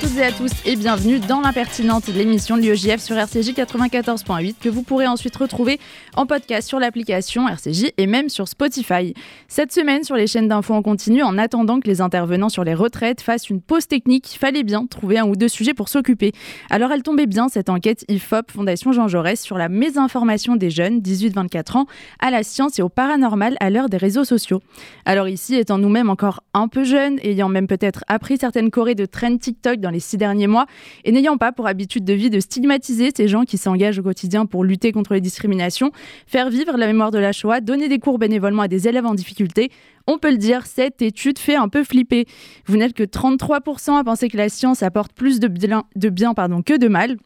Toutes 0.00 0.16
et 0.18 0.24
à 0.24 0.32
tous 0.32 0.50
et 0.66 0.76
bienvenue 0.76 1.20
dans 1.20 1.40
l'impertinente, 1.40 2.08
l'émission 2.08 2.56
de 2.56 2.62
l'UEJF 2.62 3.00
sur 3.00 3.16
RCJ 3.16 3.52
94.8 3.52 4.56
que 4.60 4.68
vous 4.68 4.82
pourrez 4.82 5.06
ensuite 5.06 5.36
retrouver 5.36 5.78
en 6.16 6.26
podcast 6.26 6.68
sur 6.68 6.78
l'application 6.78 7.48
RCJ 7.48 7.92
et 7.96 8.06
même 8.06 8.28
sur 8.28 8.48
Spotify. 8.48 9.14
Cette 9.48 9.72
semaine 9.72 10.02
sur 10.02 10.16
les 10.16 10.26
chaînes 10.26 10.48
d'infos 10.48 10.74
en 10.74 10.82
continu, 10.82 11.22
en 11.22 11.38
attendant 11.38 11.80
que 11.80 11.88
les 11.88 12.00
intervenants 12.00 12.48
sur 12.48 12.64
les 12.64 12.74
retraites 12.74 13.22
fassent 13.22 13.48
une 13.48 13.62
pause 13.62 13.86
technique, 13.86 14.34
il 14.34 14.38
fallait 14.38 14.64
bien 14.64 14.86
trouver 14.86 15.18
un 15.18 15.26
ou 15.26 15.36
deux 15.36 15.48
sujets 15.48 15.72
pour 15.72 15.88
s'occuper. 15.88 16.32
Alors 16.68 16.92
elle 16.92 17.02
tombait 17.02 17.26
bien 17.26 17.48
cette 17.48 17.70
enquête 17.70 18.04
IFOP 18.08 18.50
Fondation 18.50 18.92
Jean 18.92 19.08
Jaurès 19.08 19.40
sur 19.40 19.56
la 19.56 19.68
mésinformation 19.68 20.56
des 20.56 20.70
jeunes 20.70 20.98
18-24 20.98 21.78
ans 21.78 21.86
à 22.18 22.30
la 22.30 22.42
science 22.42 22.78
et 22.78 22.82
au 22.82 22.88
paranormal 22.88 23.56
à 23.60 23.70
l'heure 23.70 23.88
des 23.88 23.98
réseaux 23.98 24.24
sociaux. 24.24 24.60
Alors 25.04 25.28
ici, 25.28 25.54
étant 25.54 25.78
nous-mêmes 25.78 26.10
encore 26.10 26.42
un 26.54 26.68
peu 26.68 26.84
jeunes, 26.84 27.18
ayant 27.22 27.48
même 27.48 27.66
peut-être 27.66 28.04
appris 28.08 28.36
certaines 28.36 28.70
chorés 28.70 28.94
de 28.94 29.06
trend 29.06 29.38
TikTok 29.38 29.80
dans 29.86 29.92
les 29.92 30.00
six 30.00 30.16
derniers 30.16 30.48
mois 30.48 30.66
et 31.04 31.12
n'ayant 31.12 31.36
pas 31.36 31.52
pour 31.52 31.68
habitude 31.68 32.04
de 32.04 32.12
vie 32.12 32.28
de 32.28 32.40
stigmatiser 32.40 33.10
ces 33.16 33.28
gens 33.28 33.44
qui 33.44 33.56
s'engagent 33.56 34.00
au 34.00 34.02
quotidien 34.02 34.44
pour 34.44 34.64
lutter 34.64 34.90
contre 34.90 35.14
les 35.14 35.20
discriminations, 35.20 35.92
faire 36.26 36.50
vivre 36.50 36.76
la 36.76 36.88
mémoire 36.88 37.12
de 37.12 37.18
la 37.18 37.30
Shoah, 37.30 37.60
donner 37.60 37.88
des 37.88 38.00
cours 38.00 38.18
bénévolement 38.18 38.62
à 38.62 38.68
des 38.68 38.88
élèves 38.88 39.06
en 39.06 39.14
difficulté, 39.14 39.70
on 40.08 40.18
peut 40.18 40.30
le 40.30 40.38
dire, 40.38 40.66
cette 40.66 41.02
étude 41.02 41.38
fait 41.38 41.56
un 41.56 41.68
peu 41.68 41.84
flipper. 41.84 42.26
Vous 42.66 42.76
n'êtes 42.76 42.94
que 42.94 43.02
33% 43.02 43.96
à 43.96 44.04
penser 44.04 44.28
que 44.28 44.36
la 44.36 44.48
science 44.48 44.82
apporte 44.82 45.12
plus 45.12 45.40
de 45.40 45.48
bien, 45.48 45.84
que 45.94 46.76
de 46.76 46.88
mal. 46.88 47.16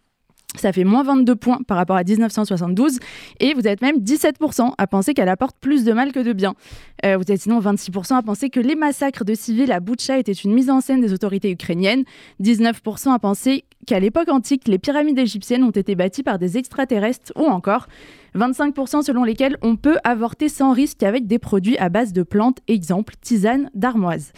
Ça 0.56 0.72
fait 0.72 0.84
moins 0.84 1.02
22 1.02 1.36
points 1.36 1.58
par 1.66 1.76
rapport 1.76 1.96
à 1.96 2.04
1972 2.04 2.98
et 3.38 3.54
vous 3.54 3.66
êtes 3.66 3.80
même 3.82 3.98
17% 3.98 4.72
à 4.76 4.86
penser 4.86 5.14
qu'elle 5.14 5.28
apporte 5.28 5.56
plus 5.60 5.84
de 5.84 5.92
mal 5.92 6.12
que 6.12 6.20
de 6.20 6.32
bien. 6.32 6.54
Euh, 7.04 7.16
vous 7.16 7.30
êtes 7.32 7.42
sinon 7.42 7.60
26% 7.60 8.14
à 8.14 8.22
penser 8.22 8.50
que 8.50 8.60
les 8.60 8.74
massacres 8.74 9.24
de 9.24 9.34
civils 9.34 9.72
à 9.72 9.80
Boutcha 9.80 10.18
étaient 10.18 10.32
une 10.32 10.52
mise 10.52 10.70
en 10.70 10.80
scène 10.80 11.00
des 11.00 11.12
autorités 11.12 11.50
ukrainiennes, 11.50 12.04
19% 12.42 13.12
à 13.12 13.18
penser 13.18 13.64
qu'à 13.86 14.00
l'époque 14.00 14.28
antique, 14.28 14.68
les 14.68 14.78
pyramides 14.78 15.18
égyptiennes 15.18 15.64
ont 15.64 15.70
été 15.70 15.94
bâties 15.94 16.22
par 16.22 16.38
des 16.38 16.58
extraterrestres 16.58 17.32
ou 17.36 17.44
encore 17.44 17.86
25% 18.34 19.02
selon 19.02 19.24
lesquels 19.24 19.56
on 19.62 19.76
peut 19.76 19.96
avorter 20.04 20.48
sans 20.48 20.72
risque 20.72 21.02
avec 21.02 21.26
des 21.26 21.38
produits 21.38 21.78
à 21.78 21.88
base 21.88 22.12
de 22.12 22.22
plantes, 22.22 22.58
exemple 22.68 23.14
tisane 23.20 23.70
d'armoise. 23.74 24.32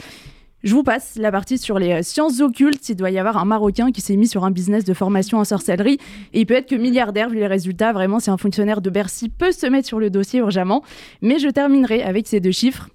Je 0.65 0.75
vous 0.75 0.85
passe 0.85 1.15
la 1.17 1.33
partie 1.33 1.59
sur 1.59 1.81
les 1.81 1.93
euh, 1.93 2.03
sciences 2.03 2.41
occultes. 2.41 2.89
Il 2.89 2.95
doit 2.95 3.11
y 3.11 3.19
avoir 3.19 3.37
un 3.37 3.45
Marocain 3.45 3.91
qui 3.91 4.01
s'est 4.01 4.15
mis 4.15 4.29
sur 4.29 4.45
un 4.45 4.53
business 4.53 4.85
de 4.85 4.95
formation 4.95 5.39
en 5.39 5.45
sorcellerie. 5.45 5.99
Et 6.33 6.41
il 6.41 6.47
peut 6.47 6.55
être 6.55 6.69
que 6.69 6.77
milliardaire 6.77 7.29
vu 7.29 7.37
les 7.37 7.49
résultats. 7.49 7.93
Vraiment, 7.93 8.21
si 8.21 8.31
un 8.31 8.37
fonctionnaire 8.37 8.81
de 8.81 8.89
Bercy 8.89 9.29
peut 9.29 9.51
se 9.51 9.67
mettre 9.67 9.89
sur 9.89 9.99
le 9.99 10.09
dossier 10.09 10.39
urgemment. 10.39 10.85
Mais 11.21 11.41
je 11.41 11.49
terminerai 11.49 12.05
avec 12.05 12.29
ces 12.29 12.39
deux 12.39 12.53
chiffres. 12.53 12.89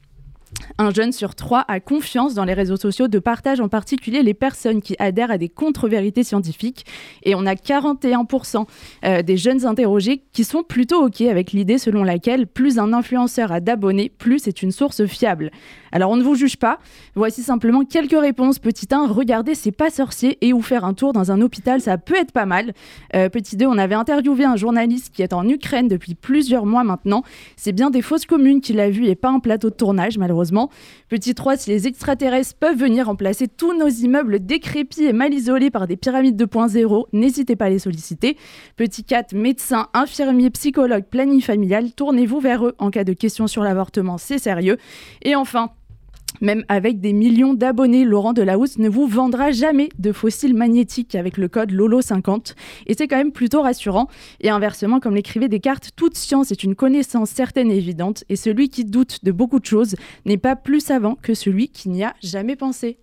Un 0.78 0.92
jeune 0.92 1.12
sur 1.12 1.36
trois 1.36 1.66
a 1.68 1.80
confiance 1.80 2.34
dans 2.34 2.46
les 2.46 2.54
réseaux 2.54 2.78
sociaux 2.78 3.08
de 3.08 3.20
partage, 3.20 3.60
en 3.60 3.70
particulier 3.70 4.22
les 4.24 4.34
personnes 4.34 4.82
qui 4.82 4.96
adhèrent 5.00 5.32
à 5.32 5.38
des 5.38 5.50
contre-vérités 5.50 6.24
scientifiques. 6.24 6.86
Et 7.24 7.36
on 7.36 7.46
a 7.46 7.56
41% 7.56 8.66
euh, 9.06 9.22
des 9.22 9.38
jeunes 9.38 9.66
interrogés 9.66 10.24
qui 10.34 10.44
sont 10.44 10.64
plutôt 10.64 11.06
OK 11.06 11.22
avec 11.22 11.52
l'idée 11.52 11.78
selon 11.78 12.04
laquelle 12.04 12.48
plus 12.48 12.80
un 12.80 12.94
influenceur 12.94 13.52
a 13.52 13.60
d'abonnés, 13.60 14.10
plus 14.10 14.40
c'est 14.40 14.62
une 14.62 14.72
source 14.72 15.06
fiable. 15.06 15.52
Alors 15.92 16.12
on 16.12 16.18
ne 16.18 16.24
vous 16.24 16.36
juge 16.36 16.58
pas. 16.58 16.80
Voici 17.16 17.44
simplement 17.44 17.84
quelques 17.84 18.20
réponses. 18.20 18.60
Petit 18.60 18.88
1, 18.92 19.08
regardez, 19.08 19.56
c'est 19.56 19.72
pas 19.72 19.90
sorcier 19.90 20.38
et 20.42 20.54
ou 20.54 20.62
faire 20.62 20.86
un 20.86 20.94
tour 20.94 21.14
dans 21.14 21.32
un 21.32 21.42
hôpital, 21.42 21.82
ça 21.82 21.98
peut 21.98 22.16
être 22.16 22.32
pas 22.32 22.46
mal. 22.46 22.74
Euh, 23.16 23.30
petit 23.30 23.58
2, 23.58 23.66
on 23.66 23.78
avait 23.78 23.96
interviewé 23.96 24.46
un 24.46 24.56
journaliste 24.56 25.14
qui 25.14 25.22
est 25.22 25.34
en 25.34 25.48
Ukraine 25.48 25.88
depuis 25.88 26.16
plusieurs 26.16 26.66
mois 26.66 26.84
maintenant. 26.84 27.24
C'est 27.56 27.72
bien 27.72 27.90
des 27.90 28.02
fausses 28.02 28.26
communes 28.26 28.62
qu'il 28.62 28.80
a 28.80 28.90
vues 28.90 29.08
et 29.08 29.16
pas 29.16 29.30
un 29.30 29.40
plateau 29.40 29.70
de 29.70 29.76
tournage, 29.76 30.18
malheureusement. 30.18 30.57
Petit 31.10 31.36
3, 31.36 31.58
si 31.58 31.70
les 31.70 31.88
extraterrestres 31.88 32.56
peuvent 32.60 32.78
venir 32.78 33.06
remplacer 33.06 33.48
tous 33.48 33.78
nos 33.78 33.88
immeubles 33.88 34.46
décrépits 34.46 35.06
et 35.06 35.14
mal 35.14 35.34
isolés 35.34 35.72
par 35.72 35.88
des 35.88 35.98
pyramides 35.98 36.42
2.0, 36.42 37.06
n'hésitez 37.14 37.56
pas 37.56 37.66
à 37.66 37.70
les 37.70 37.80
solliciter. 37.80 38.38
Petit 38.76 39.04
4, 39.04 39.34
médecins, 39.34 39.88
infirmiers, 39.94 40.50
psychologues, 40.50 41.06
planning 41.06 41.42
familial, 41.42 41.94
tournez-vous 41.94 42.40
vers 42.40 42.66
eux 42.66 42.76
en 42.78 42.92
cas 42.92 43.04
de 43.04 43.14
questions 43.14 43.48
sur 43.48 43.64
l'avortement, 43.64 44.18
c'est 44.18 44.40
sérieux. 44.40 44.78
Et 45.22 45.36
enfin, 45.36 45.70
même 46.42 46.64
avec 46.68 47.00
des 47.00 47.14
millions 47.14 47.54
d'abonnés, 47.54 48.06
Laurent 48.06 48.34
Delahousse 48.34 48.78
ne 48.78 48.90
vous 48.90 49.08
vendra 49.08 49.52
jamais 49.52 49.90
de 50.00 50.12
fossiles 50.12 50.56
magnétiques 50.56 51.16
avec 51.16 51.38
le 51.38 51.48
code 51.48 51.72
LOLO50. 51.72 52.56
Et 52.86 52.94
c'est 52.98 53.08
quand 53.08 53.18
même 53.18 53.32
plutôt 53.32 53.62
rassurant. 53.62 54.08
Et 54.42 54.50
inversement, 54.50 55.00
comme 55.00 55.16
l'écrivait 55.16 55.50
Descartes, 55.50 55.92
toute 55.96 56.18
science 56.18 56.52
est 56.52 56.64
une 56.64 56.76
connaissance 56.76 57.30
certaine 57.30 57.72
et 57.72 57.78
évidente. 57.78 58.24
Et 58.30 58.36
celui 58.36 58.70
qui 58.70 58.86
doute 58.86 59.24
de 59.24 59.32
beaucoup 59.32 59.60
de 59.60 59.66
choses 59.66 59.96
n'est 60.26 60.38
pas 60.38 60.56
plus 60.56 60.82
savant 60.82 61.16
que 61.22 61.34
celui 61.34 61.70
qui 61.70 61.90
n'y 61.90 62.04
a 62.04 62.14
jamais 62.22 62.56
pensé. 62.56 62.98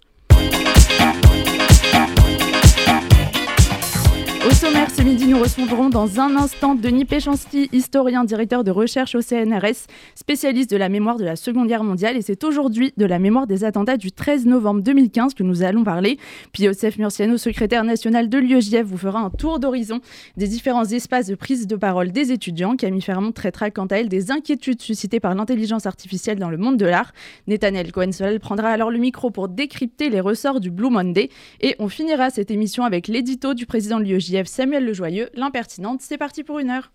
Au 4.46 4.50
sommaire, 4.50 4.90
ce 4.90 5.00
midi, 5.00 5.26
nous 5.26 5.40
recevrons 5.40 5.88
dans 5.88 6.20
un 6.20 6.36
instant 6.36 6.74
Denis 6.74 7.06
Péchanski, 7.06 7.70
historien, 7.72 8.24
directeur 8.24 8.62
de 8.62 8.70
recherche 8.70 9.14
au 9.14 9.22
CNRS, 9.22 9.86
spécialiste 10.14 10.70
de 10.70 10.76
la 10.76 10.90
mémoire 10.90 11.16
de 11.16 11.24
la 11.24 11.34
Seconde 11.34 11.66
Guerre 11.66 11.82
mondiale. 11.82 12.18
Et 12.18 12.20
c'est 12.20 12.44
aujourd'hui 12.44 12.92
de 12.98 13.06
la 13.06 13.18
mémoire 13.18 13.46
des 13.46 13.64
attentats 13.64 13.96
du 13.96 14.12
13 14.12 14.44
novembre 14.44 14.82
2015 14.82 15.32
que 15.32 15.42
nous 15.42 15.62
allons 15.62 15.82
parler. 15.82 16.18
Puis 16.52 16.68
Murciano, 16.98 17.38
secrétaire 17.38 17.84
national 17.84 18.28
de 18.28 18.36
l'UEJF, 18.36 18.82
vous 18.84 18.98
fera 18.98 19.20
un 19.20 19.30
tour 19.30 19.60
d'horizon 19.60 20.00
des 20.36 20.46
différents 20.46 20.84
espaces 20.84 21.28
de 21.28 21.36
prise 21.36 21.66
de 21.66 21.76
parole 21.76 22.12
des 22.12 22.30
étudiants. 22.30 22.76
Camille 22.76 23.00
Fermont 23.00 23.32
traitera 23.32 23.70
quant 23.70 23.86
à 23.86 23.96
elle 23.96 24.10
des 24.10 24.30
inquiétudes 24.30 24.82
suscitées 24.82 25.20
par 25.20 25.34
l'intelligence 25.34 25.86
artificielle 25.86 26.38
dans 26.38 26.50
le 26.50 26.58
monde 26.58 26.76
de 26.76 26.84
l'art. 26.84 27.14
Nathaniel 27.46 27.92
Cohen-Solel 27.92 28.40
prendra 28.40 28.68
alors 28.68 28.90
le 28.90 28.98
micro 28.98 29.30
pour 29.30 29.48
décrypter 29.48 30.10
les 30.10 30.20
ressorts 30.20 30.60
du 30.60 30.70
Blue 30.70 30.90
Monday. 30.90 31.30
Et 31.62 31.76
on 31.78 31.88
finira 31.88 32.28
cette 32.28 32.50
émission 32.50 32.84
avec 32.84 33.08
l'édito 33.08 33.54
du 33.54 33.64
président 33.64 33.98
de 33.98 34.04
l'UEJF 34.04 34.33
Samuel 34.44 34.84
Lejoyeux, 34.84 35.30
l'impertinente. 35.34 36.00
C'est 36.02 36.18
parti 36.18 36.42
pour 36.42 36.58
une 36.58 36.70
heure. 36.70 36.90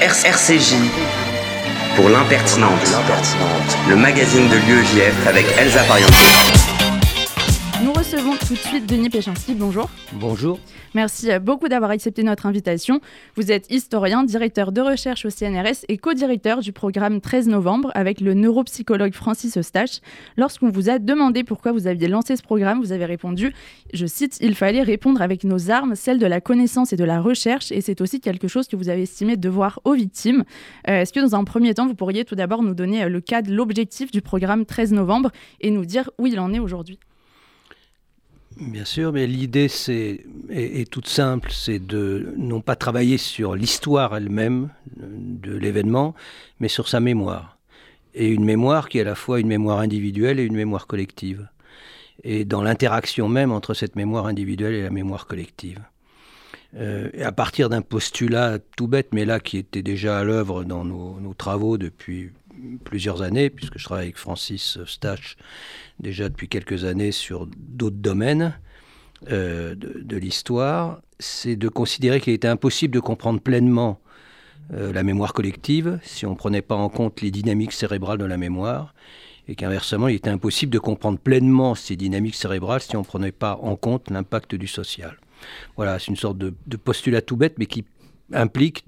RCJ 0.00 0.74
pour 1.96 2.10
l'impertinente, 2.10 2.78
le 3.88 3.96
magazine 3.96 4.48
de 4.48 4.56
l'UEJF 4.56 5.26
avec 5.26 5.46
Elsa 5.58 5.82
Pariente. 5.84 6.65
Recevons 8.06 8.36
tout 8.36 8.54
de 8.54 8.58
suite 8.58 8.86
Denis 8.86 9.10
Péchinski. 9.10 9.52
Bonjour. 9.56 9.90
Bonjour. 10.12 10.60
Merci 10.94 11.28
beaucoup 11.40 11.66
d'avoir 11.66 11.90
accepté 11.90 12.22
notre 12.22 12.46
invitation. 12.46 13.00
Vous 13.34 13.50
êtes 13.50 13.68
historien, 13.68 14.22
directeur 14.22 14.70
de 14.70 14.80
recherche 14.80 15.26
au 15.26 15.30
CNRS 15.30 15.84
et 15.88 15.98
co-directeur 15.98 16.60
du 16.60 16.70
programme 16.72 17.20
13 17.20 17.48
novembre 17.48 17.90
avec 17.96 18.20
le 18.20 18.34
neuropsychologue 18.34 19.12
Francis 19.12 19.58
Eustache. 19.58 19.98
Lorsqu'on 20.36 20.70
vous 20.70 20.88
a 20.88 21.00
demandé 21.00 21.42
pourquoi 21.42 21.72
vous 21.72 21.88
aviez 21.88 22.06
lancé 22.06 22.36
ce 22.36 22.44
programme, 22.44 22.80
vous 22.80 22.92
avez 22.92 23.06
répondu, 23.06 23.52
je 23.92 24.06
cite, 24.06 24.38
Il 24.40 24.54
fallait 24.54 24.82
répondre 24.82 25.20
avec 25.20 25.42
nos 25.42 25.72
armes, 25.72 25.96
celles 25.96 26.20
de 26.20 26.26
la 26.26 26.40
connaissance 26.40 26.92
et 26.92 26.96
de 26.96 27.04
la 27.04 27.20
recherche, 27.20 27.72
et 27.72 27.80
c'est 27.80 28.00
aussi 28.00 28.20
quelque 28.20 28.46
chose 28.46 28.68
que 28.68 28.76
vous 28.76 28.88
avez 28.88 29.02
estimé 29.02 29.36
devoir 29.36 29.80
aux 29.82 29.94
victimes. 29.94 30.44
Euh, 30.88 31.00
est-ce 31.00 31.12
que 31.12 31.18
dans 31.18 31.34
un 31.34 31.42
premier 31.42 31.74
temps, 31.74 31.88
vous 31.88 31.96
pourriez 31.96 32.24
tout 32.24 32.36
d'abord 32.36 32.62
nous 32.62 32.74
donner 32.74 33.02
euh, 33.02 33.08
le 33.08 33.20
cadre, 33.20 33.50
l'objectif 33.50 34.12
du 34.12 34.22
programme 34.22 34.64
13 34.64 34.92
novembre 34.92 35.32
et 35.60 35.72
nous 35.72 35.84
dire 35.84 36.08
où 36.18 36.28
il 36.28 36.38
en 36.38 36.52
est 36.52 36.60
aujourd'hui? 36.60 37.00
Bien 38.58 38.86
sûr, 38.86 39.12
mais 39.12 39.26
l'idée 39.26 39.68
c'est, 39.68 40.24
est, 40.48 40.90
toute 40.90 41.08
simple, 41.08 41.50
c'est 41.52 41.78
de 41.78 42.32
non 42.38 42.62
pas 42.62 42.74
travailler 42.74 43.18
sur 43.18 43.54
l'histoire 43.54 44.16
elle-même 44.16 44.70
de 44.96 45.54
l'événement, 45.54 46.14
mais 46.58 46.68
sur 46.68 46.88
sa 46.88 46.98
mémoire. 46.98 47.58
Et 48.14 48.28
une 48.28 48.46
mémoire 48.46 48.88
qui 48.88 48.96
est 48.96 49.02
à 49.02 49.04
la 49.04 49.14
fois 49.14 49.40
une 49.40 49.48
mémoire 49.48 49.80
individuelle 49.80 50.40
et 50.40 50.44
une 50.44 50.56
mémoire 50.56 50.86
collective. 50.86 51.46
Et 52.24 52.46
dans 52.46 52.62
l'interaction 52.62 53.28
même 53.28 53.52
entre 53.52 53.74
cette 53.74 53.94
mémoire 53.94 54.24
individuelle 54.26 54.74
et 54.74 54.82
la 54.82 54.90
mémoire 54.90 55.26
collective. 55.26 55.82
Euh, 56.76 57.10
et 57.12 57.24
à 57.24 57.32
partir 57.32 57.68
d'un 57.68 57.82
postulat 57.82 58.58
tout 58.74 58.88
bête, 58.88 59.08
mais 59.12 59.26
là 59.26 59.38
qui 59.38 59.58
était 59.58 59.82
déjà 59.82 60.18
à 60.18 60.24
l'œuvre 60.24 60.64
dans 60.64 60.84
nos 60.84 61.34
travaux 61.34 61.76
depuis 61.76 62.30
plusieurs 62.84 63.22
années, 63.22 63.50
puisque 63.50 63.78
je 63.78 63.84
travaille 63.84 64.04
avec 64.04 64.16
Francis 64.16 64.78
Stache 64.86 65.36
déjà 66.00 66.28
depuis 66.28 66.48
quelques 66.48 66.84
années 66.84 67.12
sur 67.12 67.46
d'autres 67.46 67.96
domaines 67.96 68.58
euh, 69.30 69.74
de, 69.74 70.16
l'histoire, 70.16 71.00
c'est 71.18 71.56
de 71.56 71.68
considérer 71.68 72.20
qu'il 72.20 72.34
était 72.34 72.48
impossible 72.48 72.94
de 72.94 73.00
comprendre 73.00 73.40
pleinement 73.40 73.98
euh, 74.74 74.92
la 74.92 75.02
mémoire 75.02 75.32
collective 75.32 75.98
si 76.02 76.26
on 76.26 76.32
ne 76.32 76.36
prenait 76.36 76.62
pas 76.62 76.74
en 76.74 76.88
compte 76.88 77.22
les 77.22 77.30
dynamiques 77.30 77.72
cérébrales 77.72 78.18
de 78.18 78.24
la 78.24 78.36
mémoire, 78.36 78.94
et 79.48 79.54
qu'inversement, 79.54 80.08
il 80.08 80.16
était 80.16 80.30
impossible 80.30 80.72
de 80.72 80.78
comprendre 80.78 81.18
pleinement 81.18 81.74
ces 81.74 81.96
dynamiques 81.96 82.34
cérébrales 82.34 82.80
si 82.80 82.96
on 82.96 83.00
ne 83.00 83.04
prenait 83.04 83.32
pas 83.32 83.58
en 83.62 83.76
compte 83.76 84.10
l'impact 84.10 84.54
du 84.54 84.66
social. 84.66 85.16
Voilà, 85.76 85.98
c'est 85.98 86.08
une 86.08 86.16
sorte 86.16 86.38
de, 86.38 86.52
de, 86.66 86.76
postulat 86.76 87.22
tout 87.22 87.36
bête, 87.36 87.54
mais 87.58 87.66
qui 87.66 87.84
implique 88.32 88.84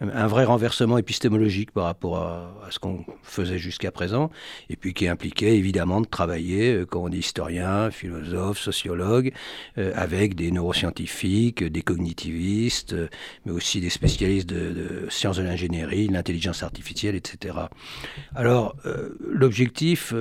un 0.00 0.26
vrai 0.26 0.44
renversement 0.44 0.96
épistémologique 0.96 1.70
par 1.70 1.84
rapport 1.84 2.16
à, 2.16 2.68
ce 2.70 2.78
qu'on 2.78 3.04
faisait 3.22 3.58
jusqu'à 3.58 3.90
présent, 3.90 4.30
et 4.70 4.76
puis 4.76 4.94
qui 4.94 5.06
impliquait 5.06 5.56
évidemment 5.56 6.00
de 6.00 6.06
travailler, 6.06 6.72
euh, 6.72 6.86
comme 6.86 7.02
on 7.02 7.08
dit 7.08 7.18
historien, 7.18 7.90
philosophe, 7.90 8.58
sociologue, 8.58 9.32
euh, 9.78 9.92
avec 9.94 10.34
des 10.34 10.50
neuroscientifiques, 10.50 11.62
des 11.62 11.82
cognitivistes, 11.82 12.94
euh, 12.94 13.08
mais 13.44 13.52
aussi 13.52 13.80
des 13.80 13.90
spécialistes 13.90 14.48
de, 14.48 15.06
sciences 15.10 15.36
de 15.36 15.42
l'ingénierie, 15.42 16.08
de 16.08 16.12
l'intelligence 16.12 16.62
artificielle, 16.62 17.14
etc. 17.14 17.56
Alors, 18.34 18.76
l'objectif... 19.20 20.14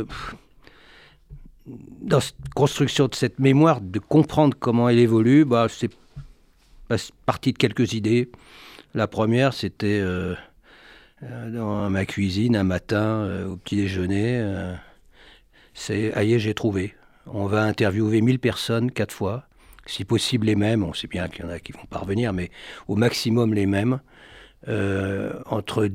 dans 1.65 2.17
la 2.17 2.23
construction 2.55 3.07
de 3.07 3.15
cette 3.15 3.39
mémoire, 3.39 3.79
de 3.79 3.99
comprendre 3.99 4.55
comment 4.59 4.89
elle 4.89 4.99
évolue, 4.99 5.45
bah, 5.45 5.67
c'est 5.69 5.89
partie 7.25 7.53
de 7.53 7.57
quelques 7.57 7.93
idées. 7.93 8.29
La 8.93 9.07
première, 9.07 9.53
c'était 9.53 9.99
euh, 10.01 10.35
euh, 11.23 11.49
dans 11.49 11.89
ma 11.89 12.05
cuisine 12.05 12.55
un 12.55 12.63
matin 12.63 13.03
euh, 13.03 13.47
au 13.47 13.57
petit 13.57 13.75
déjeuner. 13.75 14.43
c'est 15.73 16.13
aïe, 16.13 16.37
j'ai 16.39 16.53
trouvé. 16.53 16.93
On 17.25 17.45
va 17.45 17.63
interviewer 17.63 18.21
1000 18.21 18.39
personnes 18.39 18.91
quatre 18.91 19.13
fois, 19.13 19.47
si 19.85 20.05
possible 20.05 20.45
les 20.45 20.55
mêmes. 20.55 20.83
On 20.83 20.93
sait 20.93 21.07
bien 21.07 21.27
qu'il 21.27 21.45
y 21.45 21.47
en 21.47 21.51
a 21.51 21.59
qui 21.59 21.71
vont 21.71 21.85
parvenir, 21.89 22.33
mais 22.33 22.51
au 22.87 22.95
maximum 22.95 23.53
les 23.53 23.65
mêmes, 23.65 23.99
entre 25.45 25.89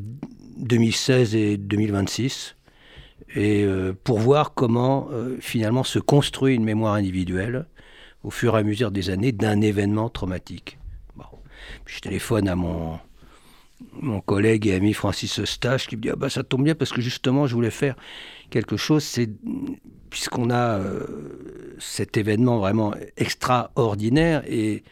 2016 0.59 1.35
et 1.35 1.57
2026 1.57 2.57
et 3.35 3.67
pour 4.05 4.19
voir 4.19 4.55
comment 4.55 5.09
finalement 5.41 5.85
se 5.85 5.99
construit 5.99 6.55
une 6.55 6.65
mémoire 6.65 6.95
individuelle 6.95 7.67
au 8.25 8.31
fur 8.31 8.57
et 8.57 8.61
à 8.61 8.63
mesure 8.63 8.91
des 8.91 9.11
années 9.11 9.33
d'un 9.33 9.61
événement 9.61 10.09
traumatique. 10.09 10.78
Je 11.89 12.01
téléphone 12.01 12.49
à 12.49 12.55
mon, 12.55 12.99
mon 13.93 14.21
collègue 14.21 14.67
et 14.67 14.75
ami 14.75 14.93
Francis 14.93 15.41
Eustache 15.41 15.87
qui 15.87 15.97
me 15.97 16.03
dit 16.03 16.11
ah 16.11 16.17
bah 16.17 16.29
ça 16.29 16.45
tombe 16.45 16.63
bien 16.63 16.75
parce 16.75 16.93
que 16.93 17.01
justement 17.01 17.47
je 17.47 17.55
voulais 17.55 17.71
faire 17.71 17.97
quelque 18.51 18.77
chose. 18.77 19.03
C'est 19.03 19.31
puisqu'on 20.11 20.51
a 20.51 20.79
euh, 20.79 21.07
cet 21.79 22.17
événement 22.17 22.59
vraiment 22.59 22.95
extraordinaire 23.17 24.43
et, 24.47 24.85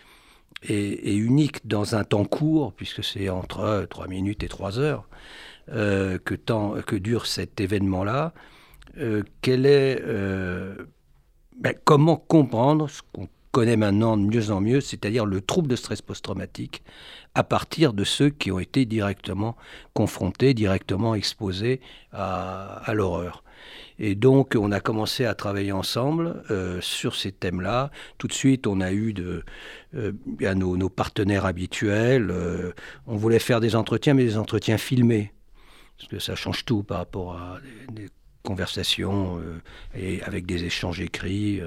et, 0.68 1.14
unique 1.14 1.66
dans 1.66 1.94
un 1.94 2.04
temps 2.04 2.24
court 2.24 2.72
puisque 2.72 3.04
c'est 3.04 3.28
entre 3.28 3.86
3 3.88 4.08
minutes 4.08 4.42
et 4.42 4.48
3 4.48 4.78
heures 4.78 5.08
euh, 5.72 6.18
que, 6.18 6.34
temps, 6.34 6.74
que 6.86 6.96
dure 6.96 7.26
cet 7.26 7.60
événement 7.60 8.04
là 8.04 8.32
euh, 8.98 9.22
quel 9.42 9.66
est 9.66 10.02
ben, 11.58 11.74
comment 11.84 12.16
comprendre 12.16 12.88
ce 12.88 13.00
qu'on 13.12 13.28
connaît 13.56 13.78
maintenant 13.78 14.18
de 14.18 14.22
mieux 14.22 14.50
en 14.50 14.60
mieux, 14.60 14.82
c'est-à-dire 14.82 15.24
le 15.24 15.40
trouble 15.40 15.66
de 15.66 15.76
stress 15.76 16.02
post-traumatique, 16.02 16.82
à 17.34 17.42
partir 17.42 17.94
de 17.94 18.04
ceux 18.04 18.28
qui 18.28 18.52
ont 18.52 18.58
été 18.58 18.84
directement 18.84 19.56
confrontés, 19.94 20.52
directement 20.52 21.14
exposés 21.14 21.80
à, 22.12 22.92
l'horreur. 22.92 23.44
Et 23.98 24.14
donc, 24.14 24.56
on 24.60 24.72
a 24.72 24.80
commencé 24.80 25.24
à 25.24 25.34
travailler 25.34 25.72
ensemble 25.72 26.42
euh, 26.50 26.82
sur 26.82 27.14
ces 27.14 27.32
thèmes-là. 27.32 27.90
Tout 28.18 28.26
de 28.26 28.34
suite, 28.34 28.66
on 28.66 28.82
a 28.82 28.92
eu 28.92 29.14
de, 29.14 29.42
euh, 29.94 30.12
nos, 30.54 30.90
partenaires 30.90 31.46
habituels. 31.46 32.30
Euh, 32.30 32.72
on 33.06 33.16
voulait 33.16 33.38
faire 33.38 33.60
des 33.60 33.74
entretiens, 33.74 34.12
mais 34.12 34.24
des 34.24 34.36
entretiens 34.36 34.76
filmés. 34.76 35.32
Parce 35.96 36.10
que 36.10 36.18
ça 36.18 36.34
change 36.34 36.66
tout 36.66 36.82
par 36.82 36.98
rapport 36.98 37.38
à 37.38 37.58
des, 37.90 38.10
conversations 38.42 39.40
et 39.98 40.22
avec 40.22 40.46
des 40.46 40.62
échanges 40.62 41.00
écrits 41.00 41.60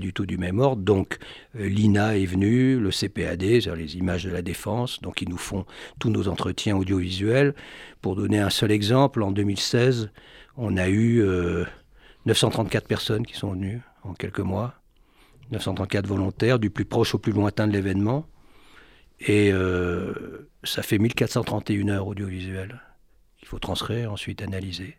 du 0.00 0.12
tout 0.12 0.26
du 0.26 0.38
même 0.38 0.58
ordre. 0.58 0.82
Donc 0.82 1.18
euh, 1.56 1.68
l'INA 1.68 2.16
est 2.16 2.26
venu, 2.26 2.78
le 2.78 2.90
CPAD, 2.90 3.42
c'est-à-dire 3.42 3.76
les 3.76 3.96
images 3.96 4.24
de 4.24 4.30
la 4.30 4.42
défense, 4.42 5.00
donc 5.00 5.22
ils 5.22 5.28
nous 5.28 5.38
font 5.38 5.64
tous 5.98 6.10
nos 6.10 6.28
entretiens 6.28 6.76
audiovisuels. 6.76 7.54
Pour 8.00 8.16
donner 8.16 8.38
un 8.38 8.50
seul 8.50 8.70
exemple, 8.70 9.22
en 9.22 9.30
2016, 9.30 10.10
on 10.56 10.76
a 10.76 10.88
eu 10.88 11.24
934 12.26 12.84
euh, 12.84 12.86
personnes 12.86 13.26
qui 13.26 13.34
sont 13.34 13.52
venues 13.52 13.80
en 14.02 14.14
quelques 14.14 14.40
mois, 14.40 14.74
934 15.50 16.06
volontaires, 16.06 16.58
du 16.58 16.70
plus 16.70 16.84
proche 16.84 17.14
au 17.14 17.18
plus 17.18 17.32
lointain 17.32 17.66
de 17.66 17.72
l'événement. 17.72 18.26
Et 19.20 19.52
euh, 19.52 20.48
ça 20.64 20.82
fait 20.82 20.98
1431 20.98 21.88
heures 21.88 22.06
audiovisuelles 22.06 22.80
qu'il 23.38 23.48
faut 23.48 23.58
transcrire, 23.58 24.12
ensuite 24.12 24.42
analyser. 24.42 24.96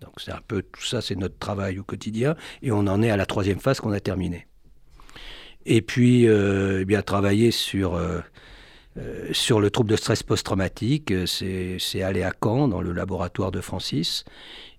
Donc 0.00 0.12
c'est 0.18 0.32
un 0.32 0.40
peu 0.46 0.62
tout 0.62 0.84
ça, 0.84 1.00
c'est 1.00 1.16
notre 1.16 1.38
travail 1.38 1.78
au 1.78 1.84
quotidien, 1.84 2.36
et 2.62 2.70
on 2.70 2.86
en 2.86 3.02
est 3.02 3.10
à 3.10 3.16
la 3.16 3.26
troisième 3.26 3.58
phase 3.58 3.80
qu'on 3.80 3.92
a 3.92 4.00
terminée. 4.00 4.46
Et 5.66 5.82
puis, 5.82 6.26
euh, 6.26 6.80
eh 6.80 6.84
bien 6.84 7.02
travailler 7.02 7.50
sur 7.50 7.94
euh, 7.94 8.20
euh, 8.96 9.28
sur 9.32 9.60
le 9.60 9.70
trouble 9.70 9.90
de 9.90 9.96
stress 9.96 10.22
post-traumatique, 10.22 11.12
c'est 11.26 12.02
aller 12.02 12.22
à 12.22 12.32
Caen, 12.42 12.68
dans 12.68 12.80
le 12.80 12.92
laboratoire 12.92 13.52
de 13.52 13.60
Francis, 13.60 14.24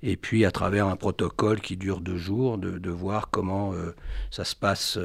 et 0.01 0.17
puis 0.17 0.45
à 0.45 0.51
travers 0.51 0.87
un 0.87 0.95
protocole 0.95 1.61
qui 1.61 1.77
dure 1.77 2.01
deux 2.01 2.17
jours, 2.17 2.57
de, 2.57 2.89
voir 2.89 3.29
comment 3.29 3.73
ça 4.31 4.43
se 4.43 4.55
passe 4.55 4.99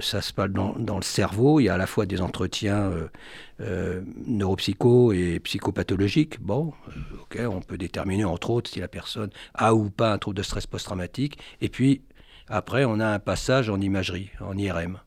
ça 0.00 0.20
se 0.20 0.32
passe 0.32 0.50
dans, 0.50 0.96
le 0.96 1.02
cerveau. 1.02 1.60
Il 1.60 1.64
y 1.64 1.68
a 1.68 1.74
à 1.74 1.78
la 1.78 1.86
fois 1.86 2.06
des 2.06 2.20
entretiens 2.20 2.90
euh, 2.90 3.08
euh, 3.60 4.02
neuropsycho 4.26 5.12
et 5.12 5.38
psychopathologiques. 5.40 6.40
Bon, 6.40 6.72
ok, 7.20 7.38
on 7.48 7.60
peut 7.60 7.78
déterminer 7.78 8.24
entre 8.24 8.50
autres 8.50 8.70
si 8.70 8.80
la 8.80 8.88
personne 8.88 9.30
a 9.54 9.74
ou 9.74 9.90
pas 9.90 10.12
un 10.12 10.18
trouble 10.18 10.36
de 10.36 10.42
stress 10.42 10.66
post-traumatique. 10.66 11.38
Et 11.60 11.68
puis 11.68 12.02
après, 12.48 12.84
on 12.84 12.98
a 13.00 13.06
un 13.06 13.18
passage 13.18 13.70
en 13.70 13.80
imagerie, 13.80 14.30
en 14.40 14.56
IRM. 14.56 14.98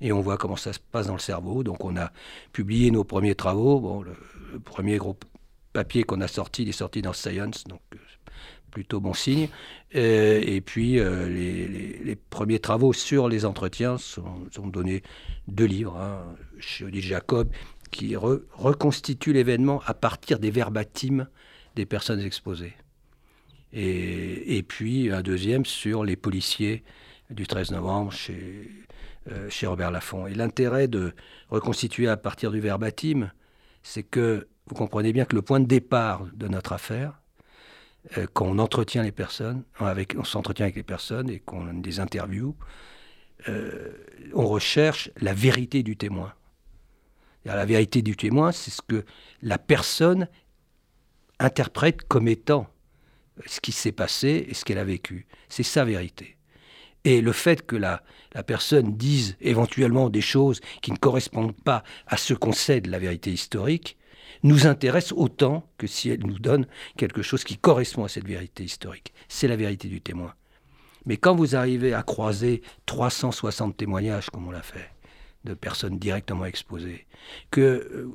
Et 0.00 0.12
on 0.12 0.20
voit 0.20 0.36
comment 0.36 0.56
ça 0.56 0.72
se 0.72 0.80
passe 0.80 1.06
dans 1.06 1.14
le 1.14 1.18
cerveau. 1.18 1.62
Donc 1.62 1.84
on 1.84 1.96
a 1.96 2.12
publié 2.52 2.90
nos 2.90 3.04
premiers 3.04 3.34
travaux. 3.34 3.80
Bon, 3.80 4.02
le, 4.02 4.14
le 4.52 4.60
premier 4.60 4.98
gros 4.98 5.16
papier 5.72 6.04
qu'on 6.04 6.20
a 6.20 6.28
sorti, 6.28 6.62
il 6.62 6.68
est 6.68 6.72
sorti 6.72 7.00
dans 7.00 7.12
Science. 7.12 7.64
Donc 7.64 7.80
plutôt 8.74 9.00
bon 9.00 9.14
signe. 9.14 9.48
Euh, 9.94 10.42
et 10.44 10.60
puis, 10.60 10.98
euh, 10.98 11.28
les, 11.28 12.16
premiers 12.16 12.58
travaux 12.58 12.92
sur 12.92 13.28
les 13.28 13.46
entretiens 13.46 13.96
sont, 13.96 14.48
donnés 14.66 15.02
deux 15.48 15.64
livres, 15.64 15.96
hein, 15.96 16.24
chez 16.58 16.84
Odile 16.84 17.02
Jacob, 17.02 17.48
qui 17.90 18.16
reconstitue 18.16 19.32
l'événement 19.32 19.80
à 19.86 19.94
partir 19.94 20.40
des 20.40 20.50
verbatims 20.50 21.28
des 21.76 21.86
personnes 21.86 22.20
exposées. 22.20 22.74
Et, 23.72 24.62
puis, 24.62 25.10
un 25.10 25.22
deuxième 25.22 25.64
sur 25.64 26.04
les 26.04 26.16
policiers 26.16 26.84
du 27.30 27.46
13 27.46 27.72
novembre 27.72 28.12
chez, 28.12 28.70
euh, 29.30 29.48
chez 29.50 29.66
Robert 29.66 29.90
Laffont. 29.90 30.26
Et 30.28 30.34
l'intérêt 30.34 30.86
de 30.86 31.12
reconstituer 31.48 32.08
à 32.08 32.16
partir 32.16 32.52
du 32.52 32.60
verbatim, 32.60 33.30
c'est 33.82 34.04
que 34.04 34.46
vous 34.66 34.74
comprenez 34.76 35.12
bien 35.12 35.24
que 35.24 35.34
le 35.34 35.42
point 35.42 35.58
de 35.60 35.66
départ 35.66 36.26
de 36.34 36.46
notre 36.46 36.72
affaire, 36.72 37.20
euh, 38.18 38.26
quand 38.32 38.46
on 38.46 38.58
entretient 38.58 39.02
les 39.02 39.12
personnes, 39.12 39.64
on 39.80 40.24
s'entretient 40.24 40.66
avec 40.66 40.76
les 40.76 40.82
personnes 40.82 41.30
et 41.30 41.40
qu'on 41.40 41.72
des 41.72 42.00
interviews, 42.00 42.54
euh, 43.48 43.92
on 44.34 44.46
recherche 44.46 45.10
la 45.20 45.34
vérité 45.34 45.82
du 45.82 45.96
témoin. 45.96 46.32
la 47.44 47.64
vérité 47.64 48.02
du 48.02 48.16
témoin, 48.16 48.52
c'est 48.52 48.70
ce 48.70 48.82
que 48.82 49.04
la 49.42 49.58
personne 49.58 50.28
interprète 51.38 52.06
comme 52.06 52.28
étant 52.28 52.68
ce 53.46 53.60
qui 53.60 53.72
s'est 53.72 53.92
passé 53.92 54.46
et 54.48 54.54
ce 54.54 54.64
qu'elle 54.64 54.78
a 54.78 54.84
vécu. 54.84 55.26
C'est 55.48 55.62
sa 55.62 55.84
vérité. 55.84 56.36
Et 57.04 57.20
le 57.20 57.32
fait 57.32 57.66
que 57.66 57.76
la, 57.76 58.02
la, 58.34 58.42
personne 58.42 58.96
dise 58.96 59.36
éventuellement 59.40 60.08
des 60.08 60.22
choses 60.22 60.60
qui 60.80 60.90
ne 60.90 60.96
correspondent 60.96 61.56
pas 61.56 61.84
à 62.06 62.16
ce 62.16 62.32
qu'on 62.32 62.52
sait 62.52 62.80
de 62.80 62.90
la 62.90 62.98
vérité 62.98 63.30
historique, 63.30 63.98
nous 64.44 64.66
intéresse 64.66 65.10
autant 65.10 65.66
que 65.78 65.86
si 65.86 66.10
elle 66.10 66.24
nous 66.24 66.38
donne 66.38 66.66
quelque 66.96 67.22
chose 67.22 67.42
qui 67.42 67.56
correspond 67.56 68.04
à 68.04 68.08
cette 68.08 68.26
vérité 68.26 68.62
historique. 68.62 69.12
C'est 69.26 69.48
la 69.48 69.56
vérité 69.56 69.88
du 69.88 70.00
témoin. 70.00 70.34
Mais 71.06 71.16
quand 71.16 71.34
vous 71.34 71.56
arrivez 71.56 71.94
à 71.94 72.02
croiser 72.02 72.62
360 72.86 73.76
témoignages, 73.76 74.30
comme 74.30 74.46
on 74.46 74.50
l'a 74.50 74.62
fait, 74.62 74.90
de 75.44 75.54
personnes 75.54 75.98
directement 75.98 76.44
exposées, 76.44 77.06
que 77.50 77.60
euh, 77.60 78.12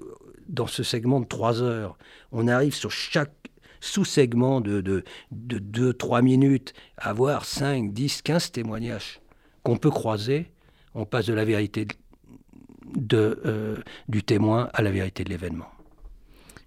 dans 0.48 0.67
ce 0.67 0.83
segment 0.83 1.19
de 1.19 1.25
3 1.25 1.62
heures, 1.62 1.98
on 2.31 2.48
arrive 2.48 2.74
sur 2.74 2.91
chaque 2.91 3.33
sous-segment 3.81 4.62
de, 4.62 4.81
de, 4.81 5.03
2-3 5.31 6.21
minutes 6.21 6.74
à 6.98 7.09
avoir 7.09 7.45
5, 7.45 7.93
10, 7.93 8.21
15 8.24 8.51
témoignages 8.51 9.21
qu'on 9.63 9.77
peut 9.77 9.91
croiser, 9.91 10.51
on 10.95 11.05
passe 11.05 11.27
de 11.27 11.33
la 11.33 11.45
vérité 11.45 11.88
euh, 13.13 13.77
du 14.07 14.24
témoin 14.24 14.69
à 14.74 14.81
la 14.81 14.91
vérité 14.91 15.24
de 15.24 15.29
l'événement. 15.29 15.69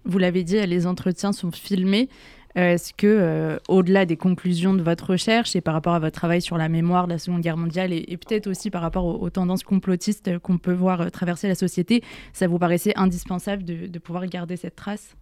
Vous 0.05 0.17
l'avez 0.17 0.43
dit, 0.43 0.65
les 0.65 0.85
entretiens 0.87 1.31
sont 1.31 1.51
filmés. 1.51 2.09
Euh, 2.55 2.73
est-ce 2.73 2.93
que, 2.93 3.07
euh, 3.07 3.57
au-delà 3.67 4.05
des 4.05 4.17
conclusions 4.17 4.73
de 4.73 4.83
votre 4.83 5.11
recherche 5.11 5.55
et 5.55 5.61
par 5.61 5.73
rapport 5.73 5.95
à 5.95 5.99
votre 5.99 6.15
travail 6.15 6.41
sur 6.41 6.57
la 6.57 6.69
mémoire 6.69 7.07
de 7.07 7.13
la 7.13 7.19
Seconde 7.19 7.41
Guerre 7.41 7.57
mondiale 7.57 7.91
et, 7.91 8.17
peut-être 8.17 8.47
aussi 8.47 8.69
par 8.69 8.81
rapport 8.81 9.05
aux, 9.05 9.29
tendances 9.29 9.63
complotistes 9.63 10.37
qu'on 10.39 10.59
peut 10.59 10.73
voir 10.73 11.01
euh, 11.01 11.09
traverser 11.09 11.47
la 11.47 11.55
société, 11.55 12.03
ça 12.31 12.47
vous 12.47 12.59
paraissait 12.59 12.93
indispensable 12.95 13.63
de, 13.63 13.99
pouvoir 13.99 14.27
garder 14.27 14.57
cette 14.57 14.75
trace? 14.75 15.15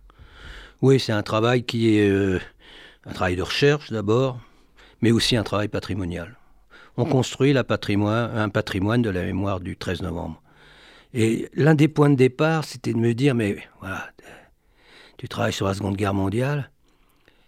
Oui, 0.82 1.00
c'est 1.00 1.14
un 1.14 1.24
travail 1.24 1.64
qui 1.64 1.96
est 1.96 2.10
un 3.06 3.14
travail 3.14 3.36
de 3.36 3.44
recherche 3.44 3.92
d'abord, 3.92 4.40
mais 5.02 5.12
aussi 5.12 5.36
un 5.36 5.44
travail 5.44 5.68
patrimonial. 5.68 6.36
On 6.98 7.06
construit 7.06 7.54
la 7.54 7.64
patrimoine, 7.64 8.36
un 8.36 8.50
patrimoine 8.50 9.04
de 9.04 9.12
la 9.12 9.24
mémoire 9.24 9.60
du 9.60 9.78
13 9.78 10.02
novembre. 10.02 10.42
Et 11.14 11.50
l'un 11.54 11.76
des 11.76 11.88
points 11.88 12.10
de 12.10 12.16
départ, 12.16 12.64
c'était 12.64 12.94
de 12.94 12.98
me 12.98 13.14
dire, 13.14 13.36
mais 13.36 13.58
voilà, 13.80 14.10
tu 15.22 15.28
travailles 15.28 15.54
sur 15.54 15.68
la 15.68 15.76
Seconde 15.76 15.98
Guerre 15.98 16.16
mondiale, 16.16 16.72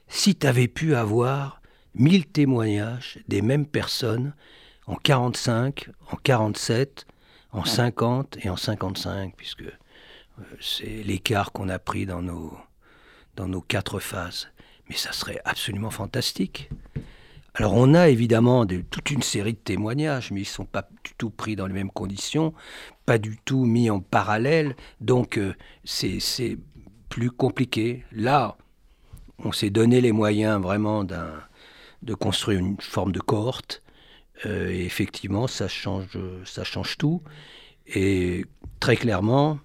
si 0.07 0.35
tu 0.35 0.45
avais 0.45 0.67
pu 0.67 0.93
avoir 0.93 1.59
mille 1.95 2.27
témoignages 2.27 3.17
des 3.27 3.41
mêmes 3.41 3.65
personnes 3.65 4.35
en 4.85 4.93
45, 4.93 5.89
en 6.11 6.15
47, 6.17 7.07
en 7.51 7.65
50 7.65 8.37
et 8.45 8.49
en 8.51 8.57
55, 8.57 9.33
puisque 9.35 9.63
euh, 9.63 10.43
c'est 10.61 10.85
l'écart 10.85 11.51
qu'on 11.51 11.67
a 11.67 11.79
pris 11.79 12.05
dans 12.05 12.21
nos, 12.21 12.55
dans 13.35 13.47
nos 13.47 13.61
quatre 13.61 13.97
phases. 13.97 14.49
Mais 14.87 14.95
ça 14.95 15.11
serait 15.11 15.41
absolument 15.43 15.89
fantastique. 15.89 16.69
Alors 17.55 17.73
on 17.73 17.95
a 17.95 18.07
évidemment 18.09 18.67
toute 18.67 19.09
une 19.09 19.23
série 19.23 19.53
de 19.53 19.57
témoignages, 19.57 20.29
mais 20.29 20.41
ils 20.41 20.43
ne 20.43 20.47
sont 20.47 20.65
pas 20.65 20.87
du 21.03 21.15
tout 21.17 21.31
pris 21.31 21.55
dans 21.55 21.65
les 21.65 21.73
mêmes 21.73 21.91
conditions, 21.91 22.53
pas 23.07 23.17
du 23.17 23.39
tout 23.43 23.65
mis 23.65 23.89
en 23.89 23.99
parallèle, 23.99 24.75
donc 25.01 25.39
euh, 25.39 25.55
c'est 25.85 26.19
plus 27.13 27.29
compliqué. 27.29 28.03
Là, 28.11 28.57
on 29.37 29.51
s'est 29.51 29.69
donné 29.69 30.01
les 30.01 30.11
moyens 30.11 30.59
vraiment 30.59 31.03
de 31.03 32.13
construire 32.15 32.57
une 32.57 32.75
forme 32.81 33.11
de 33.11 33.19
cohorte, 33.19 33.83
euh, 34.47 34.71
et 34.71 34.83
effectivement, 34.83 35.45
ça 35.45 35.67
change, 35.67 36.17
ça 36.43 36.63
change 36.63 36.97
tout. 36.97 37.21
Et 37.85 38.45
très 38.79 38.95
clairement, 38.95 39.59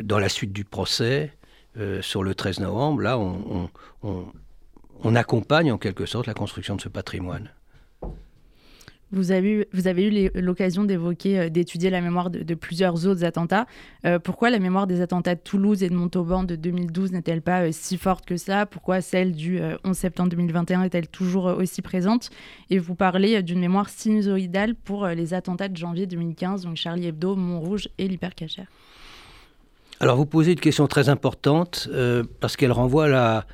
dans 0.00 0.20
la 0.20 0.28
suite 0.28 0.52
du 0.52 0.64
procès, 0.64 1.32
euh, 1.78 2.00
sur 2.00 2.22
le 2.22 2.36
13 2.36 2.60
novembre, 2.60 3.02
là, 3.02 3.18
on, 3.18 3.68
on, 4.02 5.14
accompagne 5.16 5.72
en 5.72 5.78
quelque 5.78 6.06
sorte 6.06 6.28
la 6.28 6.34
construction 6.34 6.76
de 6.76 6.80
ce 6.80 6.88
patrimoine. 6.88 7.50
Vous 9.12 9.32
avez 9.32 9.66
eu, 10.06 10.30
l'occasion 10.34 10.84
d'évoquer, 10.84 11.38
euh, 11.38 11.48
d'étudier 11.48 11.90
la 11.90 12.00
mémoire 12.00 12.30
de, 12.30 12.54
plusieurs 12.54 13.06
autres 13.06 13.24
attentats. 13.24 13.66
Euh, 14.04 14.18
pourquoi 14.18 14.50
la 14.50 14.58
mémoire 14.58 14.86
des 14.86 15.00
attentats 15.00 15.34
de 15.34 15.40
Toulouse 15.40 15.82
et 15.82 15.88
de 15.88 15.94
Montauban 15.94 16.44
de 16.44 16.56
2012 16.56 17.12
n'est-elle 17.12 17.42
pas 17.42 17.72
si 17.72 17.96
forte 17.96 18.26
que 18.26 18.36
ça? 18.36 18.66
Pourquoi 18.66 19.00
celle 19.00 19.32
du 19.34 19.60
11 19.84 19.96
septembre 19.96 20.30
2021 20.30 20.82
est-elle 20.82 21.08
toujours 21.08 21.46
aussi 21.46 21.82
présente? 21.82 22.30
Et 22.70 22.78
vous 22.78 22.94
parlez 22.94 23.42
d'une 23.42 23.60
mémoire 23.60 23.88
sinusoïdale 23.88 24.74
pour 24.74 25.06
les 25.06 25.34
attentats 25.34 25.68
de 25.68 25.76
janvier 25.76 26.06
2015, 26.06 26.62
donc 26.62 26.76
Charlie 26.76 27.06
Hebdo, 27.06 27.36
Montrouge 27.36 27.88
et 27.98 28.08
l'hypercachère. 28.08 28.66
Alors 30.00 30.16
vous 30.16 30.26
posez 30.26 30.52
une 30.52 30.60
question 30.60 30.86
très 30.86 31.08
importante 31.08 31.88
euh, 31.92 32.22
parce 32.40 32.56
qu'elle 32.56 32.70
renvoie 32.70 33.08
la, 33.08 33.46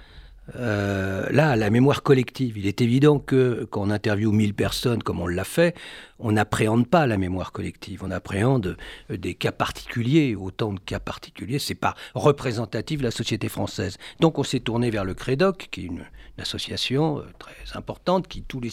euh, 0.57 1.27
là 1.31 1.57
la 1.57 1.71
mémoire 1.71 2.03
collective. 2.03 2.59
Il 2.59 2.67
est 2.67 2.81
évident 2.81 3.19
que 3.19 3.67
quand 3.71 3.83
on 3.83 3.91
interviewe 3.91 4.33
1000 4.33 4.55
personnes 4.55 5.03
comme 5.03 5.21
on 5.21 5.27
l'a 5.27 5.45
fait, 5.45 5.75
on 6.19 6.33
n'appréhende 6.33 6.87
pas 6.87 7.07
la 7.07 7.17
mémoire 7.17 7.53
collective, 7.53 8.03
on 8.05 8.11
appréhende 8.11 8.77
euh, 9.11 9.17
des 9.17 9.35
cas 9.35 9.53
particuliers, 9.53 10.35
autant 10.35 10.73
de 10.73 10.81
cas 10.81 11.01
particuliers, 11.01 11.59
c'est 11.59 11.75
pas 11.75 11.95
représentatif 12.15 12.99
de 12.99 13.05
la 13.05 13.11
société 13.11 13.49
française. 13.49 13.97
Donc 14.21 14.39
on 14.39 14.45
s'est 14.45 14.61
tourné 14.61 14.91
vers 14.91 15.05
le 15.05 15.15
CREDOC, 15.15 15.69
qui 15.71 15.83
est 15.83 15.85
une, 15.85 16.05
association 16.39 17.19
euh, 17.19 17.25
très 17.39 17.77
importante, 17.77 18.29
qui 18.29 18.43
tous 18.43 18.61
les, 18.61 18.71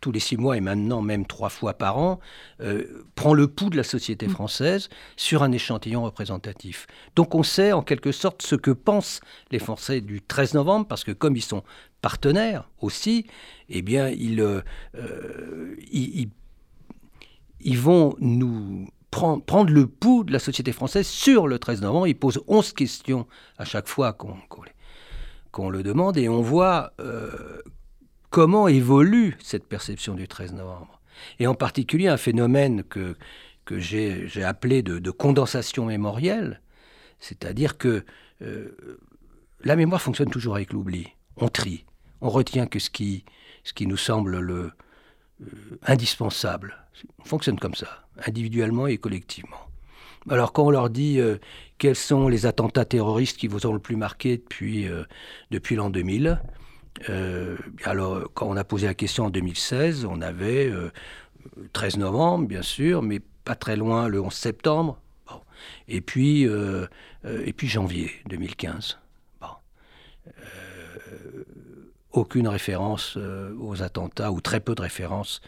tous 0.00 0.12
les 0.12 0.20
six 0.20 0.36
mois 0.36 0.56
et 0.56 0.60
maintenant 0.60 1.02
même 1.02 1.26
trois 1.26 1.48
fois 1.48 1.74
par 1.74 1.98
an, 1.98 2.20
euh, 2.60 3.04
prend 3.14 3.34
le 3.34 3.48
pouls 3.48 3.70
de 3.70 3.76
la 3.76 3.84
société 3.84 4.26
mm. 4.26 4.30
française 4.30 4.88
sur 5.16 5.42
un 5.42 5.52
échantillon 5.52 6.02
représentatif. 6.04 6.86
Donc 7.16 7.34
on 7.34 7.42
sait 7.42 7.72
en 7.72 7.82
quelque 7.82 8.12
sorte 8.12 8.42
ce 8.42 8.54
que 8.54 8.70
pensent 8.70 9.20
les 9.50 9.58
Français 9.58 10.00
du 10.00 10.22
13 10.22 10.54
novembre, 10.54 10.86
parce 10.86 11.04
que 11.04 11.12
comme 11.12 11.36
ils 11.36 11.42
sont 11.42 11.62
partenaires 12.00 12.68
aussi, 12.80 13.26
eh 13.68 13.82
bien, 13.82 14.08
ils, 14.08 14.62
ils 15.92 16.28
ils 17.64 17.78
vont 17.78 18.16
nous 18.18 18.88
prendre, 19.10 19.70
le 19.70 19.86
pouls 19.86 20.24
de 20.24 20.32
la 20.32 20.38
société 20.38 20.72
française 20.72 21.06
sur 21.06 21.46
le 21.46 21.58
13 21.58 21.82
novembre. 21.82 22.06
Ils 22.06 22.18
posent 22.18 22.42
11 22.48 22.72
questions 22.72 23.26
à 23.58 23.64
chaque 23.64 23.88
fois 23.88 24.12
qu'on 24.12 24.36
le 25.60 25.82
demande 25.82 26.16
et 26.16 26.28
on 26.28 26.42
voit 26.42 26.92
euh, 27.00 27.60
comment 28.30 28.68
évolue 28.68 29.36
cette 29.42 29.66
perception 29.66 30.14
du 30.14 30.26
13 30.26 30.54
novembre. 30.54 31.00
Et 31.38 31.46
en 31.46 31.54
particulier 31.54 32.08
un 32.08 32.16
phénomène 32.16 32.82
que, 32.82 33.16
que 33.64 33.78
j'ai 33.78 34.44
appelé 34.44 34.82
de, 34.82 35.10
condensation 35.10 35.86
mémorielle, 35.86 36.60
c'est-à-dire 37.20 37.78
que 37.78 38.04
euh, 38.42 38.98
la 39.62 39.76
mémoire 39.76 40.02
fonctionne 40.02 40.30
toujours 40.30 40.56
avec 40.56 40.72
l'oubli. 40.72 41.08
On 41.36 41.48
trie, 41.48 41.84
on 42.20 42.28
retient 42.28 42.66
que 42.66 42.78
ce 42.78 42.90
qui, 42.90 43.24
nous 43.80 43.96
semble 43.96 44.40
le, 44.40 44.72
euh, 45.42 45.46
indispensable. 45.86 46.76
On 47.20 47.24
fonctionne 47.24 47.58
comme 47.58 47.74
ça, 47.74 48.06
individuellement 48.26 48.86
et 48.86 48.98
collectivement. 48.98 49.71
Alors 50.28 50.52
quand 50.52 50.64
on 50.64 50.70
leur 50.70 50.90
dit 50.90 51.20
euh, 51.20 51.38
quels 51.78 51.96
sont 51.96 52.28
les 52.28 52.46
attentats 52.46 52.84
terroristes 52.84 53.36
qui 53.36 53.48
vous 53.48 53.66
ont 53.66 53.72
le 53.72 53.78
plus 53.78 53.96
marqué 53.96 54.36
depuis, 54.36 54.86
euh, 54.88 55.04
l'an 55.70 55.90
2000, 55.90 56.40
alors 57.84 58.30
quand 58.34 58.46
on 58.46 58.56
a 58.56 58.64
posé 58.64 58.86
la 58.86 58.94
question 58.94 59.24
en 59.24 59.30
2016, 59.30 60.04
on 60.04 60.20
avait 60.20 60.70
13 61.72 61.96
novembre, 61.96 62.46
bien 62.46 62.62
sûr, 62.62 63.02
mais 63.02 63.20
pas 63.44 63.56
très 63.56 63.76
loin 63.76 64.08
le 64.08 64.20
11 64.20 64.32
septembre, 64.32 65.00
et, 65.88 66.00
puis, 66.00 66.42
et 66.42 67.52
puis 67.54 67.66
janvier 67.66 68.10
2015. 68.28 68.98
Bon 69.40 69.48
aucune 72.12 72.48
référence 72.48 73.14
euh, 73.16 73.54
aux 73.58 73.82
attentats, 73.82 74.32
ou 74.32 74.40
très 74.40 74.60
peu 74.60 74.74
de 74.74 74.82
références 74.82 75.40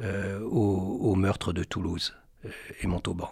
euh, 0.00 0.40
au, 0.40 1.14
meurtre 1.14 1.52
de 1.52 1.64
Toulouse 1.64 2.14
euh, 2.44 2.50
et 2.82 2.86
Montauban. 2.86 3.30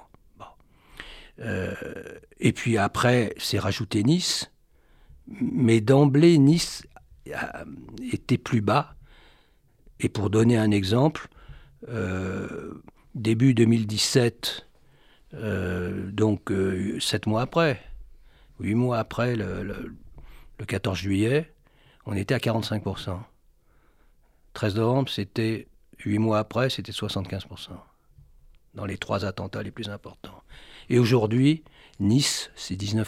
Et 1.41 2.53
puis 2.53 2.79
après, 2.79 3.35
c'est 3.39 3.59
rajouté 3.59 4.03
Nice, 4.03 4.51
mais 5.27 5.81
d'emblée, 5.81 6.39
Nice 6.39 6.87
était 8.13 8.39
plus 8.39 8.61
bas. 8.61 8.95
Et 10.01 10.09
pour 10.09 10.31
donner 10.31 10.57
un 10.57 10.71
exemple, 10.71 11.29
début 13.15 13.55
2017, 13.55 14.67
donc 15.33 16.53
sept 17.01 17.27
mois 17.27 17.43
après, 17.43 17.83
huit 18.61 18.75
mois 18.75 18.99
après 18.99 19.37
le 19.37 19.95
14 20.67 20.99
juillet, 20.99 21.53
on 22.07 22.15
était 22.15 22.35
à 22.35 22.39
45%. 22.39 23.19
13 24.55 24.77
novembre, 24.77 25.09
c'était 25.09 25.69
8 26.05 26.19
mois 26.19 26.39
après, 26.39 26.71
c'était 26.71 26.91
75%. 26.93 27.71
Dans 28.75 28.87
les 28.87 28.99
trois 28.99 29.25
attentats 29.25 29.63
les 29.63 29.71
plus 29.71 29.89
importants. 29.89 30.43
Et 30.91 30.99
aujourd'hui, 30.99 31.63
Nice, 32.01 32.51
c'est 32.55 32.75
19%. 32.75 33.05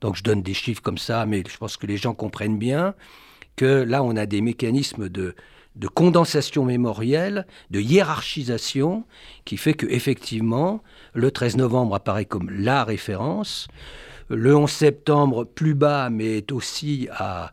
Donc 0.00 0.16
je 0.16 0.22
donne 0.22 0.42
des 0.42 0.54
chiffres 0.54 0.82
comme 0.82 0.98
ça, 0.98 1.26
mais 1.26 1.42
je 1.48 1.56
pense 1.56 1.76
que 1.76 1.86
les 1.86 1.96
gens 1.96 2.14
comprennent 2.14 2.58
bien 2.58 2.94
que 3.56 3.82
là, 3.82 4.02
on 4.02 4.16
a 4.16 4.26
des 4.26 4.40
mécanismes 4.40 5.08
de, 5.08 5.34
de 5.78 5.88
condensation 5.88 6.64
mémorielle, 6.64 7.46
de 7.70 7.80
hiérarchisation, 7.80 9.04
qui 9.44 9.56
fait 9.56 9.74
que 9.74 9.86
effectivement, 9.86 10.82
le 11.14 11.30
13 11.30 11.56
novembre 11.56 11.94
apparaît 11.94 12.24
comme 12.24 12.50
la 12.50 12.84
référence. 12.84 13.68
Le 14.28 14.54
11 14.54 14.70
septembre, 14.70 15.44
plus 15.44 15.74
bas, 15.74 16.10
mais 16.10 16.44
aussi 16.52 17.08
à, 17.12 17.52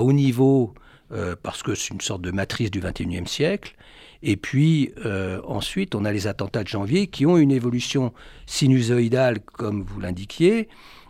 haut 0.00 0.12
niveau, 0.12 0.74
euh, 1.12 1.36
parce 1.40 1.62
que 1.62 1.74
c'est 1.74 1.94
une 1.94 2.00
sorte 2.00 2.22
de 2.22 2.30
matrice 2.30 2.70
du 2.70 2.80
XXIe 2.80 3.26
siècle. 3.26 3.76
Et 4.22 4.36
puis 4.36 4.92
euh, 5.04 5.40
ensuite, 5.44 5.94
on 5.94 6.04
a 6.04 6.12
les 6.12 6.26
attentats 6.26 6.62
de 6.62 6.68
janvier 6.68 7.06
qui 7.06 7.26
ont 7.26 7.36
une 7.36 7.52
évolution 7.52 8.12
sinusoïdale, 8.46 9.40
comme 9.40 9.82
vous 9.82 10.00
l'indiquiez, 10.00 10.68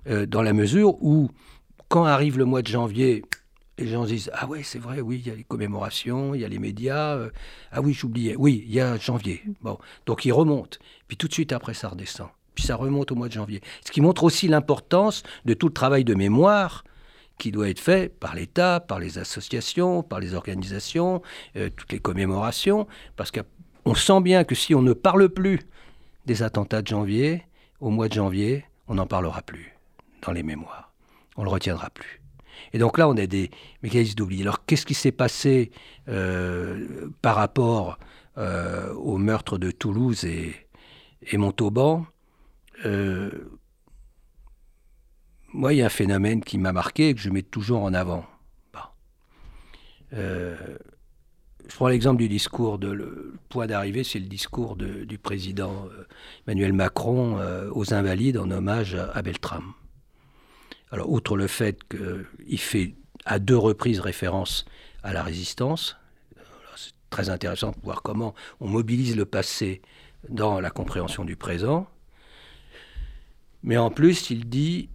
euh, 0.09 0.27
dans 0.27 0.43
la 0.43 0.53
mesure 0.53 1.03
où, 1.03 1.31
quand 1.89 2.05
arrive 2.05 2.39
le 2.39 2.45
mois 2.45 2.63
de 2.63 2.69
janvier, 2.69 3.25
les 3.79 3.89
gens 3.89 4.05
disent 4.05 4.31
Ah 4.35 4.47
ouais, 4.47 4.63
c'est 4.63 4.79
vrai, 4.79 5.01
oui, 5.01 5.23
il 5.25 5.29
y 5.29 5.31
a 5.31 5.35
les 5.35 5.45
commémorations, 5.45 6.35
il 6.35 6.41
y 6.41 6.45
a 6.45 6.49
les 6.49 6.59
médias. 6.59 7.19
ah 7.73 7.81
oui, 7.81 7.93
j'oubliais. 7.93 8.35
Oui, 8.37 8.65
il 8.67 8.75
y 8.75 8.81
a 8.81 8.99
janvier. 8.99 9.43
Bon, 9.63 9.79
donc 10.07 10.25
ils 10.25 10.33
remontent. 10.33 10.79
Puis 11.09 11.17
tout 11.17 11.29
de 11.29 11.33
suite 11.33 11.53
après, 11.53 11.75
ça 11.75 11.89
redescend 11.89 12.29
puis 12.57 12.65
ça 12.65 12.75
remonte 12.75 13.13
au 13.13 13.15
mois 13.15 13.29
de 13.29 13.35
janvier. 13.35 13.61
Ce 13.85 13.93
qui 13.93 14.01
montre 14.01 14.25
aussi 14.25 14.49
l'importance 14.49 15.23
de 15.45 15.55
tout 15.55 15.69
le 15.69 15.73
travail 15.73 16.05
de 16.05 16.15
mémoire 16.15 16.83
qui 17.39 17.53
doit 17.53 17.69
être 17.69 17.81
fait 17.81 18.09
par 18.09 18.35
l'État, 18.35 18.81
par 18.81 18.99
les 18.99 19.19
associations, 19.19 20.03
par 20.03 20.21
les 20.21 20.35
organisations, 20.35 21.23
euh, 21.57 21.71
toutes 21.75 21.93
les 21.93 21.99
commémorations, 21.99 22.87
parce 23.17 23.31
qu'on 23.31 23.95
sent 23.95 24.21
bien 24.21 24.45
que 24.45 24.55
si 24.55 24.75
on 24.75 24.83
ne 24.83 24.93
parle 24.93 25.29
plus 25.29 25.61
des 26.25 26.43
attentats 26.43 26.83
de 26.83 26.89
janvier, 26.89 27.45
au 27.81 27.91
mois 27.91 28.09
de 28.09 28.15
janvier, 28.15 28.65
on 28.89 28.95
n'en 28.95 29.07
parlera 29.07 29.43
plus 29.43 29.77
dans 30.23 30.33
les 30.33 30.43
mémoires. 30.43 30.93
On 31.37 31.43
ne 31.43 31.47
le 31.47 31.53
retiendra 31.53 31.91
plus. 31.91 32.21
Et 32.73 32.79
donc 32.79 32.99
là, 32.99 33.09
on 33.09 33.17
a 33.17 33.27
des 33.27 33.51
mécanismes 33.83 34.15
d'oubli. 34.15 34.43
Alors, 34.43 34.65
qu'est-ce 34.65 34.87
qui 34.87 34.95
s'est 34.95 35.13
passé 35.13 35.71
euh, 36.09 37.09
par 37.23 37.37
rapport 37.37 37.99
euh, 38.39 38.93
au 38.95 39.19
meurtre 39.19 39.59
de 39.59 39.71
Toulouse 39.71 40.25
et, 40.25 40.67
Montauban? 41.37 42.07
Euh, 42.85 43.31
moi, 45.57 45.73
il 45.73 45.79
y 45.79 45.83
a 45.83 45.87
un 45.87 45.91
phénomène 45.91 46.45
qui 46.45 46.59
m'a 46.59 46.73
marqué 46.73 47.09
et 47.09 47.15
que 47.15 47.21
je 47.21 47.31
mets 47.31 47.43
toujours 47.43 47.83
en 47.83 47.95
avant. 47.95 48.27
Euh, 50.13 50.55
je 51.69 51.75
prends 51.75 51.89
l'exemple 51.89 52.19
du 52.19 52.29
discours 52.29 52.79
de 52.79 52.89
le 52.89 53.35
point 53.49 53.67
d'arrivée, 53.67 54.05
c'est 54.05 54.21
le 54.21 54.27
discours 54.27 54.77
du 54.77 55.19
président 55.19 55.87
euh, 55.87 56.07
Emmanuel 56.47 56.73
Macron 56.73 57.39
euh, 57.39 57.71
aux 57.73 57.93
Invalides 57.93 58.39
en 58.39 58.51
hommage 58.51 58.95
à, 58.95 59.21
Beltrame. 59.23 59.73
Alors, 60.93 61.11
outre 61.11 61.37
le 61.37 61.49
fait 61.49 61.81
qu'il 61.89 62.61
fait 62.61 62.95
à 63.25 63.39
deux 63.39 63.57
reprises 63.57 63.99
référence 63.99 64.65
à 65.03 65.13
la 65.13 65.23
résistance, 65.23 65.97
c'est 66.77 66.93
très 67.11 67.31
intéressant 67.31 67.71
de 67.71 67.81
voir 67.83 68.03
comment 68.03 68.35
on 68.61 68.69
mobilise 68.69 69.17
le 69.17 69.25
passé 69.25 69.83
dans 70.29 70.61
la 70.61 70.71
compréhension 70.71 71.25
du 71.25 71.35
présent. 71.35 71.89
Mais 73.65 73.77
en 73.77 73.91
plus, 73.91 74.31
il 74.31 74.49
dit 74.49 74.89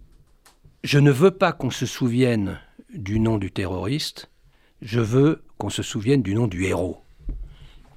Je 0.84 0.98
ne 0.98 1.12
veux 1.12 1.30
pas 1.30 1.52
qu'on 1.52 1.70
se 1.70 1.86
souvienne 1.86 2.58
du 2.92 3.20
nom 3.20 3.38
du 3.38 3.52
terroriste, 3.52 4.30
je 4.80 4.98
veux 4.98 5.44
qu'on 5.56 5.70
se 5.70 5.82
souvienne 5.82 6.22
du 6.22 6.34
nom 6.34 6.48
du 6.48 6.64
héros. 6.64 7.04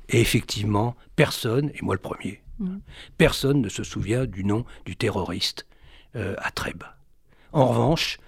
Et 0.10 0.22
effectivement, 0.22 0.96
personne, 1.16 1.72
et 1.74 1.82
moi 1.82 1.96
le 1.96 2.02
premier, 2.02 2.44
mm. 2.60 2.78
personne 3.18 3.62
ne 3.62 3.70
se 3.70 3.84
souvient 3.84 4.26
du 4.26 4.44
nom 4.44 4.66
du 4.86 4.96
terroriste 4.96 5.66
euh, 6.16 6.36
à 6.38 6.52
Trèbes. 6.52 6.84
En 7.54 7.70
revanche, 7.70 8.20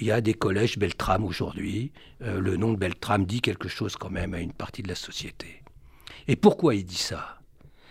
il 0.00 0.06
y 0.06 0.10
a 0.10 0.20
des 0.20 0.34
collèges 0.34 0.76
Beltrame 0.76 1.24
aujourd'hui. 1.24 1.92
Euh, 2.22 2.40
le 2.40 2.56
nom 2.56 2.72
de 2.72 2.76
Beltrame 2.76 3.24
dit 3.24 3.40
quelque 3.40 3.68
chose 3.68 3.94
quand 3.94 4.10
même 4.10 4.34
à 4.34 4.40
une 4.40 4.52
partie 4.52 4.82
de 4.82 4.88
la 4.88 4.96
société. 4.96 5.62
Et 6.26 6.34
pourquoi 6.34 6.74
il 6.74 6.84
dit 6.84 6.96
ça? 6.96 7.38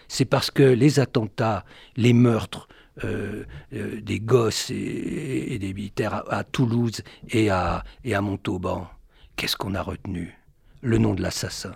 C'est 0.09 0.25
parce 0.25 0.51
que 0.51 0.63
les 0.63 0.99
attentats, 0.99 1.63
les 1.95 2.11
meurtres 2.11 2.67
euh, 3.03 3.45
des 3.71 4.19
gosses 4.19 4.69
et, 4.69 5.57
des 5.59 5.73
militaires 5.73 6.23
à, 6.29 6.43
Toulouse 6.43 7.01
et 7.29 7.49
à, 7.49 7.83
et 8.03 8.13
à 8.13 8.21
Montauban, 8.21 8.87
qu'est-ce 9.35 9.57
qu'on 9.57 9.73
a 9.73 9.81
retenu? 9.81 10.37
Le 10.81 10.99
nom 10.99 11.13
de 11.13 11.21
l'assassin. 11.21 11.75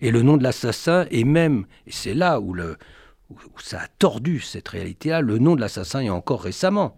Et 0.00 0.10
le 0.10 0.22
nom 0.22 0.36
de 0.36 0.42
l'assassin 0.42 1.06
est 1.10 1.24
même, 1.24 1.66
et 1.86 1.92
c'est 1.92 2.14
là 2.14 2.40
où, 2.40 2.54
le, 2.54 2.76
ça 3.58 3.82
a 3.82 3.88
tordu 3.98 4.40
cette 4.40 4.68
réalité-là, 4.68 5.20
le 5.20 5.38
nom 5.38 5.54
de 5.54 5.60
l'assassin, 5.60 6.00
et 6.00 6.10
encore 6.10 6.42
récemment, 6.42 6.96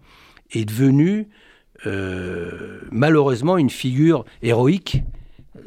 est 0.51 0.65
devenu 0.65 1.29
euh, 1.85 2.81
malheureusement 2.91 3.57
une 3.57 3.69
figure 3.69 4.25
héroïque 4.41 5.03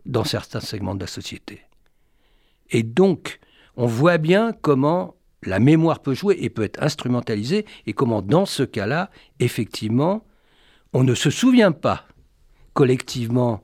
dans 0.05 0.25
certains 0.25 0.61
segments 0.61 0.95
de 0.95 1.01
la 1.01 1.07
société. 1.07 1.63
Et 2.71 2.83
donc, 2.83 3.39
on 3.77 3.87
voit 3.87 4.19
bien 4.19 4.53
comment 4.53 5.15
la 5.45 5.59
mémoire 5.59 6.01
peut 6.01 6.15
jouer 6.15 6.39
et 6.41 6.51
peut 6.51 6.63
être 6.63 6.83
instrumentalisée, 6.83 7.67
et 7.87 7.93
comment 7.93 8.23
dans 8.23 8.47
ce 8.47 8.63
cas-là, 8.63 9.11
effectivement, 9.41 10.25
on 10.93 11.05
ne 11.05 11.15
se 11.15 11.31
souvient 11.31 11.73
pas 11.73 12.07
collectivement 12.75 13.63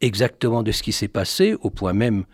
exactement 0.00 0.62
de 0.62 0.72
ce 0.72 0.82
qui 0.82 0.92
s'est 0.92 1.08
passé, 1.08 1.56
au 1.60 1.70
point 1.70 1.92
même 1.92 2.24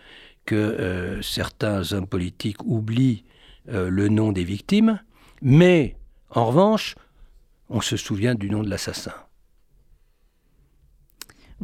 que 0.44 0.54
euh, 0.54 1.22
certains 1.22 1.92
hommes 1.92 2.06
politiques 2.06 2.62
oublient 2.64 3.24
euh, 3.70 3.88
le 3.88 4.08
nom 4.08 4.32
des 4.32 4.44
victimes, 4.44 5.00
mais 5.40 5.96
en 6.30 6.46
revanche, 6.46 6.96
on 7.70 7.80
se 7.80 7.96
souvient 7.96 8.34
du 8.34 8.50
nom 8.50 8.62
de 8.62 8.68
l'assassin. 8.68 9.14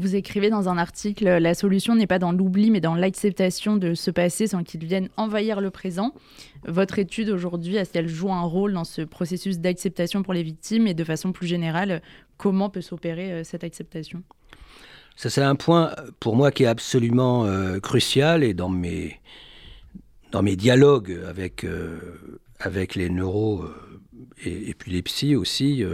Vous 0.01 0.17
écrivez 0.17 0.49
dans 0.49 0.71
un 0.71 0.79
article 0.79 1.27
La 1.27 1.53
solution 1.53 1.95
n'est 1.95 2.07
pas 2.07 2.19
dans 2.19 2.33
l'oubli, 2.33 2.71
mais 2.71 2.81
dans 2.81 2.95
l'acceptation 2.95 3.77
de 3.77 3.93
ce 3.93 4.11
passé 4.11 4.47
sans 4.47 4.65
qu'il 4.65 4.83
vienne 4.87 5.11
envahir 5.19 5.61
le 5.61 5.71
présent. 5.71 6.15
Votre 6.67 6.99
étude 6.99 7.29
aujourd'hui, 7.29 7.77
est-ce 7.77 7.93
qu'elle 7.93 8.09
joue 8.09 8.33
un 8.33 8.41
rôle 8.41 8.73
dans 8.73 8.85
ce 8.85 9.03
processus 9.03 9.59
d'acceptation 9.59 10.23
pour 10.23 10.33
les 10.33 10.43
victimes 10.43 10.87
et 10.87 10.95
de 10.95 11.05
façon 11.05 11.33
plus 11.33 11.47
générale, 11.47 12.01
comment 12.39 12.71
peut 12.71 12.81
s'opérer 12.81 13.31
euh, 13.31 13.45
cette 13.45 13.63
acceptation? 13.63 14.23
Ça, 15.17 15.29
c'est 15.29 15.43
un 15.43 15.55
point 15.55 15.95
pour 16.19 16.35
moi 16.35 16.51
qui 16.51 16.63
est 16.63 16.67
absolument 16.67 17.45
euh, 17.45 17.79
crucial 17.79 18.43
et 18.43 18.55
dans 18.55 18.71
mes, 18.71 19.21
dans 20.33 20.43
mes 20.43 20.57
dialogues 20.57 21.21
avec, 21.29 21.65
euh, 21.65 21.99
avec 22.59 22.95
les 22.95 23.11
neuros 23.11 23.65
euh, 23.65 24.01
et, 24.43 24.73
puis 24.73 24.93
les 24.93 25.03
psys 25.03 25.37
aussi, 25.37 25.85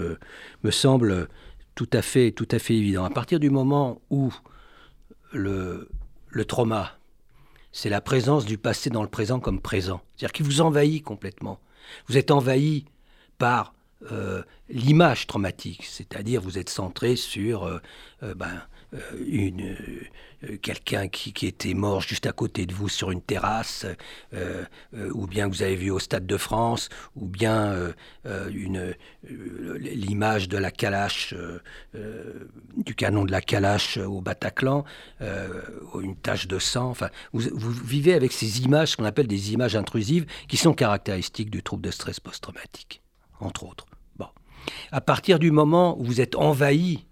me 0.62 0.70
semble 0.70 1.28
tout 1.76 1.88
à, 1.92 2.02
fait, 2.02 2.32
tout 2.32 2.48
à 2.50 2.58
fait 2.58 2.74
évident. 2.74 3.04
À 3.04 3.10
partir 3.10 3.38
du 3.38 3.50
moment 3.50 4.00
où 4.10 4.34
le, 5.32 5.88
le 6.28 6.44
trauma, 6.44 6.98
c'est 7.70 7.90
la 7.90 8.00
présence 8.00 8.44
du 8.44 8.58
passé 8.58 8.90
dans 8.90 9.02
le 9.02 9.08
présent 9.08 9.38
comme 9.38 9.60
présent, 9.60 10.00
c'est-à-dire 10.16 10.32
qu'il 10.32 10.46
vous 10.46 10.60
envahit 10.60 11.04
complètement. 11.04 11.60
Vous 12.08 12.16
êtes 12.16 12.32
envahi 12.32 12.86
par 13.38 13.74
l'image 14.68 15.26
traumatique, 15.26 15.84
c'est-à-dire 15.84 16.40
vous 16.40 16.58
êtes 16.58 16.68
centré 16.68 17.16
sur 17.16 17.80
ben, 18.22 18.46
euh, 18.46 18.58
une, 19.26 19.76
euh, 20.44 20.56
quelqu'un 20.58 21.08
qui, 21.08 21.46
était 21.46 21.74
mort 21.74 22.00
juste 22.00 22.26
à 22.26 22.32
côté 22.32 22.66
de 22.66 22.74
vous 22.74 22.88
sur 22.88 23.10
une 23.10 23.20
terrasse, 23.20 23.86
euh, 24.34 24.64
ou 25.12 25.26
bien 25.26 25.48
vous 25.48 25.62
avez 25.62 25.76
vu 25.76 25.90
au 25.90 25.98
Stade 25.98 26.26
de 26.26 26.36
France, 26.36 26.88
ou 27.14 27.26
bien 27.26 27.74
une, 28.50 28.94
l'image 29.78 30.48
de 30.48 30.58
la 30.58 30.70
calache, 30.70 31.34
du 32.76 32.94
canon 32.94 33.24
de 33.24 33.32
la 33.32 33.40
calache 33.40 33.98
au 33.98 34.20
Bataclan, 34.20 34.84
une 35.20 36.16
tache 36.16 36.46
de 36.46 36.58
sang. 36.58 36.90
Enfin, 36.90 37.10
vous, 37.32 37.42
vous 37.52 37.70
vivez 37.70 38.14
avec 38.14 38.32
ces 38.32 38.62
images, 38.62 38.92
ce 38.92 38.96
qu'on 38.96 39.04
appelle 39.04 39.26
des 39.26 39.52
images 39.52 39.76
intrusives, 39.76 40.26
qui 40.48 40.56
sont 40.56 40.74
caractéristiques 40.74 41.50
du 41.50 41.62
trouble 41.62 41.82
de 41.82 41.90
stress 41.90 42.20
post-traumatique, 42.20 43.02
entre 43.40 43.64
autres. 43.64 43.86
À 44.90 45.00
partir 45.00 45.38
du 45.38 45.50
moment 45.50 45.98
où 45.98 46.04
vous 46.04 46.20
êtes 46.20 46.36
envahi 46.36 47.06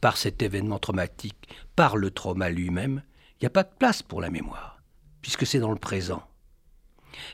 par 0.00 0.16
cet 0.16 0.42
événement 0.42 0.78
traumatique, 0.78 1.48
par 1.76 1.96
le 1.96 2.10
trauma 2.10 2.48
lui-même, 2.48 3.02
il 3.34 3.44
n'y 3.44 3.46
a 3.46 3.50
pas 3.50 3.62
de 3.62 3.72
place 3.78 4.02
pour 4.02 4.20
la 4.20 4.30
mémoire, 4.30 4.82
puisque 5.22 5.46
c'est 5.46 5.60
dans 5.60 5.70
le 5.70 5.78
présent. 5.78 6.22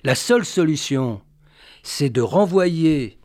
La 0.04 0.14
seule 0.14 0.44
solution, 0.44 1.20
c'est 1.82 2.10
de 2.10 2.20
renvoyer 2.20 3.18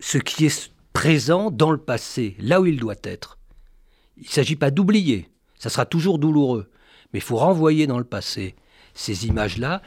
ce 0.00 0.18
qui 0.18 0.46
est 0.46 0.72
présent 0.92 1.50
dans 1.50 1.70
le 1.70 1.78
passé, 1.78 2.36
là 2.38 2.60
où 2.60 2.66
il 2.66 2.78
doit 2.78 2.94
être. 3.02 3.38
Il 4.16 4.24
ne 4.24 4.30
s'agit 4.30 4.56
pas 4.56 4.70
d'oublier, 4.70 5.30
ça 5.58 5.68
sera 5.68 5.84
toujours 5.84 6.18
douloureux, 6.18 6.70
mais 7.12 7.18
il 7.18 7.22
faut 7.22 7.36
renvoyer 7.36 7.86
dans 7.86 7.98
le 7.98 8.04
passé 8.04 8.56
ces 8.94 9.26
images-là 9.26 9.82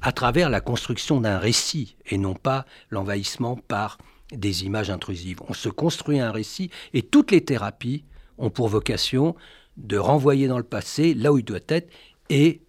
à 0.00 0.12
travers 0.12 0.50
la 0.50 0.60
construction 0.60 1.20
d'un 1.20 1.38
récit 1.38 1.96
et 2.06 2.18
non 2.18 2.34
pas 2.34 2.66
l'envahissement 2.90 3.56
par 3.56 3.98
des 4.36 4.64
images 4.64 4.90
intrusives. 4.90 5.38
On 5.48 5.54
se 5.54 5.68
construit 5.68 6.20
un 6.20 6.30
récit 6.30 6.70
et 6.92 7.02
toutes 7.02 7.30
les 7.30 7.44
thérapies 7.44 8.04
ont 8.38 8.50
pour 8.50 8.68
vocation 8.68 9.34
de 9.76 9.96
renvoyer 9.96 10.48
dans 10.48 10.58
le 10.58 10.64
passé 10.64 11.14
là 11.14 11.32
où 11.32 11.38
il 11.38 11.44
doit 11.44 11.58
être 11.68 11.90
et 12.30 12.62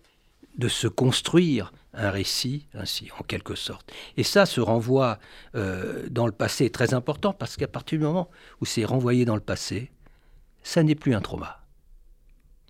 de 0.57 0.67
se 0.67 0.87
construire 0.87 1.71
un 1.93 2.09
récit 2.09 2.67
ainsi, 2.73 3.09
en 3.19 3.23
quelque 3.23 3.55
sorte. 3.55 3.91
Et 4.17 4.23
ça, 4.23 4.45
se 4.45 4.59
renvoi 4.59 5.19
euh, 5.55 6.07
dans 6.09 6.25
le 6.25 6.31
passé 6.31 6.65
est 6.65 6.73
très 6.73 6.93
important 6.93 7.33
parce 7.33 7.55
qu'à 7.55 7.67
partir 7.67 7.99
du 7.99 8.05
moment 8.05 8.29
où 8.61 8.65
c'est 8.65 8.85
renvoyé 8.85 9.25
dans 9.25 9.35
le 9.35 9.41
passé, 9.41 9.91
ça 10.63 10.83
n'est 10.83 10.95
plus 10.95 11.15
un 11.15 11.21
trauma. 11.21 11.61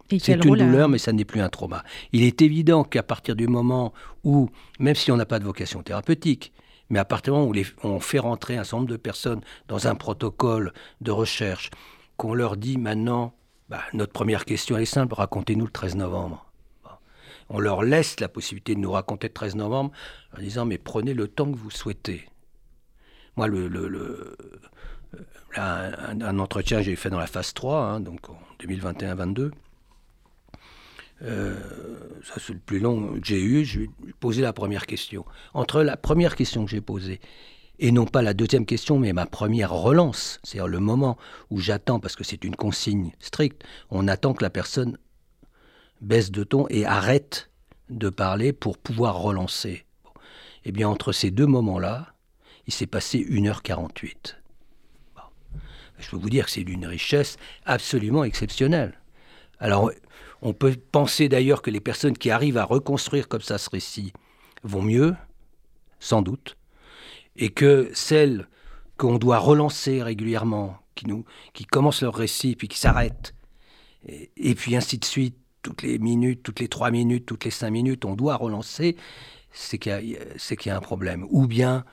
C'est 0.09 0.33
une 0.33 0.41
douleur, 0.41 0.87
mais 0.87 0.99
ça 0.99 1.11
n'est 1.11 1.25
plus 1.25 1.41
un 1.41 1.49
trauma. 1.49 1.83
Il 2.11 2.21
est 2.21 2.43
évident 2.43 2.83
qu'à 2.83 3.01
partir 3.01 3.35
du 3.35 3.47
moment 3.47 3.91
où, 4.23 4.49
même 4.79 4.93
si 4.93 5.11
on 5.11 5.17
n'a 5.17 5.25
pas 5.25 5.39
de 5.39 5.43
vocation 5.43 5.81
thérapeutique, 5.81 6.53
mais 6.89 6.99
à 6.99 7.05
partir 7.05 7.33
du 7.33 7.39
moment 7.39 7.51
où 7.51 7.87
on 7.87 7.99
fait 7.99 8.19
rentrer 8.19 8.57
un 8.57 8.63
certain 8.63 8.77
nombre 8.77 8.89
de 8.89 8.97
personnes 8.97 9.41
dans 9.67 9.87
un 9.87 9.95
protocole 9.95 10.73
de 11.01 11.11
recherche, 11.11 11.71
qu'on 12.17 12.33
leur 12.33 12.57
dit 12.57 12.77
maintenant, 12.77 13.33
bah, 13.69 13.81
notre 13.93 14.13
première 14.13 14.45
question 14.45 14.77
est 14.77 14.85
simple, 14.85 15.15
racontez-nous 15.15 15.65
le 15.65 15.71
13 15.71 15.95
novembre. 15.95 16.45
On 17.49 17.59
leur 17.59 17.83
laisse 17.83 18.19
la 18.19 18.27
possibilité 18.27 18.73
de 18.73 18.79
nous 18.79 18.91
raconter 18.91 19.27
le 19.27 19.33
13 19.33 19.55
novembre 19.55 19.91
en 20.35 20.39
disant, 20.41 20.65
mais 20.65 20.77
prenez 20.77 21.13
le 21.13 21.27
temps 21.27 21.51
que 21.51 21.57
vous 21.57 21.69
souhaitez. 21.69 22.27
Moi, 23.35 23.47
le, 23.47 23.67
le, 23.67 24.37
un, 25.55 26.39
entretien 26.39 26.81
j'ai 26.81 26.95
fait 26.95 27.09
dans 27.09 27.19
la 27.19 27.27
phase 27.27 27.53
3, 27.53 27.77
hein, 27.77 27.99
donc 27.99 28.29
en 28.29 28.39
2021-22, 28.61 29.51
euh, 31.21 31.55
ça 32.23 32.35
c'est 32.37 32.53
le 32.53 32.59
plus 32.59 32.79
long 32.79 33.13
que 33.19 33.25
j'ai 33.25 33.41
eu, 33.41 33.65
je 33.65 33.81
vais 33.81 33.89
poser 34.19 34.41
la 34.41 34.53
première 34.53 34.85
question. 34.85 35.25
Entre 35.53 35.81
la 35.81 35.97
première 35.97 36.35
question 36.35 36.65
que 36.65 36.71
j'ai 36.71 36.81
posée 36.81 37.19
et 37.79 37.91
non 37.91 38.05
pas 38.05 38.21
la 38.21 38.33
deuxième 38.33 38.65
question, 38.65 38.99
mais 38.99 39.13
ma 39.13 39.25
première 39.25 39.71
relance, 39.71 40.39
c'est-à-dire 40.43 40.67
le 40.67 40.79
moment 40.79 41.17
où 41.49 41.59
j'attends, 41.59 41.99
parce 41.99 42.15
que 42.15 42.23
c'est 42.23 42.43
une 42.43 42.55
consigne 42.55 43.11
stricte, 43.19 43.63
on 43.89 44.07
attend 44.07 44.33
que 44.33 44.43
la 44.43 44.49
personne 44.49 44.97
baisse 46.01 46.31
de 46.31 46.43
ton 46.43 46.67
et 46.69 46.85
arrête 46.85 47.49
de 47.89 48.09
parler 48.09 48.53
pour 48.53 48.77
pouvoir 48.77 49.19
relancer. 49.19 49.85
Eh 50.63 50.71
bien, 50.71 50.87
entre 50.87 51.11
ces 51.11 51.31
deux 51.31 51.45
moments-là, 51.45 52.13
il 52.67 52.73
s'est 52.73 52.87
passé 52.87 53.19
1h48. 53.19 54.35
Je 55.99 56.09
peux 56.09 56.17
vous 56.17 56.29
dire 56.29 56.45
que 56.45 56.51
c'est 56.51 56.63
d'une 56.63 56.85
richesse 56.85 57.37
absolument 57.65 58.23
exceptionnelle. 58.23 58.99
Alors, 59.59 59.91
on 60.45 60.53
peut 60.53 60.75
penser 60.91 61.27
d'ailleurs 61.27 61.63
que 61.63 61.71
les 61.71 61.79
personnes 61.79 62.15
qui 62.15 62.29
arrivent 62.29 62.59
à 62.59 62.65
reconstruire 62.65 63.27
comme 63.27 63.41
ça 63.41 63.57
ce 63.57 63.67
récit 63.67 64.13
vont 64.61 64.83
mieux, 64.83 65.15
sans 65.99 66.21
doute, 66.21 66.55
et 67.35 67.49
que 67.49 67.89
celles 67.95 68.47
qu'on 68.95 69.17
doit 69.17 69.39
relancer 69.39 70.03
régulièrement, 70.03 70.77
qui, 70.93 71.65
commencent 71.65 72.03
leur 72.03 72.13
récit 72.13 72.55
puis 72.55 72.67
qui 72.67 72.77
s'arrêtent, 72.77 73.33
et, 74.07 74.53
puis 74.53 74.75
ainsi 74.75 74.99
de 74.99 75.05
suite, 75.05 75.35
toutes 75.63 75.81
les 75.81 75.97
minutes, 75.97 76.43
toutes 76.43 76.59
les 76.59 76.67
trois 76.67 76.91
minutes, 76.91 77.25
toutes 77.25 77.43
les 77.43 77.51
cinq 77.51 77.71
minutes, 77.71 78.05
on 78.05 78.13
doit 78.13 78.35
relancer, 78.35 78.97
c'est 79.51 79.79
qu'il 79.79 79.99
y, 80.03 80.11
y, 80.11 80.69
a 80.69 80.77
un 80.77 80.79
problème. 80.79 81.25
Ou 81.31 81.47
bien 81.47 81.85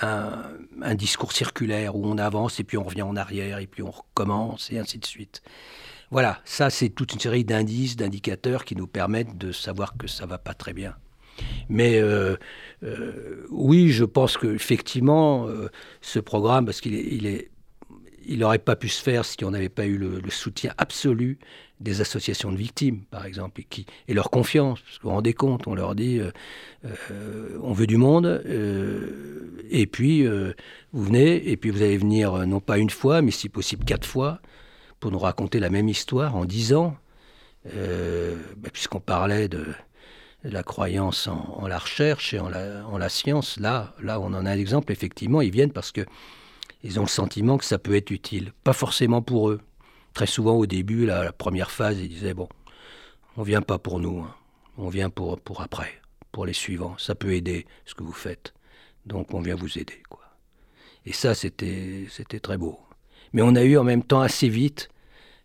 un, 0.00 0.50
un, 0.82 0.94
discours 0.96 1.30
circulaire 1.30 1.94
où 1.94 2.04
on 2.04 2.18
avance 2.18 2.58
et 2.58 2.64
puis 2.64 2.76
on 2.76 2.82
revient 2.82 3.02
en 3.02 3.14
arrière 3.14 3.60
et 3.60 3.68
puis 3.68 3.84
on 3.84 3.92
recommence 3.92 4.72
et 4.72 4.80
ainsi 4.80 4.98
de 4.98 5.06
suite. 5.06 5.42
Voilà, 6.10 6.40
ça 6.44 6.70
c'est 6.70 6.88
toute 6.88 7.12
une 7.12 7.20
série 7.20 7.44
d'indices, 7.44 7.96
d'indicateurs 7.96 8.64
qui 8.64 8.74
nous 8.74 8.88
permettent 8.88 9.38
de 9.38 9.52
savoir 9.52 9.96
que 9.96 10.08
ça 10.08 10.26
va 10.26 10.38
pas 10.38 10.54
très 10.54 10.72
bien. 10.72 10.96
Mais 11.68 12.00
euh, 12.00 12.36
euh, 12.82 13.46
oui, 13.50 13.90
je 13.90 14.04
pense 14.04 14.36
qu'effectivement, 14.36 15.46
euh, 15.46 15.68
ce 16.00 16.18
programme, 16.18 16.66
parce 16.66 16.80
qu'il 16.80 17.26
est, 17.26 17.50
il 18.26 18.40
n'aurait 18.40 18.58
pas 18.58 18.76
pu 18.76 18.88
se 18.88 19.02
faire 19.02 19.24
si 19.24 19.44
on 19.44 19.52
n'avait 19.52 19.68
pas 19.68 19.86
eu 19.86 19.96
le, 19.96 20.20
soutien 20.30 20.74
absolu 20.78 21.38
des 21.80 22.00
associations 22.00 22.52
de 22.52 22.56
victimes, 22.56 23.02
par 23.10 23.24
exemple, 23.24 23.62
et, 24.08 24.14
leur 24.14 24.30
confiance. 24.30 24.80
Parce 24.80 24.98
que 24.98 25.02
vous 25.04 25.08
vous 25.08 25.14
rendez 25.14 25.32
compte, 25.32 25.66
on 25.66 25.74
leur 25.74 25.94
dit 25.94 26.20
on 27.62 27.72
veut 27.72 27.86
du 27.86 27.96
monde, 27.96 28.42
et 29.70 29.86
puis 29.86 30.26
vous 30.26 31.04
venez, 31.04 31.50
et 31.50 31.56
puis 31.56 31.70
vous 31.70 31.80
allez 31.80 31.96
venir 31.96 32.46
non 32.46 32.60
pas 32.60 32.76
une 32.76 32.90
fois, 32.90 33.22
mais 33.22 33.30
si 33.30 33.48
possible 33.48 33.84
quatre 33.84 34.06
fois, 34.06 34.42
pour 35.00 35.10
nous 35.10 35.18
raconter 35.18 35.58
la 35.58 35.70
même 35.70 35.88
histoire 35.88 36.36
en 36.36 36.44
dix 36.44 36.74
ans, 36.74 36.96
euh, 37.74 38.36
bah, 38.56 38.68
puisqu'on 38.72 39.00
parlait 39.00 39.48
de, 39.48 39.66
la 40.44 40.62
croyance 40.62 41.28
en, 41.28 41.66
la 41.66 41.78
recherche 41.78 42.32
et 42.32 42.38
en 42.38 42.48
la, 42.48 42.86
en 42.86 42.98
la 42.98 43.08
science. 43.08 43.58
Là, 43.58 43.94
là, 44.00 44.20
on 44.20 44.26
en 44.26 44.46
a 44.46 44.50
un 44.50 44.58
exemple, 44.58 44.92
effectivement, 44.92 45.42
ils 45.42 45.50
viennent 45.50 45.72
parce 45.72 45.92
que 45.92 46.06
ils 46.82 46.98
ont 46.98 47.02
le 47.02 47.08
sentiment 47.08 47.58
que 47.58 47.64
ça 47.64 47.78
peut 47.78 47.94
être 47.94 48.10
utile. 48.10 48.52
Pas 48.64 48.72
forcément 48.72 49.20
pour 49.20 49.50
eux. 49.50 49.60
Très 50.14 50.26
souvent 50.26 50.54
au 50.54 50.66
début, 50.66 51.04
la, 51.04 51.24
la 51.24 51.32
première 51.32 51.70
phase, 51.70 51.98
ils 51.98 52.08
disaient, 52.08 52.32
bon, 52.32 52.48
on 53.36 53.42
vient 53.42 53.62
pas 53.62 53.78
pour 53.78 54.00
nous, 54.00 54.20
hein. 54.20 54.34
on 54.78 54.88
vient 54.88 55.10
pour, 55.10 55.38
pour 55.40 55.60
après, 55.60 56.00
pour 56.32 56.46
les 56.46 56.52
suivants. 56.52 56.96
Ça 56.98 57.14
peut 57.14 57.34
aider 57.34 57.66
ce 57.84 57.94
que 57.94 58.02
vous 58.02 58.12
faites. 58.12 58.54
Donc 59.06 59.34
on 59.34 59.40
vient 59.40 59.54
vous 59.54 59.78
aider. 59.78 60.02
Quoi. 60.08 60.20
Et 61.04 61.12
ça, 61.12 61.34
c'était 61.34 62.08
très 62.42 62.56
beau. 62.56 62.78
Mais 63.32 63.42
on 63.42 63.54
a 63.54 63.62
eu 63.62 63.76
en 63.76 63.84
même 63.84 64.02
temps 64.02 64.20
assez 64.20 64.48
vite, 64.48 64.88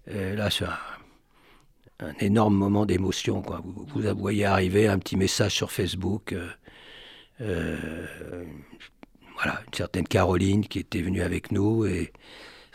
euh, 0.10 0.36
là, 0.36 0.50
c'est 0.50 0.66
un, 0.66 2.14
énorme 2.20 2.56
moment 2.56 2.86
d'émotion. 2.86 3.42
Vous, 3.64 3.86
vous 3.88 4.16
voyez 4.20 4.46
arriver 4.46 4.88
un 4.88 5.00
petit 5.00 5.16
message 5.16 5.54
sur 5.54 5.72
Facebook. 5.72 6.34
Euh, 6.34 6.50
euh, 7.42 8.46
voilà, 9.36 9.62
une 9.68 9.74
certaine 9.74 10.08
Caroline 10.08 10.68
qui 10.68 10.80
était 10.80 11.02
venue 11.02 11.22
avec 11.22 11.52
nous 11.52 11.86
et 11.86 12.12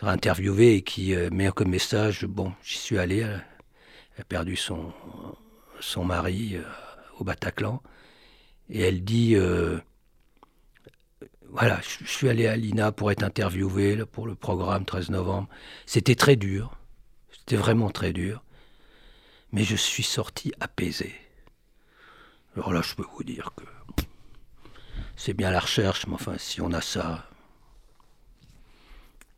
interviewée 0.02 0.76
et 0.76 0.82
qui 0.82 1.14
met 1.30 1.50
comme 1.54 1.68
message 1.68 2.24
bon 2.24 2.52
j'y 2.62 2.78
suis 2.78 2.98
allé 2.98 3.18
elle 3.18 3.42
a 4.18 4.24
perdu 4.24 4.56
son 4.56 4.92
son 5.78 6.04
mari 6.04 6.56
au 7.18 7.24
Bataclan 7.24 7.82
et 8.70 8.80
elle 8.80 9.04
dit 9.04 9.36
voilà 11.60 11.80
je, 11.82 12.04
je 12.04 12.10
suis 12.10 12.28
allé 12.28 12.46
à 12.46 12.56
l'INA 12.56 12.90
pour 12.90 13.12
être 13.12 13.22
interviewé 13.22 13.94
là, 13.94 14.06
pour 14.06 14.26
le 14.26 14.34
programme 14.34 14.84
13 14.84 15.10
novembre 15.10 15.48
c'était 15.86 16.16
très 16.16 16.36
dur 16.36 16.76
c'était 17.30 17.56
vraiment 17.56 17.90
très 17.90 18.12
dur 18.12 18.42
mais 19.52 19.62
je 19.62 19.76
suis 19.76 20.02
sorti 20.02 20.52
apaisé 20.58 21.14
alors 22.56 22.72
là 22.72 22.82
je 22.82 22.94
peux 22.94 23.06
vous 23.16 23.24
dire 23.24 23.52
que 23.56 23.64
c'est 25.20 25.34
bien 25.34 25.50
la 25.50 25.60
recherche, 25.60 26.06
mais 26.06 26.14
enfin, 26.14 26.36
si 26.38 26.62
on 26.62 26.72
a 26.72 26.80
ça. 26.80 27.28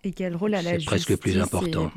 Et 0.04 0.12
quel 0.12 0.36
rôle 0.36 0.54
a 0.54 0.62
la 0.62 0.74
justice 0.74 0.86
presque 0.86 1.16
plus 1.16 1.38
important. 1.40 1.90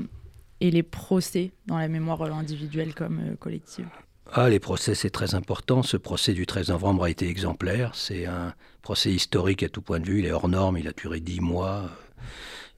Et, 0.59 0.67
et 0.67 0.71
les 0.71 0.81
procès 0.81 1.51
dans 1.67 1.77
la 1.77 1.87
mémoire 1.87 2.23
individuelle 2.23 2.95
comme 2.95 3.19
euh, 3.19 3.35
collective? 3.35 3.87
Ah, 4.31 4.49
les 4.49 4.59
procès, 4.59 4.95
c'est 4.95 5.09
très 5.09 5.35
important. 5.35 5.83
Ce 5.83 5.97
procès 5.97 6.33
du 6.33 6.45
13 6.45 6.69
novembre 6.69 7.03
a 7.03 7.09
été 7.09 7.29
exemplaire. 7.29 7.91
C'est 7.93 8.25
un 8.25 8.53
procès 8.81 9.11
historique 9.11 9.63
à 9.63 9.69
tout 9.69 9.81
point 9.81 9.99
de 9.99 10.05
vue. 10.05 10.19
Il 10.19 10.25
est 10.25 10.31
hors 10.31 10.49
norme. 10.49 10.77
Il 10.77 10.87
a 10.87 10.91
duré 10.91 11.19
dix 11.19 11.39
mois. 11.39 11.89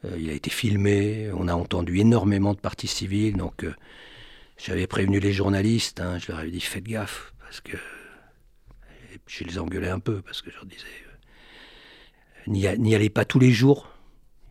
Euh, 0.05 0.17
il 0.19 0.29
a 0.29 0.33
été 0.33 0.49
filmé. 0.49 1.31
On 1.33 1.47
a 1.47 1.53
entendu 1.55 1.97
énormément 1.99 2.53
de 2.53 2.59
parties 2.59 2.87
civiles. 2.87 3.37
Donc, 3.37 3.63
euh, 3.63 3.73
j'avais 4.57 4.87
prévenu 4.87 5.19
les 5.19 5.33
journalistes. 5.33 6.01
Hein, 6.01 6.19
je 6.19 6.31
leur 6.31 6.39
avais 6.39 6.51
dit 6.51 6.61
faites 6.61 6.83
gaffe 6.83 7.33
parce 7.39 7.61
que 7.61 7.77
je 9.25 9.43
les 9.43 9.57
engueulais 9.57 9.89
un 9.89 9.99
peu 9.99 10.21
parce 10.21 10.41
que 10.41 10.49
je 10.49 10.55
leur 10.55 10.65
disais 10.65 10.85
euh, 12.47 12.75
n'y 12.77 12.95
allez 12.95 13.09
pas 13.09 13.25
tous 13.25 13.39
les 13.39 13.51
jours 13.51 13.89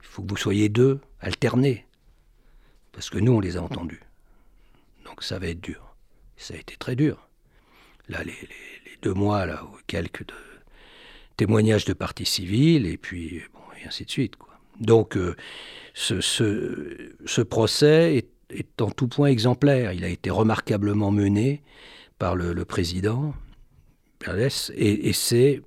il 0.00 0.06
faut 0.06 0.22
que 0.22 0.28
vous 0.28 0.36
soyez 0.36 0.68
deux 0.68 1.00
alternés 1.20 1.86
parce 2.92 3.10
que 3.10 3.18
nous 3.18 3.32
on 3.32 3.40
les 3.40 3.56
a 3.56 3.62
entendus 3.62 4.02
donc 5.04 5.22
ça 5.22 5.38
va 5.38 5.48
être 5.48 5.60
dur 5.60 5.85
ça 6.36 6.54
a 6.54 6.56
été 6.56 6.76
très 6.76 6.96
dur. 6.96 7.28
Là 8.08 8.22
les, 8.24 8.34
deux 9.02 9.14
mois 9.14 9.46
là 9.46 9.62
quelques 9.86 10.26
de 10.26 10.34
témoignages 11.36 11.84
de 11.84 11.92
partie 11.92 12.24
civile 12.24 12.86
et 12.86 12.96
puis 12.96 13.42
bon 13.52 13.60
et 13.80 13.86
ainsi 13.86 14.04
de 14.04 14.10
suite 14.10 14.34
donc 14.80 15.16
euh, 15.16 15.34
ce, 15.94 17.42
procès 17.42 18.28
est, 18.50 18.80
en 18.80 18.90
tout 18.90 19.08
point 19.08 19.28
exemplaire. 19.28 19.92
Il 19.92 20.04
a 20.04 20.08
été 20.08 20.30
remarquablement 20.30 21.10
mené 21.10 21.62
par 22.18 22.36
le, 22.36 22.64
président 22.64 23.34
et, 24.74 25.08
et 25.08 25.12
c'est 25.12 25.62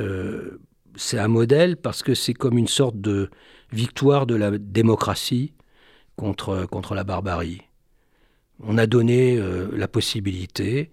euh, 0.00 0.58
c'est 0.96 1.18
un 1.18 1.28
modèle 1.28 1.76
parce 1.76 2.02
que 2.02 2.14
c'est 2.14 2.34
comme 2.34 2.58
une 2.58 2.68
sorte 2.68 3.00
de 3.00 3.30
victoire 3.72 4.26
de 4.26 4.34
la 4.34 4.56
démocratie 4.58 5.52
contre, 6.16 6.66
contre 6.66 6.94
la 6.94 7.04
barbarie. 7.04 7.62
On 8.62 8.78
a 8.78 8.86
donné 8.86 9.36
euh, 9.36 9.68
la 9.72 9.88
possibilité 9.88 10.90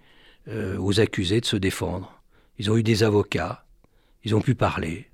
euh, 0.47 0.78
aux 0.80 1.00
accusés 1.00 1.41
de 1.41 1.45
se 1.45 1.56
défendre. 1.56 2.21
Ils 2.58 2.71
ont 2.71 2.78
eu 2.78 2.84
des 2.84 3.04
avocats, 3.04 3.65
ils 4.24 4.36
ont 4.36 4.41
pu 4.41 4.56
parler. 4.56 5.08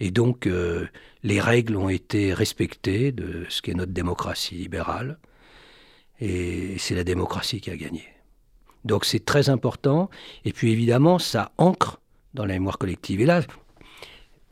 Et 0.00 0.10
donc 0.10 0.46
euh, 0.46 0.86
les 1.22 1.40
règles 1.40 1.76
ont 1.76 1.88
été 1.88 2.34
respectées 2.34 3.12
de 3.12 3.46
ce 3.48 3.62
qu'est 3.62 3.74
notre 3.74 3.92
démocratie 3.92 4.56
libérale 4.56 5.18
et 6.20 6.76
c'est 6.78 6.94
la 6.94 7.04
démocratie 7.04 7.60
qui 7.60 7.70
a 7.70 7.76
gagné. 7.76 8.04
Donc 8.84 9.04
c'est 9.04 9.24
très 9.24 9.50
important 9.50 10.10
et 10.44 10.52
puis 10.52 10.72
évidemment 10.72 11.18
ça 11.18 11.52
ancre 11.58 12.00
dans 12.34 12.44
la 12.44 12.54
mémoire 12.54 12.78
collective. 12.78 13.20
Et 13.20 13.26
là 13.26 13.42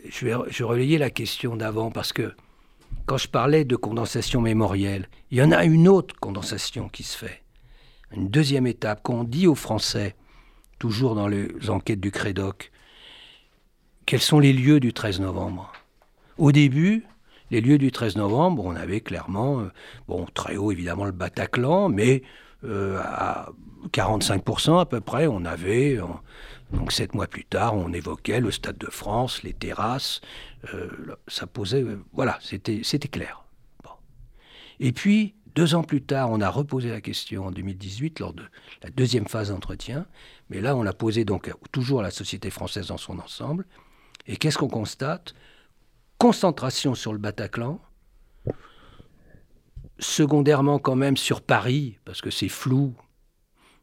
je 0.08 0.26
vais, 0.26 0.34
je 0.48 0.64
relayais 0.64 0.98
la 0.98 1.10
question 1.10 1.56
d'avant 1.56 1.90
parce 1.90 2.12
que 2.12 2.32
quand 3.06 3.16
je 3.16 3.28
parlais 3.28 3.64
de 3.64 3.76
condensation 3.76 4.40
mémorielle, 4.40 5.08
il 5.30 5.38
y 5.38 5.42
en 5.42 5.52
a 5.52 5.64
une 5.64 5.88
autre 5.88 6.14
condensation 6.20 6.88
qui 6.88 7.02
se 7.02 7.16
fait. 7.16 7.42
Une 8.14 8.28
deuxième 8.28 8.66
étape 8.66 9.02
qu'on 9.02 9.24
dit 9.24 9.46
aux 9.46 9.54
Français, 9.54 10.14
toujours 10.78 11.14
dans 11.14 11.28
les 11.28 11.70
enquêtes 11.70 12.00
du 12.00 12.10
Crédoc, 12.10 12.70
quels 14.06 14.20
sont 14.20 14.40
les 14.40 14.52
lieux 14.52 14.80
du 14.80 14.92
13 14.92 15.20
novembre? 15.20 15.72
Au 16.38 16.52
début, 16.52 17.04
les 17.50 17.60
lieux 17.60 17.78
du 17.78 17.92
13 17.92 18.16
novembre, 18.16 18.64
on 18.64 18.74
avait 18.74 19.00
clairement, 19.00 19.60
euh, 19.60 19.72
bon 20.08 20.26
très 20.34 20.56
haut 20.56 20.72
évidemment 20.72 21.04
le 21.04 21.12
Bataclan, 21.12 21.88
mais 21.88 22.22
euh, 22.64 22.98
à 23.02 23.50
45% 23.92 24.80
à 24.80 24.86
peu 24.86 25.00
près, 25.00 25.26
on 25.26 25.44
avait, 25.44 25.98
donc 26.72 26.92
sept 26.92 27.14
mois 27.14 27.26
plus 27.26 27.44
tard, 27.44 27.74
on 27.74 27.92
évoquait 27.92 28.40
le 28.40 28.50
Stade 28.50 28.78
de 28.78 28.86
France, 28.86 29.42
les 29.42 29.52
terrasses, 29.52 30.20
euh, 30.72 30.88
ça 31.28 31.46
posait, 31.46 31.82
euh, 31.82 32.02
voilà, 32.12 32.38
c'était 32.40 32.82
clair. 33.08 33.44
Et 34.80 34.92
puis, 34.92 35.34
deux 35.54 35.74
ans 35.74 35.82
plus 35.82 36.02
tard, 36.02 36.30
on 36.30 36.40
a 36.40 36.48
reposé 36.48 36.90
la 36.90 37.00
question 37.00 37.46
en 37.46 37.50
2018 37.50 38.20
lors 38.20 38.32
de 38.32 38.42
la 38.82 38.90
deuxième 38.90 39.26
phase 39.26 39.50
d'entretien, 39.50 40.06
mais 40.48 40.60
là, 40.60 40.74
on 40.74 40.82
l'a 40.82 40.94
posé 40.94 41.24
donc 41.24 41.52
toujours 41.70 42.00
à 42.00 42.02
la 42.02 42.10
société 42.10 42.50
française 42.50 42.88
dans 42.88 42.96
son 42.96 43.18
ensemble. 43.18 43.66
Et 44.26 44.36
qu'est-ce 44.36 44.58
qu'on 44.58 44.68
constate? 44.68 45.34
Concentration 46.18 46.94
sur 46.94 47.12
le 47.12 47.18
Bataclan, 47.18 47.80
secondairement 49.98 50.78
quand 50.78 50.96
même 50.96 51.16
sur 51.16 51.42
Paris, 51.42 51.98
parce 52.04 52.20
que 52.20 52.30
c'est 52.30 52.48
flou, 52.48 52.94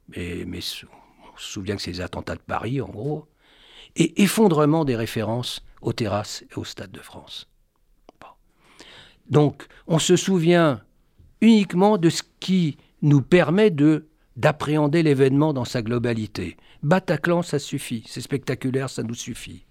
mais, 0.10 0.44
mais 0.48 0.62
se 1.40 1.52
souvient 1.52 1.76
que 1.76 1.82
c'est 1.82 1.92
les 1.92 2.02
attentats 2.02 2.36
de 2.36 2.42
Paris, 2.42 2.82
en 2.82 2.90
gros, 2.90 3.28
et 3.96 4.22
effondrement 4.22 4.86
des 4.86 4.96
références 4.96 5.64
aux 5.82 5.94
terrasses 5.94 6.44
et 6.52 6.58
au 6.58 6.64
Stade 6.64 6.92
de 6.92 7.00
France. 7.00 7.48
Donc, 9.30 9.68
on 9.88 10.00
se 10.00 10.16
souvient 10.16 10.82
uniquement 11.42 11.98
de 11.98 12.10
ce 12.10 12.24
qui 12.40 12.78
nous 13.02 13.22
permet 13.22 13.70
de 13.70 14.06
d'appréhender 14.36 15.04
l'événement 15.04 15.52
dans 15.52 15.66
sa 15.66 15.82
globalité. 15.82 16.56
Bataclan, 16.82 17.42
ça 17.42 17.60
suffit, 17.60 18.04
c'est 18.08 18.22
spectaculaire, 18.22 18.90
ça 18.90 19.04
nous 19.04 19.14
suffit. 19.14 19.66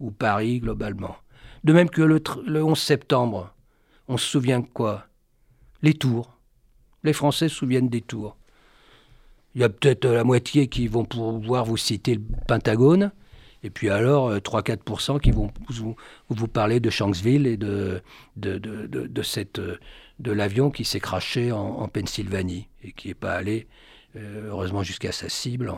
Ou 0.00 0.10
Paris, 0.10 0.60
globalement. 0.60 1.16
De 1.64 1.72
même 1.72 1.88
que 1.88 2.02
le, 2.02 2.22
le 2.44 2.62
11 2.62 2.78
septembre, 2.78 3.54
on 4.08 4.18
se 4.18 4.26
souvient 4.26 4.60
de 4.60 4.66
quoi? 4.66 5.06
Les 5.80 5.94
tours. 5.94 6.36
Les 7.04 7.14
Français 7.14 7.48
se 7.48 7.54
souviennent 7.54 7.88
des 7.88 8.02
tours. 8.02 8.36
Il 9.54 9.60
y 9.60 9.64
a 9.64 9.68
peut-être 9.68 10.06
la 10.06 10.24
moitié 10.24 10.68
qui 10.68 10.86
vont 10.88 11.04
pouvoir 11.04 11.64
vous 11.64 11.76
citer 11.76 12.14
le 12.14 12.22
Pentagone, 12.48 13.12
Et 13.62 13.70
puis 13.70 13.90
alors, 13.90 14.34
3-4% 14.34 15.20
qui 15.20 15.30
vont 15.30 15.50
vous, 16.28 16.48
parler 16.48 16.80
de 16.80 16.90
Shanksville 16.90 17.46
et 17.46 17.56
de, 17.56 18.02
de, 18.36 18.58
de, 18.58 18.86
de 18.86 19.22
cette, 19.22 19.60
de 19.60 20.32
l'avion 20.32 20.70
qui 20.70 20.84
s'est 20.84 21.00
craché 21.00 21.52
en, 21.52 21.86
Pennsylvanie 21.88 22.68
et 22.82 22.92
qui 22.92 23.08
n'est 23.08 23.14
pas 23.14 23.34
allé, 23.34 23.66
heureusement, 24.16 24.82
jusqu'à 24.82 25.12
sa 25.12 25.28
cible, 25.28 25.72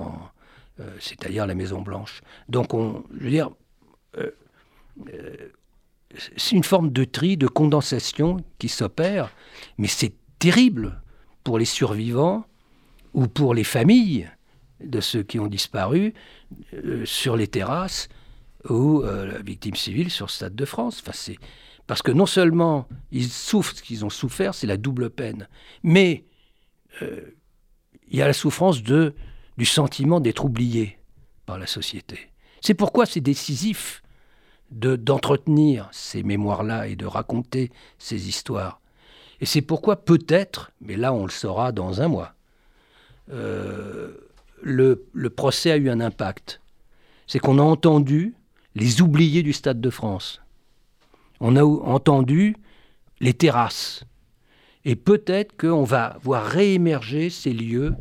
c'est-à-dire 1.00 1.46
la 1.46 1.54
Maison 1.54 1.82
Blanche. 1.82 2.22
Donc, 2.48 2.74
on, 2.74 3.04
je 3.18 3.24
veux 3.24 3.30
dire, 3.30 3.50
c'est 6.36 6.54
une 6.54 6.64
forme 6.64 6.90
de 6.92 7.04
tri, 7.04 7.36
de 7.36 7.48
condensation 7.48 8.38
qui 8.58 8.68
s'opère, 8.68 9.30
mais 9.78 9.88
c'est 9.88 10.14
terrible 10.38 11.00
pour 11.42 11.58
les 11.58 11.64
survivants 11.64 12.46
ou 13.14 13.28
pour 13.28 13.54
les 13.54 13.64
familles 13.64 14.28
de 14.80 15.00
ceux 15.00 15.22
qui 15.22 15.38
ont 15.38 15.46
disparu 15.46 16.12
euh, 16.74 17.04
sur 17.06 17.36
les 17.36 17.48
terrasses 17.48 18.08
ou 18.68 19.02
euh, 19.02 19.26
la 19.32 19.38
victime 19.42 19.76
civile 19.76 20.10
sur 20.10 20.26
le 20.26 20.30
Stade 20.30 20.54
de 20.54 20.64
France. 20.64 21.02
Parce 21.86 22.02
que 22.02 22.12
non 22.12 22.26
seulement 22.26 22.88
ils 23.12 23.28
souffrent 23.28 23.76
ce 23.76 23.82
qu'ils 23.82 24.04
ont 24.04 24.10
souffert, 24.10 24.54
c'est 24.54 24.66
la 24.66 24.76
double 24.76 25.10
peine, 25.10 25.48
mais 25.82 26.24
euh, 27.02 27.20
il 28.08 28.18
y 28.18 28.22
a 28.22 28.26
la 28.26 28.32
souffrance 28.32 28.82
de, 28.82 29.14
du 29.56 29.64
sentiment 29.64 30.20
d'être 30.20 30.44
oublié 30.44 30.98
par 31.46 31.58
la 31.58 31.66
société. 31.66 32.18
C'est 32.60 32.74
pourquoi 32.74 33.06
c'est 33.06 33.20
décisif 33.20 34.02
d'entretenir 34.70 35.88
ces 35.92 36.22
mémoires-là 36.22 36.88
et 36.88 36.96
de 36.96 37.06
raconter 37.06 37.70
ces 37.98 38.28
histoires. 38.28 38.80
Et 39.40 39.46
c'est 39.46 39.62
pourquoi 39.62 40.04
peut-être, 40.04 40.72
mais 40.80 40.96
là 40.96 41.12
on 41.12 41.24
le 41.24 41.30
saura 41.30 41.70
dans 41.70 42.00
un 42.00 42.08
mois, 42.08 42.34
le, 43.28 44.26
le, 44.62 45.30
procès 45.30 45.70
a 45.70 45.76
eu 45.76 45.88
un 45.88 46.00
impact. 46.00 46.60
C'est 47.26 47.38
qu'on 47.38 47.58
a 47.58 47.62
entendu 47.62 48.34
les 48.74 49.02
oubliés 49.02 49.42
du 49.42 49.52
Stade 49.52 49.80
de 49.80 49.90
France. 49.90 50.42
On 51.40 51.56
a 51.56 51.64
entendu 51.64 52.56
les 53.20 53.34
terrasses. 53.34 54.04
Et 54.84 54.96
peut-être 54.96 55.56
qu'on 55.56 55.84
va 55.84 56.18
voir 56.22 56.44
réémerger 56.44 57.30
ces 57.30 57.52
lieux 57.52 57.94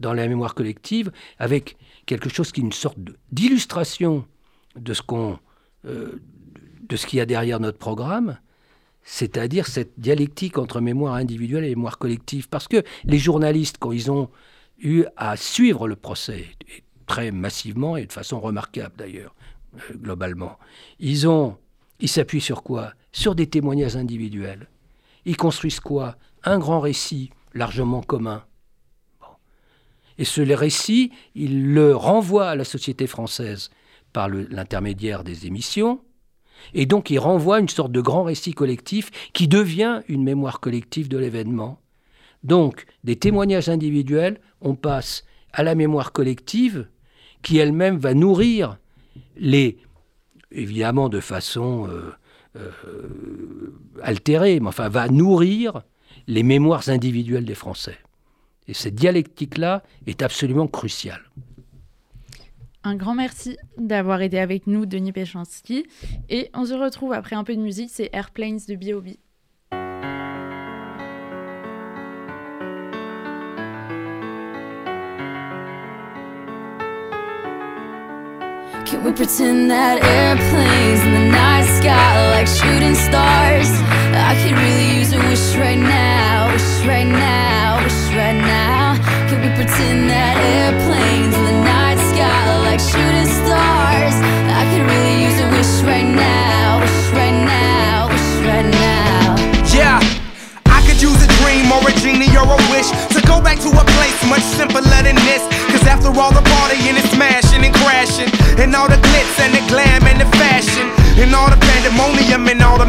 dans 0.00 0.12
la 0.12 0.28
mémoire 0.28 0.54
collective 0.54 1.10
avec 1.38 1.76
quelque 2.06 2.28
chose 2.28 2.52
qui 2.52 2.60
est 2.60 2.64
une 2.64 2.72
sorte 2.72 2.98
d'illustration 3.32 4.24
de 4.76 4.94
ce 4.94 5.02
qu'on 5.02 5.38
euh, 5.84 6.22
de 6.88 6.96
ce 6.96 7.06
qu'il 7.06 7.18
y 7.18 7.20
a 7.20 7.26
derrière 7.26 7.60
notre 7.60 7.76
programme, 7.76 8.38
c'est-à-dire 9.02 9.66
cette 9.66 9.98
dialectique 9.98 10.56
entre 10.56 10.80
mémoire 10.80 11.14
individuelle 11.14 11.64
et 11.64 11.68
mémoire 11.68 11.98
collective. 11.98 12.48
Parce 12.48 12.66
que 12.66 12.82
les 13.04 13.18
journalistes, 13.18 13.76
quand 13.78 13.92
ils 13.92 14.10
ont 14.10 14.30
eu 14.78 15.04
à 15.16 15.36
suivre 15.36 15.88
le 15.88 15.96
procès, 15.96 16.46
très 17.06 17.30
massivement 17.30 17.96
et 17.96 18.06
de 18.06 18.12
façon 18.12 18.40
remarquable 18.40 18.94
d'ailleurs, 18.96 19.34
euh, 19.74 19.94
globalement, 19.94 20.58
ils 20.98 21.26
ont, 21.28 21.56
ils 22.00 22.08
s'appuient 22.08 22.40
sur 22.40 22.62
quoi? 22.62 22.92
Sur 23.12 23.34
des 23.34 23.46
témoignages 23.46 23.96
individuels. 23.96 24.68
Ils 25.24 25.36
construisent 25.36 25.80
quoi? 25.80 26.16
Un 26.44 26.58
grand 26.58 26.80
récit 26.80 27.30
largement 27.54 28.02
commun. 28.02 28.44
Et 30.18 30.24
ce 30.24 30.40
récit, 30.40 31.12
ils 31.34 31.72
le 31.72 31.94
renvoient 31.94 32.50
à 32.50 32.56
la 32.56 32.64
société 32.64 33.06
française 33.06 33.70
par 34.12 34.28
l'intermédiaire 34.28 35.22
des 35.22 35.46
émissions. 35.46 36.00
Et 36.74 36.86
donc 36.86 37.10
il 37.10 37.18
renvoie 37.18 37.60
une 37.60 37.68
sorte 37.68 37.92
de 37.92 38.00
grand 38.00 38.24
récit 38.24 38.52
collectif 38.52 39.10
qui 39.32 39.46
devient 39.46 40.02
une 40.08 40.24
mémoire 40.24 40.60
collective 40.60 41.08
de 41.08 41.18
l'événement. 41.18 41.80
Donc 42.48 42.86
des 43.04 43.16
témoignages 43.16 43.68
individuels, 43.68 44.40
on 44.62 44.74
passe 44.74 45.24
à 45.52 45.62
la 45.62 45.74
mémoire 45.74 46.12
collective 46.12 46.88
qui 47.42 47.58
elle-même 47.58 47.98
va 47.98 48.14
nourrir 48.14 48.78
les, 49.36 49.78
évidemment 50.50 51.10
de 51.10 51.20
façon 51.20 51.86
euh, 51.88 52.14
euh, 52.56 53.78
altérée, 54.02 54.60
mais 54.60 54.68
enfin 54.68 54.88
va 54.88 55.08
nourrir 55.08 55.82
les 56.26 56.42
mémoires 56.42 56.88
individuelles 56.88 57.44
des 57.44 57.54
Français. 57.54 57.98
Et 58.66 58.72
cette 58.74 58.94
dialectique-là 58.94 59.82
est 60.06 60.22
absolument 60.22 60.66
cruciale. 60.66 61.22
Un 62.82 62.96
grand 62.96 63.14
merci 63.14 63.58
d'avoir 63.76 64.22
été 64.22 64.38
avec 64.40 64.66
nous, 64.66 64.86
Denis 64.86 65.12
Péchanski. 65.12 65.84
Et 66.30 66.48
on 66.54 66.64
se 66.64 66.74
retrouve 66.74 67.12
après 67.12 67.36
un 67.36 67.44
peu 67.44 67.54
de 67.54 67.60
musique, 67.60 67.90
c'est 67.92 68.08
Airplanes 68.14 68.60
de 68.66 68.74
B.O.B. 68.74 69.16
Can 78.98 79.06
we 79.06 79.12
pretend 79.12 79.70
that 79.70 80.02
airplanes 80.02 81.06
in 81.06 81.12
the 81.14 81.30
night 81.30 81.70
sky 81.78 82.18
like 82.34 82.50
shooting 82.50 82.98
stars? 82.98 83.70
I 84.10 84.34
could 84.42 84.58
really 84.58 84.98
use 84.98 85.14
a 85.14 85.22
wish 85.22 85.54
right 85.54 85.78
now, 85.78 86.50
wish 86.50 86.82
right 86.82 87.06
now, 87.06 87.78
wish 87.78 88.02
right 88.18 88.34
now. 88.34 88.98
Can 89.30 89.38
we 89.38 89.54
pretend 89.54 90.10
that 90.10 90.34
airplanes 90.34 91.30
in 91.30 91.44
the 91.46 91.58
night 91.62 92.02
sky 92.10 92.58
like 92.66 92.82
shooting 92.82 93.30
stars. 93.38 94.37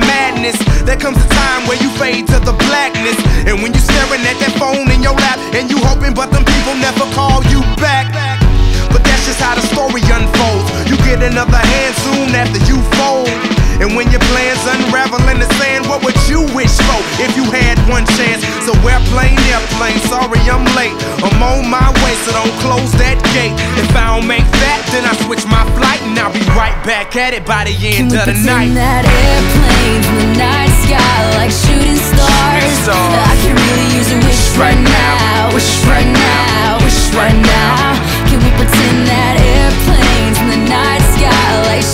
Madness, 0.10 0.58
there 0.90 0.98
comes 0.98 1.18
a 1.22 1.30
time 1.30 1.62
where 1.70 1.78
you 1.78 1.90
fade 2.02 2.26
to 2.34 2.40
the 2.42 2.56
blackness. 2.66 3.18
And 3.46 3.62
when 3.62 3.70
you're 3.74 3.86
staring 3.86 4.26
at 4.26 4.38
that 4.42 4.54
phone 4.58 4.90
in 4.90 5.06
your 5.06 5.14
lap, 5.14 5.38
and 5.54 5.70
you 5.70 5.78
hoping, 5.86 6.14
but 6.18 6.34
them 6.34 6.46
people 6.46 6.76
never 6.82 7.06
call 7.14 7.46
you 7.54 7.62
back. 7.78 8.10
But 8.90 9.06
that's 9.06 9.26
just 9.30 9.40
how 9.40 9.54
the 9.54 9.66
story 9.70 10.02
unfolds. 10.10 10.68
You 10.90 10.98
get 11.06 11.22
another 11.22 11.62
hand 11.62 11.94
soon 12.02 12.30
after 12.34 12.60
you 12.66 12.78
fold. 12.98 13.59
And 13.80 13.96
when 13.96 14.12
your 14.12 14.20
plans 14.28 14.60
unravel 14.68 15.24
in 15.32 15.40
the 15.40 15.48
sand, 15.56 15.88
what 15.88 16.04
would 16.04 16.20
you 16.28 16.44
wish 16.52 16.76
for 16.84 17.00
if 17.24 17.32
you 17.40 17.48
had 17.48 17.80
one 17.88 18.04
chance? 18.20 18.44
So 18.68 18.76
airplane, 18.84 19.40
airplane, 19.48 20.00
sorry 20.12 20.44
I'm 20.52 20.68
late. 20.76 20.92
I'm 21.24 21.40
on 21.40 21.64
my 21.72 21.88
way, 22.04 22.14
so 22.28 22.36
don't 22.36 22.52
close 22.60 22.92
that 23.00 23.16
gate. 23.32 23.56
If 23.80 23.88
I 23.96 24.12
don't 24.20 24.28
make 24.28 24.44
that, 24.60 24.84
then 24.92 25.08
I 25.08 25.16
switch 25.24 25.48
my 25.48 25.64
flight 25.80 26.04
and 26.04 26.20
I'll 26.20 26.34
be 26.36 26.44
right 26.60 26.76
back 26.84 27.16
at 27.16 27.32
it 27.34 27.48
by 27.48 27.64
the 27.64 27.76
end 27.76 28.12
Can 28.12 28.20
of 28.20 28.26
the 28.28 28.36
night. 28.44 28.76
that 28.76 29.08
airplane 29.08 30.04
in 30.04 30.16
the 30.20 30.30
night 30.36 30.74
sky 30.84 31.20
like 31.40 31.54
shooting 31.54 31.96
stars. 31.96 32.68
stars. 32.84 33.16
I 33.32 33.34
can 33.48 33.56
really 33.56 33.90
use 33.96 34.12
a 34.12 34.20
wish 34.28 34.44
right, 34.60 34.76
right 34.76 34.82
now, 34.84 35.56
wish 35.56 35.72
right 35.88 36.10
now, 36.12 36.84
wish 36.84 37.16
right 37.16 37.40
now. 37.40 37.96
Can 38.28 38.44
we 38.44 38.52
pretend 38.60 39.08
that 39.08 39.40
airplanes 39.40 40.38
in 40.44 40.48
the 40.52 40.62
night 40.68 41.04
sky 41.16 41.48
like 41.72 41.86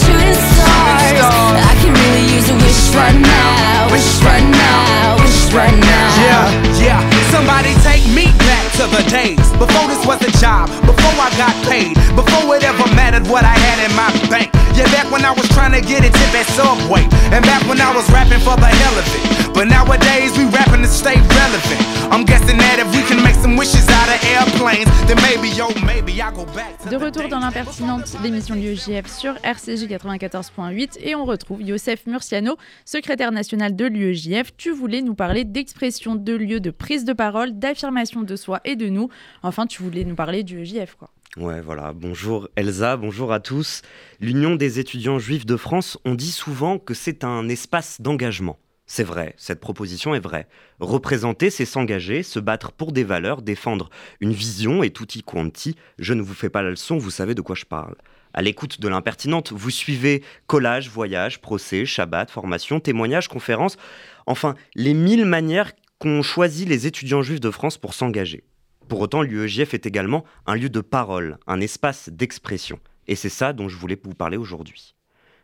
wish 2.76 2.96
right 2.96 3.20
now, 3.20 3.92
wish 3.92 4.22
right 4.22 4.44
now, 4.52 5.16
wish 5.24 5.54
right 5.54 5.78
now. 5.80 6.08
Yeah, 6.20 6.84
yeah. 6.84 7.32
Somebody 7.32 7.74
take 7.84 8.06
me 8.14 8.35
to 8.76 8.88
the 8.92 9.04
days 9.08 9.40
before 9.56 9.88
this 9.88 10.04
was 10.06 10.20
a 10.22 10.32
job, 10.44 10.68
before 10.84 11.16
I 11.16 11.32
got 11.40 11.56
paid, 11.64 11.96
before 12.12 12.56
it 12.58 12.64
ever 12.64 12.84
mattered 12.92 13.26
what 13.28 13.46
I 13.46 13.56
had 13.56 13.80
in 13.88 13.96
my 13.96 14.12
bank. 14.28 14.52
Yeah, 14.76 14.84
back 14.92 15.10
when 15.10 15.24
I 15.24 15.32
was 15.32 15.48
trying 15.56 15.72
to 15.72 15.80
get 15.80 16.04
a 16.04 16.12
tip 16.12 16.36
at 16.36 16.46
Subway, 16.60 17.08
and 17.32 17.40
back 17.46 17.64
when 17.70 17.80
I 17.80 17.96
was 17.96 18.04
rapping 18.12 18.44
for 18.44 18.58
the 18.60 18.68
hell 18.68 19.00
of 19.00 19.08
it. 19.16 19.46
But 19.56 19.70
nowadays 19.70 20.38
we 20.38 20.44
rapping 20.52 20.82
to 20.82 20.90
stay 20.90 21.16
relevant. 21.16 21.80
I'm 22.12 22.26
guessing 22.26 22.58
that 22.58 22.80
if 22.80 22.92
we 22.92 23.02
can 23.08 23.24
make 23.24 23.36
some 23.36 23.56
wishes 23.56 23.88
out 23.88 24.10
of 24.12 24.20
airplanes, 24.28 24.92
then 25.08 25.16
maybe, 25.24 25.48
yo, 25.56 25.70
maybe 25.86 26.22
I 26.22 26.30
go 26.36 26.44
back 26.54 26.78
to 26.80 26.90
De 26.90 26.98
retour 26.98 27.30
dans 27.30 27.40
l'impertinente, 27.40 28.18
l'émission 28.22 28.56
de 28.56 28.60
l'UEJF 28.60 29.08
sur 29.08 29.36
RCJ 29.44 29.88
94.8 29.88 30.98
et 31.02 31.16
on 31.16 31.24
retrouve 31.24 31.62
Youssef 31.62 32.06
Murciano, 32.06 32.58
secrétaire 32.84 33.32
national 33.32 33.78
de 33.78 33.86
l'UEJF. 33.86 34.52
Tu 34.58 34.72
voulais 34.72 35.02
nous 35.02 35.16
parler 35.16 35.46
d'expression 35.46 36.16
de 36.16 36.34
lieu, 36.34 36.60
de 36.60 36.72
prise 36.72 37.06
de 37.06 37.14
parole, 37.14 37.58
d'affirmation 37.58 38.24
de 38.24 38.36
soi 38.36 38.60
et 38.66 38.76
de 38.76 38.90
nous. 38.90 39.10
Enfin, 39.44 39.66
tu 39.68 39.82
voulais 39.82 40.04
nous 40.04 40.16
parler 40.16 40.44
du 40.44 40.62
EJF, 40.62 40.96
quoi. 40.96 41.10
Ouais, 41.38 41.60
voilà. 41.60 41.92
Bonjour 41.92 42.48
Elsa, 42.56 42.96
bonjour 42.96 43.34
à 43.34 43.42
tous. 43.42 43.82
L'Union 44.22 44.56
des 44.56 44.80
étudiants 44.80 45.20
juifs 45.20 45.46
de 45.46 45.58
France, 45.58 45.98
on 46.06 46.16
dit 46.16 46.32
souvent 46.32 46.80
que 46.80 46.94
c'est 46.94 47.26
un 47.26 47.50
espace 47.50 48.00
d'engagement. 48.00 48.58
C'est 48.88 49.04
vrai, 49.04 49.34
cette 49.38 49.60
proposition 49.60 50.16
est 50.16 50.20
vraie. 50.20 50.48
Représenter, 50.80 51.50
c'est 51.50 51.66
s'engager, 51.66 52.24
se 52.24 52.40
battre 52.40 52.72
pour 52.72 52.92
des 52.92 53.04
valeurs, 53.04 53.42
défendre 53.42 53.90
une 54.22 54.32
vision 54.32 54.82
et 54.82 54.92
tutti 54.92 55.24
quanti. 55.24 55.76
Je 55.98 56.14
ne 56.14 56.22
vous 56.22 56.36
fais 56.36 56.50
pas 56.50 56.62
la 56.62 56.70
leçon, 56.70 56.98
vous 56.98 57.10
savez 57.10 57.34
de 57.34 57.42
quoi 57.42 57.56
je 57.56 57.66
parle. 57.66 57.96
À 58.34 58.42
l'écoute 58.42 58.80
de 58.80 58.88
l'impertinente, 58.88 59.52
vous 59.52 59.72
suivez 59.72 60.24
collage, 60.46 60.90
voyage, 60.90 61.42
procès, 61.42 61.86
Shabbat, 61.86 62.30
formation, 62.30 62.80
témoignage, 62.80 63.28
conférence, 63.28 63.78
enfin 64.26 64.56
les 64.76 64.94
mille 64.94 65.26
manières 65.26 65.72
qu'ont 66.00 66.22
choisi 66.22 66.66
les 66.66 66.86
étudiants 66.86 67.24
juifs 67.24 67.40
de 67.40 67.52
France 67.52 67.78
pour 67.78 67.94
s'engager. 67.94 68.44
Pour 68.88 69.02
autant, 69.02 69.24
l'UEJF 69.24 69.74
est 69.74 69.86
également 69.86 70.24
un 70.46 70.56
lieu 70.56 70.70
de 70.70 70.82
parole, 70.82 71.38
un 71.48 71.60
espace 71.60 72.10
d'expression. 72.10 72.80
Et 73.08 73.16
c'est 73.16 73.30
ça 73.30 73.54
dont 73.54 73.68
je 73.68 73.78
voulais 73.78 74.00
vous 74.04 74.14
parler 74.14 74.38
aujourd'hui. 74.38 74.96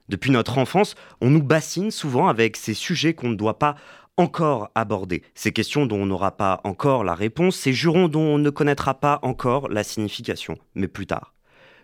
Depuis 0.09 0.31
notre 0.31 0.57
enfance, 0.57 0.95
on 1.21 1.29
nous 1.29 1.41
bassine 1.41 1.89
souvent 1.89 2.27
avec 2.27 2.57
ces 2.57 2.73
sujets 2.73 3.13
qu'on 3.13 3.29
ne 3.29 3.35
doit 3.35 3.59
pas 3.59 3.75
encore 4.17 4.69
aborder, 4.75 5.23
ces 5.33 5.51
questions 5.51 5.85
dont 5.85 6.01
on 6.01 6.05
n'aura 6.05 6.37
pas 6.37 6.61
encore 6.63 7.03
la 7.03 7.15
réponse, 7.15 7.55
ces 7.55 7.73
jurons 7.73 8.07
dont 8.07 8.21
on 8.21 8.37
ne 8.37 8.49
connaîtra 8.49 8.93
pas 8.99 9.19
encore 9.23 9.69
la 9.69 9.83
signification, 9.83 10.57
mais 10.75 10.87
plus 10.87 11.07
tard. 11.07 11.33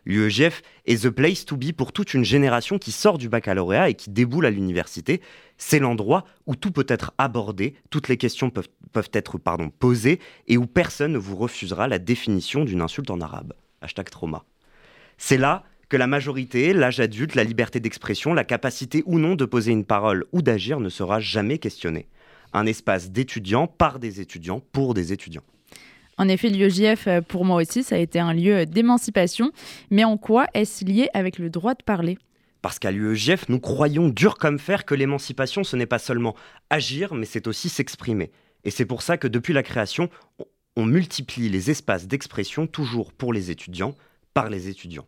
L'UEGF 0.08 0.62
est 0.86 1.04
the 1.04 1.10
place 1.10 1.44
to 1.44 1.58
be 1.58 1.74
pour 1.74 1.92
toute 1.92 2.14
une 2.14 2.24
génération 2.24 2.80
qui 2.80 2.94
sort 2.94 3.18
du 3.18 3.28
baccalauréat 3.28 3.90
et 3.90 3.94
qui 3.94 4.10
déboule 4.10 4.46
à 4.46 4.50
l'université. 4.50 5.20
C'est 5.58 5.80
l'endroit 5.80 6.24
où 6.46 6.56
tout 6.56 6.72
peut 6.72 6.86
être 6.88 7.14
abordé, 7.18 7.76
toutes 7.90 8.08
les 8.08 8.16
questions 8.16 8.50
peuvent, 8.50 9.10
être 9.12 9.38
pardon, 9.38 9.70
posées 9.70 10.22
et 10.48 10.56
où 10.56 10.66
personne 10.66 11.12
ne 11.12 11.18
vous 11.18 11.36
refusera 11.36 11.90
la 11.90 12.00
définition 12.00 12.64
d'une 12.64 12.80
insulte 12.80 13.12
en 13.12 13.20
arabe. 13.20 13.52
Hashtag 13.82 14.10
trauma. 14.10 14.46
C'est 15.18 15.38
là 15.38 15.66
que 15.90 15.98
la 15.98 16.08
majorité, 16.08 16.72
l'âge 16.72 17.02
adulte, 17.02 17.36
la 17.36 17.44
liberté 17.44 17.82
d'expression, 17.82 18.34
la 18.34 18.46
capacité 18.46 19.04
ou 19.08 19.20
non 19.20 19.36
de 19.36 19.44
poser 19.44 19.74
une 19.74 19.86
parole 19.86 20.24
ou 20.32 20.42
d'agir 20.42 20.80
ne 20.80 20.88
sera 20.88 21.20
jamais 21.20 21.58
questionnée. 21.58 22.08
Un 22.54 22.66
espace 22.66 23.12
d'étudiants 23.12 23.68
par 23.68 24.00
des 24.00 24.22
étudiants 24.22 24.62
pour 24.72 24.94
des 24.94 25.12
étudiants. 25.12 25.44
En 26.18 26.28
effet, 26.28 26.50
l'UEJF, 26.50 27.08
euh, 27.08 27.22
pour 27.22 27.46
moi 27.46 27.62
aussi, 27.62 27.84
ça 27.84 27.96
a 27.96 28.00
été 28.00 28.20
un 28.20 28.34
lieu 28.34 28.66
d'émancipation. 28.66 29.52
Mais 29.92 30.04
en 30.04 30.18
quoi 30.18 30.48
est-ce 30.54 30.84
lié 30.84 31.10
avec 31.14 31.38
le 31.38 31.50
droit 31.50 31.76
de 31.76 31.84
parler? 31.84 32.18
Parce 32.62 32.80
qu'à 32.80 32.92
l'UEJF, 32.92 33.50
nous 33.50 33.60
croyons 33.60 34.10
dur 34.10 34.38
comme 34.38 34.58
fer 34.58 34.86
que 34.86 34.96
l'émancipation, 34.96 35.64
ce 35.64 35.76
n'est 35.76 35.86
pas 35.86 36.00
seulement 36.00 36.36
agir, 36.70 37.14
mais 37.14 37.26
c'est 37.26 37.48
aussi 37.48 37.70
s'exprimer. 37.70 38.32
Et 38.64 38.72
c'est 38.72 38.86
pour 38.86 39.04
ça 39.04 39.18
que 39.18 39.28
depuis 39.28 39.54
la 39.54 39.64
création, 39.64 40.10
on 40.76 40.86
multiplie 40.86 41.50
les 41.50 41.70
espaces 41.70 42.08
d'expression 42.08 42.68
toujours 42.68 43.14
pour 43.14 43.32
les 43.32 43.52
étudiants, 43.52 43.96
par 44.34 44.50
les 44.50 44.70
étudiants. 44.70 45.06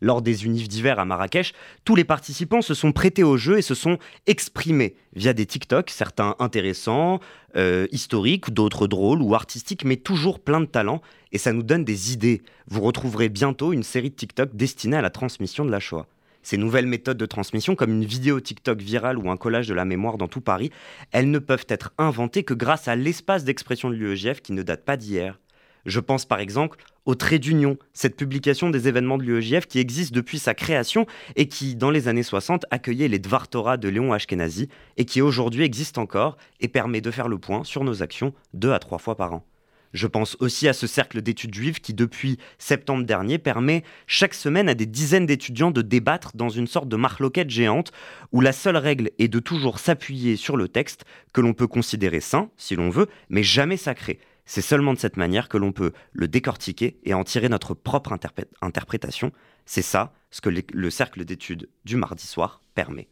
Lors 0.00 0.22
des 0.22 0.44
unifs 0.44 0.68
d'hiver 0.68 0.98
à 0.98 1.04
Marrakech, 1.04 1.54
tous 1.84 1.96
les 1.96 2.04
participants 2.04 2.62
se 2.62 2.74
sont 2.74 2.92
prêtés 2.92 3.24
au 3.24 3.36
jeu 3.36 3.58
et 3.58 3.62
se 3.62 3.74
sont 3.74 3.98
exprimés 4.26 4.94
via 5.14 5.32
des 5.32 5.46
TikTok, 5.46 5.90
certains 5.90 6.36
intéressants, 6.38 7.20
euh, 7.56 7.86
historiques, 7.90 8.52
d'autres 8.52 8.86
drôles 8.86 9.22
ou 9.22 9.34
artistiques, 9.34 9.84
mais 9.84 9.96
toujours 9.96 10.38
plein 10.38 10.60
de 10.60 10.66
talent, 10.66 11.02
et 11.32 11.38
ça 11.38 11.52
nous 11.52 11.62
donne 11.62 11.84
des 11.84 12.12
idées. 12.12 12.42
Vous 12.68 12.80
retrouverez 12.80 13.28
bientôt 13.28 13.72
une 13.72 13.82
série 13.82 14.10
de 14.10 14.14
TikTok 14.14 14.54
destinée 14.54 14.96
à 14.96 15.02
la 15.02 15.10
transmission 15.10 15.64
de 15.64 15.70
la 15.70 15.80
Shoah. 15.80 16.06
Ces 16.42 16.56
nouvelles 16.56 16.86
méthodes 16.86 17.18
de 17.18 17.26
transmission, 17.26 17.74
comme 17.74 17.90
une 17.90 18.04
vidéo 18.04 18.40
TikTok 18.40 18.80
virale 18.80 19.18
ou 19.18 19.30
un 19.30 19.36
collage 19.36 19.68
de 19.68 19.74
la 19.74 19.84
mémoire 19.84 20.16
dans 20.16 20.28
tout 20.28 20.40
Paris, 20.40 20.70
elles 21.10 21.30
ne 21.30 21.38
peuvent 21.38 21.66
être 21.68 21.92
inventées 21.98 22.44
que 22.44 22.54
grâce 22.54 22.88
à 22.88 22.96
l'espace 22.96 23.44
d'expression 23.44 23.90
de 23.90 23.96
l'UEGF 23.96 24.40
qui 24.40 24.52
ne 24.52 24.62
date 24.62 24.84
pas 24.84 24.96
d'hier. 24.96 25.38
Je 25.84 26.00
pense 26.00 26.24
par 26.24 26.40
exemple 26.40 26.78
au 27.08 27.14
Trait 27.14 27.38
d'Union, 27.38 27.78
cette 27.94 28.16
publication 28.16 28.68
des 28.68 28.86
événements 28.86 29.16
de 29.16 29.22
l'UEJF 29.22 29.66
qui 29.66 29.78
existe 29.78 30.12
depuis 30.12 30.38
sa 30.38 30.52
création 30.52 31.06
et 31.36 31.48
qui, 31.48 31.74
dans 31.74 31.90
les 31.90 32.06
années 32.06 32.22
60, 32.22 32.66
accueillait 32.70 33.08
les 33.08 33.18
Dvartora 33.18 33.78
de 33.78 33.88
Léon 33.88 34.12
Ashkenazi 34.12 34.68
et 34.98 35.06
qui 35.06 35.22
aujourd'hui 35.22 35.64
existe 35.64 35.96
encore 35.96 36.36
et 36.60 36.68
permet 36.68 37.00
de 37.00 37.10
faire 37.10 37.28
le 37.28 37.38
point 37.38 37.64
sur 37.64 37.82
nos 37.82 38.02
actions 38.02 38.34
deux 38.52 38.72
à 38.72 38.78
trois 38.78 38.98
fois 38.98 39.16
par 39.16 39.32
an. 39.32 39.46
Je 39.94 40.06
pense 40.06 40.36
aussi 40.40 40.68
à 40.68 40.74
ce 40.74 40.86
cercle 40.86 41.22
d'études 41.22 41.54
juives 41.54 41.80
qui, 41.80 41.94
depuis 41.94 42.36
septembre 42.58 43.06
dernier, 43.06 43.38
permet 43.38 43.84
chaque 44.06 44.34
semaine 44.34 44.68
à 44.68 44.74
des 44.74 44.84
dizaines 44.84 45.24
d'étudiants 45.24 45.70
de 45.70 45.80
débattre 45.80 46.32
dans 46.34 46.50
une 46.50 46.66
sorte 46.66 46.90
de 46.90 46.96
marloquette 46.96 47.48
géante 47.48 47.90
où 48.32 48.42
la 48.42 48.52
seule 48.52 48.76
règle 48.76 49.12
est 49.18 49.28
de 49.28 49.38
toujours 49.38 49.78
s'appuyer 49.78 50.36
sur 50.36 50.58
le 50.58 50.68
texte 50.68 51.06
que 51.32 51.40
l'on 51.40 51.54
peut 51.54 51.68
considérer 51.68 52.20
sain, 52.20 52.50
si 52.58 52.76
l'on 52.76 52.90
veut, 52.90 53.06
mais 53.30 53.42
jamais 53.42 53.78
sacré. 53.78 54.18
C'est 54.48 54.62
seulement 54.62 54.94
de 54.94 54.98
cette 54.98 55.18
manière 55.18 55.50
que 55.50 55.58
l'on 55.58 55.72
peut 55.72 55.92
le 56.12 56.26
décortiquer 56.26 56.98
et 57.04 57.12
en 57.12 57.22
tirer 57.22 57.50
notre 57.50 57.74
propre 57.74 58.18
interprétation. 58.62 59.30
C'est 59.66 59.82
ça 59.82 60.14
ce 60.30 60.40
que 60.40 60.48
le 60.48 60.90
cercle 60.90 61.26
d'études 61.26 61.68
du 61.84 61.96
mardi 61.96 62.26
soir 62.26 62.62
permet. 62.74 63.08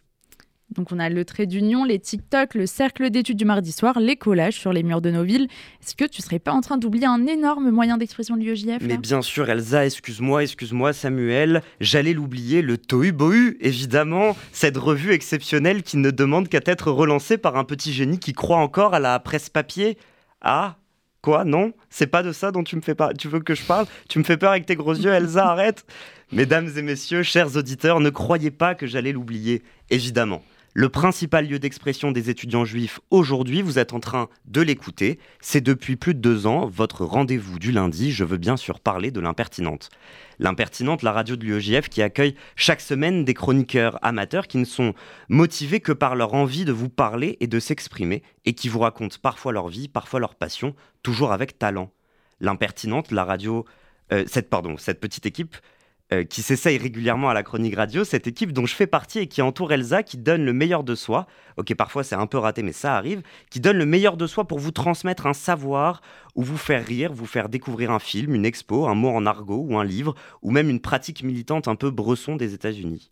Donc 0.71 0.93
on 0.93 0.99
a 0.99 1.11
le 1.11 1.25
trait 1.27 1.45
d'union, 1.45 1.85
les 1.85 1.99
TikTok, 1.99 2.55
le 2.55 2.65
cercle 2.65 3.11
d'études 3.11 3.37
du 3.37 3.45
mardi 3.45 3.71
soir, 3.71 4.01
les 4.01 4.17
collages 4.17 4.59
sur 4.59 4.73
les 4.73 4.83
murs 4.83 5.03
de 5.03 5.11
nos 5.11 5.25
villes. 5.25 5.47
Est-ce 5.83 5.95
que 5.95 6.07
tu 6.07 6.23
serais 6.23 6.39
pas 6.39 6.53
en 6.53 6.63
train 6.63 6.79
d'oublier 6.79 7.05
un 7.05 7.27
énorme 7.27 7.71
moyen 7.71 7.99
d'expression 7.99 8.39
de 8.39 8.43
l'UEJF 8.43 8.81
Mais 8.81 8.97
bien 8.97 9.21
sûr, 9.21 9.49
Elsa, 9.51 9.85
excuse-moi, 9.85 10.43
excuse-moi, 10.43 10.95
Samuel, 10.95 11.61
j'allais 11.81 12.15
l'oublier, 12.15 12.63
le 12.63 12.79
Tohu 12.79 13.13
Bohu, 13.13 13.59
évidemment, 13.61 14.35
cette 14.53 14.79
revue 14.79 15.13
exceptionnelle 15.13 15.83
qui 15.83 15.99
ne 15.99 16.11
demande 16.11 16.49
qu'à 16.49 16.61
être 16.65 16.91
relancée 16.91 17.37
par 17.37 17.57
un 17.57 17.65
petit 17.65 17.93
génie 17.93 18.19
qui 18.19 18.33
croit 18.33 18.57
encore 18.57 18.95
à 18.95 19.01
la 19.01 19.21
presse 19.21 19.51
papier. 19.51 19.99
Ah, 20.41 20.79
Quoi 21.23 21.45
Non? 21.45 21.73
C'est 21.91 22.07
pas 22.07 22.23
de 22.23 22.33
ça 22.33 22.53
dont 22.53 22.63
tu 22.63 22.77
me 22.77 22.81
fais 22.81 22.95
pas. 22.95 23.13
Tu 23.15 23.29
veux 23.29 23.41
que 23.41 23.55
je 23.55 23.65
parle? 23.65 23.87
Tu 24.09 24.19
me 24.19 24.25
fais 24.25 24.37
peur 24.37 24.51
avec 24.51 24.67
tes 24.67 24.77
gros 24.77 24.95
yeux, 24.95 25.13
Elsa, 25.13 25.47
arrête 25.51 25.85
Mesdames 26.33 26.69
et 26.77 26.83
messieurs, 26.83 27.23
chers 27.23 27.57
auditeurs, 27.57 28.01
ne 28.01 28.11
croyez 28.11 28.51
pas 28.51 28.75
que 28.75 28.87
j'allais 28.87 29.13
l'oublier, 29.13 29.63
évidemment. 29.91 30.43
Le 30.79 30.91
principal 30.91 31.49
lieu 31.49 31.59
d'expression 31.59 32.13
des 32.13 32.29
étudiants 32.29 32.67
juifs 32.67 33.01
aujourd'hui, 33.11 33.63
vous 33.63 33.79
êtes 33.79 33.95
en 33.95 33.99
train 33.99 34.29
de 34.45 34.61
l'écouter. 34.61 35.19
C'est 35.41 35.63
depuis 35.63 35.97
plus 35.97 36.13
de 36.13 36.21
deux 36.21 36.47
ans 36.47 36.67
votre 36.67 37.07
rendez-vous 37.07 37.59
du 37.59 37.73
lundi. 37.73 38.13
Je 38.13 38.25
veux 38.25 38.37
bien 38.37 38.59
sûr 38.59 38.81
parler 38.81 39.11
de 39.11 39.19
l'impertinente. 39.19 39.89
L'impertinente, 40.39 41.03
la 41.03 41.13
radio 41.13 41.35
de 41.35 41.47
l'UEJF 41.47 41.89
qui 41.89 42.03
accueille 42.03 42.35
chaque 42.57 42.83
semaine 42.83 43.25
des 43.25 43.33
chroniqueurs 43.33 43.99
amateurs 44.05 44.49
qui 44.49 44.59
ne 44.59 44.67
sont 44.67 44.93
motivés 45.31 45.81
que 45.81 45.93
par 45.93 46.15
leur 46.15 46.35
envie 46.35 46.67
de 46.67 46.73
vous 46.73 46.91
parler 46.91 47.39
et 47.41 47.47
de 47.47 47.59
s'exprimer 47.59 48.23
et 48.45 48.53
qui 48.53 48.69
vous 48.69 48.81
racontent 48.81 49.17
parfois 49.23 49.53
leur 49.53 49.69
vie, 49.69 49.89
parfois 49.89 50.21
leur 50.21 50.35
passion, 50.35 50.75
toujours 51.03 51.33
avec 51.33 51.59
talent. 51.59 51.91
L'impertinente, 52.41 53.13
la 53.13 53.25
radio, 53.25 53.65
euh, 54.13 54.27
pardon, 54.51 54.77
cette 54.77 55.01
petite 55.01 55.25
équipe 55.25 55.57
euh, 56.13 56.23
qui 56.23 56.43
s'essaye 56.43 56.79
régulièrement 56.79 57.31
à 57.31 57.35
la 57.35 57.43
chronique 57.43 57.75
radio, 57.75 58.05
cette 58.05 58.29
équipe 58.29 58.53
dont 58.53 58.65
je 58.65 58.77
fais 58.77 58.87
partie 58.87 59.19
et 59.19 59.27
qui 59.27 59.43
entoure 59.43 59.73
Elsa, 59.73 60.05
qui 60.05 60.19
donne 60.19 60.45
le 60.45 60.53
meilleur 60.53 60.85
de 60.85 60.95
soi, 60.95 61.27
ok 61.57 61.75
parfois 61.75 62.05
c'est 62.05 62.15
un 62.15 62.29
peu 62.29 62.39
raté 62.39 62.63
mais 62.63 62.71
ça 62.71 62.97
arrive, 62.97 63.23
qui 63.51 63.59
donne 63.59 63.77
le 63.77 63.87
meilleur 63.87 64.17
de 64.17 64.29
soi 64.29 64.47
pour 64.47 64.61
vous 64.61 64.71
transmettre 64.71 65.27
un 65.27 65.33
savoir 65.33 66.03
ou 66.37 66.45
vous 66.45 66.59
faire 66.59 66.87
rire, 66.87 67.13
vous 67.13 67.27
faire 67.27 67.49
découvrir 67.49 67.91
un 67.91 67.99
film, 67.99 68.37
une 68.37 68.47
expo, 68.47 68.87
un 68.87 68.95
mot 68.95 69.09
en 69.09 69.27
argot 69.27 69.67
ou 69.69 69.79
un 69.79 69.85
livre, 69.85 70.15
ou 70.43 70.53
même 70.53 70.71
une 70.71 70.79
pratique 70.79 71.25
militante 71.25 71.67
un 71.67 71.75
peu 71.75 71.91
bresson 71.91 72.37
des 72.37 72.55
États-Unis. 72.55 73.11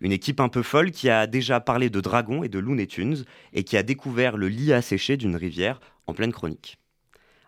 Une 0.00 0.12
équipe 0.12 0.38
un 0.38 0.48
peu 0.48 0.62
folle 0.62 0.92
qui 0.92 1.10
a 1.10 1.26
déjà 1.26 1.58
parlé 1.58 1.90
de 1.90 2.00
dragons 2.00 2.44
et 2.44 2.48
de 2.48 2.60
Looney 2.60 2.86
Tunes 2.86 3.24
et 3.54 3.64
qui 3.64 3.76
a 3.76 3.82
découvert 3.82 4.36
le 4.36 4.46
lit 4.46 4.72
asséché 4.72 5.16
d'une 5.16 5.34
rivière 5.34 5.80
en 6.06 6.14
pleine 6.14 6.32
chronique. 6.32 6.78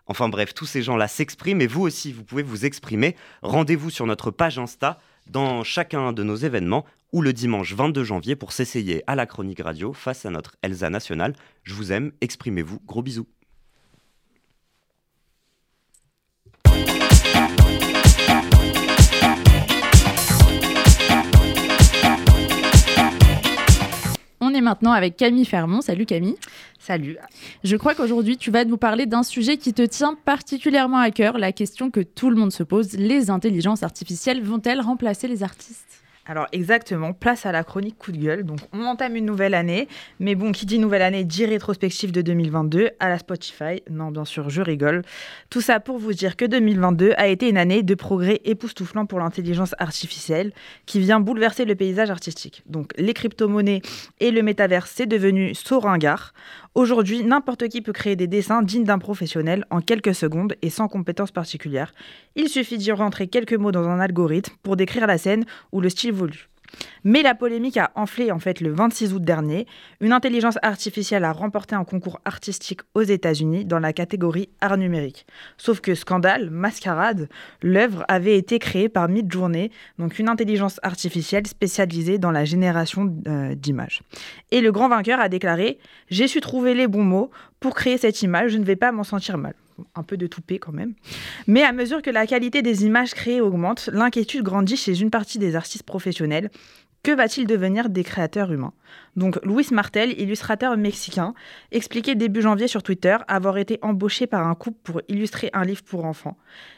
Enfin 0.09 0.27
bref, 0.27 0.55
tous 0.55 0.65
ces 0.65 0.81
gens-là 0.81 1.07
s'expriment 1.07 1.61
et 1.61 1.67
vous 1.67 1.81
aussi, 1.81 2.11
vous 2.11 2.23
pouvez 2.23 2.41
vous 2.41 2.65
exprimer. 2.65 3.15
Rendez-vous 3.43 3.91
sur 3.91 4.07
notre 4.07 4.31
page 4.31 4.57
Insta 4.57 4.99
dans 5.27 5.63
chacun 5.63 6.13
de 6.13 6.23
nos 6.23 6.35
événements 6.35 6.83
ou 7.13 7.21
le 7.21 7.31
dimanche 7.31 7.73
22 7.73 8.03
janvier 8.03 8.35
pour 8.35 8.51
s'essayer 8.51 9.03
à 9.05 9.15
la 9.15 9.27
chronique 9.27 9.61
radio 9.61 9.93
face 9.93 10.25
à 10.25 10.31
notre 10.31 10.55
Elsa 10.63 10.89
nationale. 10.89 11.35
Je 11.63 11.75
vous 11.75 11.91
aime, 11.91 12.11
exprimez-vous, 12.21 12.81
gros 12.87 13.03
bisous. 13.03 13.27
Est 24.59 24.61
maintenant 24.61 24.91
avec 24.91 25.15
Camille 25.15 25.45
Fermont. 25.45 25.79
Salut 25.79 26.05
Camille. 26.05 26.35
Salut. 26.79 27.15
Je 27.63 27.77
crois 27.77 27.95
qu'aujourd'hui, 27.95 28.35
tu 28.35 28.51
vas 28.51 28.65
nous 28.65 28.75
parler 28.75 29.05
d'un 29.05 29.23
sujet 29.23 29.55
qui 29.55 29.73
te 29.73 29.83
tient 29.83 30.15
particulièrement 30.25 30.97
à 30.97 31.11
cœur, 31.11 31.37
la 31.37 31.53
question 31.53 31.89
que 31.89 32.01
tout 32.01 32.29
le 32.29 32.35
monde 32.35 32.51
se 32.51 32.63
pose, 32.63 32.91
les 32.97 33.29
intelligences 33.29 33.83
artificielles 33.83 34.43
vont-elles 34.43 34.81
remplacer 34.81 35.29
les 35.29 35.43
artistes? 35.43 36.03
Alors 36.29 36.45
exactement, 36.51 37.11
place 37.11 37.47
à 37.47 37.51
la 37.51 37.63
chronique 37.63 37.97
coup 37.97 38.11
de 38.11 38.17
gueule. 38.17 38.43
Donc 38.43 38.59
on 38.71 38.85
entame 38.85 39.15
une 39.15 39.25
nouvelle 39.25 39.55
année, 39.55 39.87
mais 40.19 40.35
bon, 40.35 40.51
qui 40.51 40.67
dit 40.67 40.77
nouvelle 40.77 41.01
année 41.01 41.23
dit 41.23 41.43
rétrospective 41.43 42.11
de 42.11 42.21
2022 42.21 42.91
à 42.99 43.09
la 43.09 43.17
Spotify. 43.17 43.81
Non, 43.89 44.11
bien 44.11 44.25
sûr, 44.25 44.47
je 44.51 44.61
rigole. 44.61 45.01
Tout 45.49 45.61
ça 45.61 45.79
pour 45.79 45.97
vous 45.97 46.13
dire 46.13 46.35
que 46.35 46.45
2022 46.45 47.13
a 47.17 47.27
été 47.27 47.49
une 47.49 47.57
année 47.57 47.81
de 47.81 47.95
progrès 47.95 48.41
époustouflant 48.45 49.07
pour 49.07 49.17
l'intelligence 49.17 49.73
artificielle 49.79 50.53
qui 50.85 50.99
vient 50.99 51.19
bouleverser 51.19 51.65
le 51.65 51.73
paysage 51.73 52.11
artistique. 52.11 52.61
Donc 52.67 52.93
les 52.97 53.15
crypto-monnaies 53.15 53.81
et 54.19 54.29
le 54.29 54.43
métaverse, 54.43 54.91
c'est 54.93 55.07
devenu 55.07 55.55
sauringard. 55.55 56.33
Aujourd'hui, 56.75 57.23
n'importe 57.23 57.67
qui 57.67 57.81
peut 57.81 57.93
créer 57.93 58.15
des 58.15 58.27
dessins 58.27 58.61
dignes 58.61 58.83
d'un 58.83 58.99
professionnel 58.99 59.65
en 59.71 59.81
quelques 59.81 60.13
secondes 60.13 60.55
et 60.61 60.69
sans 60.69 60.87
compétences 60.87 61.31
particulières. 61.31 61.93
Il 62.35 62.47
suffit 62.47 62.77
d'y 62.77 62.91
rentrer 62.91 63.27
quelques 63.27 63.53
mots 63.53 63.71
dans 63.71 63.87
un 63.87 63.99
algorithme 63.99 64.55
pour 64.61 64.75
décrire 64.75 65.07
la 65.07 65.17
scène 65.17 65.45
ou 65.71 65.81
le 65.81 65.89
style 65.89 66.13
voulu. 66.13 66.48
Mais 67.03 67.21
la 67.21 67.35
polémique 67.35 67.77
a 67.77 67.91
enflé 67.95 68.31
en 68.31 68.39
fait 68.39 68.61
le 68.61 68.71
26 68.71 69.13
août 69.13 69.23
dernier. 69.23 69.67
Une 70.01 70.11
intelligence 70.11 70.57
artificielle 70.61 71.23
a 71.23 71.31
remporté 71.31 71.75
un 71.75 71.83
concours 71.83 72.19
artistique 72.25 72.81
aux 72.93 73.01
États-Unis 73.01 73.65
dans 73.65 73.79
la 73.79 73.93
catégorie 73.93 74.49
art 74.61 74.77
numérique. 74.77 75.25
Sauf 75.57 75.79
que 75.79 75.95
scandale, 75.95 76.49
mascarade, 76.49 77.29
l'œuvre 77.61 78.03
avait 78.07 78.37
été 78.37 78.59
créée 78.59 78.89
par 78.89 79.07
Midjourney, 79.07 79.71
donc 79.97 80.19
une 80.19 80.29
intelligence 80.29 80.79
artificielle 80.83 81.47
spécialisée 81.47 82.17
dans 82.17 82.31
la 82.31 82.45
génération 82.45 83.13
euh, 83.27 83.55
d'images. 83.55 84.01
Et 84.51 84.61
le 84.61 84.71
grand 84.71 84.89
vainqueur 84.89 85.19
a 85.19 85.29
déclaré 85.29 85.79
"J'ai 86.09 86.27
su 86.27 86.41
trouver 86.41 86.73
les 86.73 86.87
bons 86.87 87.03
mots 87.03 87.31
pour 87.59 87.75
créer 87.75 87.97
cette 87.97 88.21
image, 88.21 88.51
je 88.51 88.57
ne 88.57 88.65
vais 88.65 88.75
pas 88.75 88.91
m'en 88.91 89.03
sentir 89.03 89.37
mal." 89.37 89.53
Un 89.95 90.03
peu 90.03 90.17
de 90.17 90.27
toupet 90.27 90.59
quand 90.59 90.71
même. 90.71 90.93
Mais 91.47 91.63
à 91.63 91.71
mesure 91.71 92.01
que 92.01 92.09
la 92.09 92.27
qualité 92.27 92.61
des 92.61 92.85
images 92.85 93.13
créées 93.13 93.41
augmente, 93.41 93.89
l'inquiétude 93.93 94.43
grandit 94.43 94.77
chez 94.77 95.01
une 95.01 95.09
partie 95.09 95.39
des 95.39 95.55
artistes 95.55 95.83
professionnels 95.83 96.49
que 97.01 97.11
va-t-il 97.11 97.47
devenir 97.47 97.89
des 97.89 98.03
créateurs 98.03 98.51
humains? 98.51 98.73
Donc, 99.15 99.39
Luis 99.43 99.67
Martel, 99.71 100.19
illustrateur 100.19 100.75
mexicain, 100.75 101.33
expliquait 101.71 102.15
début 102.15 102.41
janvier 102.41 102.67
sur 102.67 102.83
Twitter 102.83 103.15
avoir 103.27 103.57
été 103.57 103.79
embauché 103.81 104.27
par 104.27 104.45
un 104.45 104.55
couple 104.55 104.79
pour 104.83 105.01
illustrer 105.07 105.49
un 105.53 105.63
livre 105.63 105.83
pour 105.83 106.03
enfants. 106.03 106.37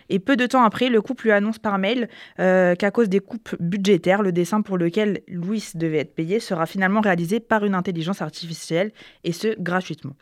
Et 0.10 0.20
peu 0.20 0.36
de 0.36 0.46
temps 0.46 0.64
après, 0.64 0.90
le 0.90 1.02
couple 1.02 1.26
lui 1.26 1.32
annonce 1.32 1.58
par 1.58 1.80
mail 1.80 2.08
euh, 2.40 2.76
qu'à 2.76 2.92
cause 2.92 3.10
des 3.10 3.20
coupes 3.20 3.56
budgétaires, 3.60 4.22
le 4.22 4.32
dessin 4.32 4.62
pour 4.62 4.78
lequel 4.78 5.22
Luis 5.28 5.72
devait 5.74 6.00
être 6.00 6.14
payé 6.14 6.40
sera 6.40 6.68
finalement 6.68 7.02
réalisé 7.02 7.40
par 7.40 7.66
une 7.66 7.74
intelligence 7.74 8.22
artificielle, 8.22 8.92
et 9.24 9.32
ce, 9.32 9.60
gratuitement. 9.60 10.16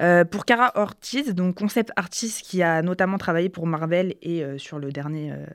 Euh, 0.00 0.24
pour 0.24 0.44
Cara 0.44 0.72
Ortiz, 0.74 1.34
donc 1.34 1.56
concept 1.56 1.92
artiste 1.96 2.42
qui 2.42 2.62
a 2.62 2.82
notamment 2.82 3.18
travaillé 3.18 3.48
pour 3.48 3.66
Marvel 3.66 4.14
et 4.22 4.42
euh, 4.42 4.58
sur 4.58 4.78
le 4.78 4.90
dernier 4.92 5.32
euh, 5.32 5.46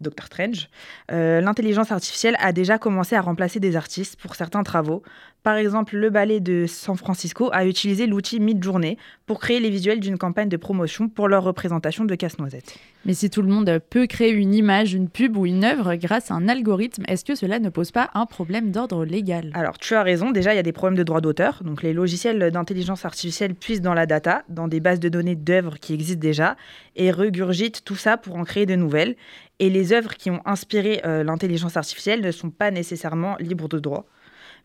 Doctor 0.00 0.26
Strange, 0.26 0.68
l'intelligence 1.08 1.90
artificielle 1.92 2.36
a 2.40 2.52
déjà 2.52 2.78
commencé 2.78 3.16
à 3.16 3.20
remplacer 3.20 3.60
des 3.60 3.76
artistes 3.76 4.20
pour 4.20 4.34
certains 4.34 4.62
travaux. 4.62 5.02
Par 5.42 5.56
exemple, 5.56 5.96
le 5.96 6.10
ballet 6.10 6.40
de 6.40 6.66
San 6.66 6.96
Francisco 6.96 7.48
a 7.52 7.64
utilisé 7.64 8.06
l'outil 8.06 8.40
Midjourney 8.40 8.98
pour 9.24 9.40
créer 9.40 9.60
les 9.60 9.70
visuels 9.70 10.00
d'une 10.00 10.18
campagne 10.18 10.48
de 10.48 10.56
promotion 10.56 11.08
pour 11.08 11.28
leur 11.28 11.44
représentation 11.44 12.04
de 12.04 12.14
Casse-Noisette. 12.14 12.76
Mais 13.04 13.14
si 13.14 13.30
tout 13.30 13.42
le 13.42 13.48
monde 13.48 13.80
peut 13.88 14.06
créer 14.06 14.32
une 14.32 14.52
image, 14.52 14.92
une 14.92 15.08
pub 15.08 15.36
ou 15.36 15.46
une 15.46 15.64
œuvre 15.64 15.94
grâce 15.94 16.30
à 16.30 16.34
un 16.34 16.48
algorithme, 16.48 17.04
est-ce 17.08 17.24
que 17.24 17.34
cela 17.34 17.60
ne 17.60 17.68
pose 17.68 17.92
pas 17.92 18.10
un 18.14 18.26
problème 18.26 18.72
d'ordre 18.72 19.04
légal? 19.04 19.50
Alors, 19.54 19.78
tu 19.78 19.94
as 19.94 20.02
raison, 20.02 20.32
déjà, 20.32 20.52
il 20.52 20.56
y 20.56 20.60
a 20.60 20.64
des 20.64 20.72
problèmes 20.72 20.98
de 20.98 21.04
droit 21.04 21.20
d'auteur. 21.20 21.62
Donc, 21.64 21.82
les 21.82 21.92
logiciels 21.92 22.50
d'intelligence 22.50 23.04
artificielle 23.04 23.54
puissent 23.58 23.80
dans 23.80 23.94
la 23.94 24.06
data, 24.06 24.44
dans 24.48 24.68
des 24.68 24.80
bases 24.80 25.00
de 25.00 25.08
données 25.08 25.36
d'œuvres 25.36 25.78
qui 25.78 25.94
existent 25.94 26.20
déjà, 26.20 26.56
et 26.96 27.10
regurgitent 27.10 27.84
tout 27.84 27.96
ça 27.96 28.16
pour 28.16 28.36
en 28.36 28.44
créer 28.44 28.66
de 28.66 28.74
nouvelles. 28.74 29.16
Et 29.58 29.70
les 29.70 29.92
œuvres 29.92 30.14
qui 30.14 30.30
ont 30.30 30.40
inspiré 30.44 31.00
euh, 31.04 31.24
l'intelligence 31.24 31.76
artificielle 31.76 32.20
ne 32.20 32.30
sont 32.30 32.50
pas 32.50 32.70
nécessairement 32.70 33.36
libres 33.38 33.68
de 33.68 33.78
droit. 33.78 34.06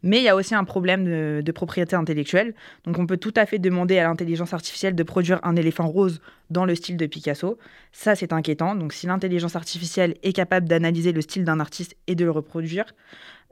Mais 0.03 0.17
il 0.17 0.23
y 0.23 0.29
a 0.29 0.35
aussi 0.35 0.53
un 0.53 0.65
problème 0.65 1.41
de, 1.41 1.51
propriété 1.53 1.95
intellectuelle. 1.95 2.53
Donc 2.83 2.99
on 2.99 3.07
peut 3.07 3.17
tout 3.17 3.33
à 3.37 3.45
fait 3.45 3.57
demander 3.57 3.97
à 3.97 4.03
l'intelligence 4.03 4.53
artificielle 4.53 4.95
de 4.95 5.03
produire 5.03 5.39
un 5.43 5.55
éléphant 5.55 5.87
rose 5.87 6.19
dans 6.49 6.65
le 6.65 6.75
style 6.75 6.97
de 6.97 7.05
Picasso. 7.05 7.57
Ça, 7.93 8.13
c'est 8.13 8.33
inquiétant. 8.33 8.75
Donc 8.75 8.91
si 8.91 9.07
l'intelligence 9.07 9.55
artificielle 9.55 10.15
est 10.21 10.33
capable 10.33 10.67
d'analyser 10.67 11.13
le 11.13 11.21
style 11.21 11.45
d'un 11.45 11.61
artiste 11.61 11.95
et 12.07 12.15
de 12.15 12.25
le 12.25 12.31
reproduire, 12.31 12.85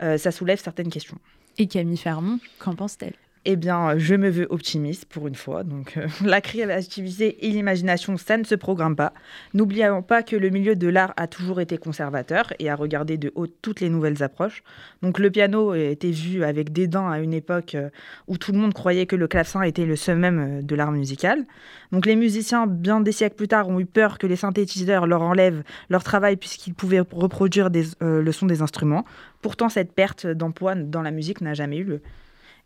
euh, 0.04 0.18
ça 0.18 0.32
soulève 0.32 0.60
certaines 0.62 0.89
questions. 0.89 1.18
Et 1.58 1.68
Camille 1.68 1.98
Fermont, 1.98 2.39
qu'en 2.60 2.76
pense-t-elle? 2.76 3.16
Eh 3.44 3.56
bien, 3.56 3.98
je 3.98 4.14
me 4.14 4.30
veux 4.30 4.46
optimiste 4.52 5.06
pour 5.06 5.28
une 5.28 5.36
fois. 5.36 5.64
Donc, 5.64 5.98
euh, 5.98 6.08
la 6.24 6.42
créativité 6.42 7.48
et 7.48 7.50
l'imagination, 7.50 8.16
ça 8.18 8.38
ne 8.38 8.44
se 8.44 8.54
programme 8.54 8.96
pas. 8.96 9.14
N'oublions 9.56 10.04
pas 10.04 10.22
que 10.22 10.36
le 10.36 10.50
milieu 10.50 10.76
de 10.76 10.88
l'art 10.88 11.14
a 11.18 11.28
toujours 11.28 11.60
été 11.60 11.78
conservateur 11.80 12.54
et 12.60 12.70
a 12.70 12.76
regardé 12.76 13.18
de 13.18 13.32
haut 13.34 13.48
toutes 13.48 13.80
les 13.80 13.89
nouvelles 13.89 14.22
approches. 14.22 14.64
Donc, 15.02 15.18
le 15.18 15.32
piano 15.32 15.74
était 15.74 16.12
vu 16.12 16.44
avec 16.44 16.72
dédain 16.72 17.10
à 17.10 17.20
une 17.20 17.34
époque 17.34 17.74
euh, 17.74 17.89
où 18.28 18.38
tout 18.38 18.52
le 18.52 18.60
monde 18.60 18.76
croyait 18.76 19.08
que 19.08 19.16
le 19.16 19.28
clavecin 19.28 19.64
était 19.64 19.86
le 19.86 19.96
seul 19.96 20.20
même 20.20 20.60
euh, 20.60 20.62
de 20.62 20.76
l'art 20.76 20.92
musical. 20.92 21.46
Donc, 21.92 22.06
les 22.06 22.16
musiciens, 22.16 22.68
bien 22.68 23.02
des 23.02 23.12
siècles 23.12 23.36
plus 23.38 23.48
tard, 23.48 23.70
ont 23.70 23.80
eu 23.80 23.88
peur 23.88 24.20
que 24.20 24.28
les 24.28 24.36
synthétiseurs 24.36 25.08
leur 25.08 25.24
enlèvent 25.24 25.64
leur 25.89 26.04
travail 26.04 26.36
puisqu'ils 26.36 26.76
pouvaient 26.76 27.02
reproduire 27.12 27.70
le 28.00 28.32
son 28.32 28.46
des 28.46 28.62
instruments. 28.62 29.04
Pourtant, 29.42 29.70
cette 29.70 29.94
perte 29.94 30.28
d'emploi 30.28 30.76
dans 30.76 31.02
la 31.02 31.12
musique 31.12 31.42
n'a 31.42 31.54
jamais 31.54 31.78
eu 31.78 31.84
lieu. 31.84 32.02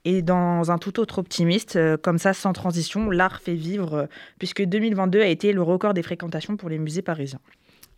Et 0.06 0.22
dans 0.22 0.72
un 0.72 0.78
tout 0.78 1.00
autre 1.00 1.18
optimiste, 1.18 1.76
euh, 1.76 1.98
comme 1.98 2.20
ça, 2.20 2.34
sans 2.34 2.54
transition, 2.54 3.10
l'art 3.10 3.42
fait 3.42 3.56
vivre, 3.56 3.94
euh, 3.96 4.06
puisque 4.38 4.64
2022 4.64 5.22
a 5.22 5.28
été 5.28 5.52
le 5.52 5.64
record 5.64 5.96
des 5.96 6.04
fréquentations 6.04 6.58
pour 6.58 6.70
les 6.70 6.78
musées 6.78 7.02
parisiens. 7.02 7.40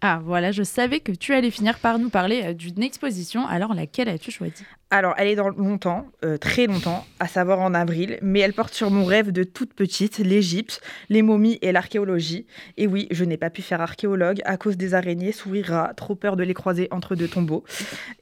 Ah 0.02 0.22
voilà, 0.24 0.52
je 0.52 0.62
savais 0.62 1.00
que 1.00 1.12
tu 1.12 1.34
allais 1.34 1.50
finir 1.50 1.80
par 1.80 1.98
nous 1.98 2.12
parler 2.12 2.44
euh, 2.44 2.54
d'une 2.54 2.84
exposition. 2.84 3.48
Alors 3.48 3.74
laquelle 3.74 4.08
as-tu 4.10 4.30
choisi 4.30 4.64
Alors 4.92 5.16
elle 5.18 5.28
est 5.28 5.36
dans 5.36 5.50
longtemps, 5.50 6.06
euh, 6.24 6.38
très 6.38 6.68
longtemps, 6.68 7.04
à 7.20 7.28
savoir 7.28 7.60
en 7.62 7.74
avril, 7.74 8.20
mais 8.22 8.42
elle 8.42 8.54
porte 8.54 8.76
sur 8.76 8.92
mon 8.92 9.06
rêve 9.06 9.32
de 9.32 9.44
toute 9.44 9.74
petite, 9.74 10.20
l'Égypte, 10.20 10.82
les 11.10 11.24
momies 11.24 11.58
et 11.64 11.72
l'archéologie. 11.72 12.46
Et 12.78 12.86
oui, 12.86 13.08
je 13.10 13.26
n'ai 13.26 13.38
pas 13.38 13.50
pu 13.50 13.64
faire 13.64 13.82
archéologue 13.82 14.40
à 14.46 14.58
cause 14.58 14.78
des 14.78 14.94
araignées, 14.94 15.32
souris, 15.32 15.64
rats, 15.64 15.94
trop 15.98 16.14
peur 16.14 16.36
de 16.36 16.44
les 16.44 16.54
croiser 16.54 16.88
entre 16.92 17.16
deux 17.16 17.28
tombeaux. 17.28 17.64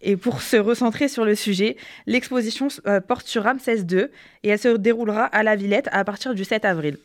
Et 0.01 0.15
pour 0.15 0.41
se 0.41 0.55
recentrer 0.55 1.09
sur 1.09 1.25
le 1.25 1.35
sujet, 1.35 1.75
l'exposition 2.05 2.69
euh, 2.87 3.01
porte 3.01 3.27
sur 3.27 3.43
Ramsès 3.43 3.81
II 3.81 4.05
et 4.43 4.49
elle 4.49 4.59
se 4.59 4.77
déroulera 4.77 5.25
à 5.25 5.43
la 5.43 5.57
Villette 5.57 5.89
à 5.91 6.05
partir 6.05 6.35
du 6.35 6.45
7 6.45 6.63
avril. 6.63 6.97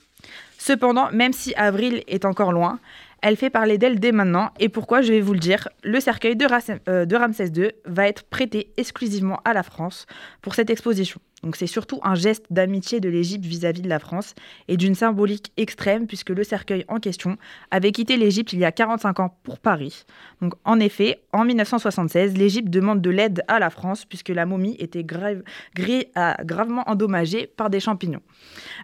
Cependant, 0.58 1.10
même 1.10 1.32
si 1.32 1.54
avril 1.54 2.04
est 2.06 2.26
encore 2.26 2.52
loin, 2.52 2.78
elle 3.22 3.36
fait 3.36 3.50
parler 3.50 3.78
d'elle 3.78 4.00
dès 4.00 4.12
maintenant. 4.12 4.50
Et 4.58 4.68
pourquoi 4.68 5.02
Je 5.02 5.12
vais 5.12 5.20
vous 5.20 5.32
le 5.32 5.38
dire. 5.38 5.68
Le 5.82 6.00
cercueil 6.00 6.36
de, 6.36 6.46
euh, 6.88 7.06
Ramsès 7.18 7.48
II 7.48 7.70
va 7.84 8.08
être 8.08 8.24
prêté 8.24 8.72
exclusivement 8.76 9.40
à 9.44 9.52
la 9.52 9.62
France 9.62 10.06
pour 10.42 10.54
cette 10.54 10.70
exposition. 10.70 11.20
Donc 11.42 11.56
c'est 11.56 11.66
surtout 11.66 12.00
un 12.02 12.14
geste 12.14 12.46
d'amitié 12.50 13.00
de 13.00 13.08
l'Égypte 13.08 13.44
vis-à-vis 13.44 13.82
de 13.82 13.88
la 13.88 13.98
France 13.98 14.34
et 14.68 14.76
d'une 14.76 14.94
symbolique 14.94 15.52
extrême 15.56 16.06
puisque 16.06 16.30
le 16.30 16.44
cercueil 16.44 16.84
en 16.88 17.00
question 17.00 17.36
avait 17.70 17.92
quitté 17.92 18.16
l'Égypte 18.16 18.52
il 18.52 18.58
y 18.58 18.64
a 18.64 18.72
45 18.72 19.20
ans 19.20 19.38
pour 19.42 19.58
Paris. 19.58 20.04
Donc 20.42 20.54
en 20.64 20.78
effet, 20.78 21.20
en 21.32 21.44
1976, 21.44 22.36
l'Égypte 22.36 22.68
demande 22.68 23.00
de 23.00 23.10
l'aide 23.10 23.42
à 23.48 23.58
la 23.58 23.70
France 23.70 24.04
puisque 24.04 24.28
la 24.28 24.44
momie 24.46 24.76
était 24.78 25.04
gravement 25.04 26.84
endommagée 26.86 27.46
par 27.46 27.70
des 27.70 27.80
champignons. 27.80 28.22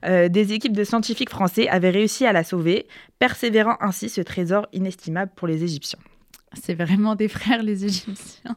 Euh, 0.04 0.28
des 0.28 0.52
équipes 0.52 0.76
de 0.76 0.84
scientifiques 0.84 1.30
français 1.30 1.68
avaient 1.68 1.90
réussi 1.90 2.26
à 2.26 2.32
la 2.32 2.44
sauver, 2.44 2.86
persévérant 3.18 3.76
ainsi 3.80 4.08
ce 4.08 4.20
trésor 4.20 4.66
inestimable 4.72 5.32
pour 5.36 5.46
les 5.46 5.62
Égyptiens. 5.62 5.98
C'est 6.62 6.74
vraiment 6.74 7.14
des 7.14 7.28
frères 7.28 7.62
les 7.62 7.84
Égyptiens. 7.84 8.56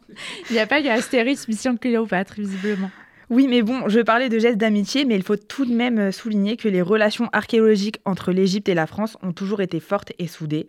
Il 0.49 0.53
n'y 0.53 0.59
a 0.59 0.67
pas 0.67 0.79
eu 0.79 0.87
Astérix, 0.87 1.47
Mission 1.47 1.75
Cléopâtre, 1.75 2.35
visiblement. 2.37 2.91
Oui, 3.29 3.47
mais 3.47 3.61
bon, 3.61 3.87
je 3.89 3.99
parlais 3.99 4.27
de 4.27 4.39
gestes 4.39 4.57
d'amitié, 4.57 5.05
mais 5.05 5.15
il 5.15 5.21
faut 5.21 5.35
tout 5.35 5.63
de 5.63 5.73
même 5.73 5.99
euh, 5.99 6.11
souligner 6.11 6.57
que 6.57 6.67
les 6.67 6.81
relations 6.81 7.29
archéologiques 7.31 7.99
entre 8.03 8.31
l'Égypte 8.31 8.69
et 8.69 8.73
la 8.73 8.87
France 8.87 9.17
ont 9.21 9.33
toujours 9.33 9.61
été 9.61 9.79
fortes 9.79 10.11
et 10.17 10.25
soudées. 10.25 10.67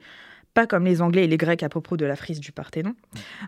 Pas 0.53 0.67
comme 0.67 0.85
les 0.85 1.01
Anglais 1.01 1.25
et 1.25 1.27
les 1.27 1.39
Grecs 1.39 1.63
à 1.63 1.71
propos 1.71 1.97
de 1.97 2.05
la 2.05 2.17
frise 2.17 2.39
du 2.39 2.53
Parthénon. 2.53 2.95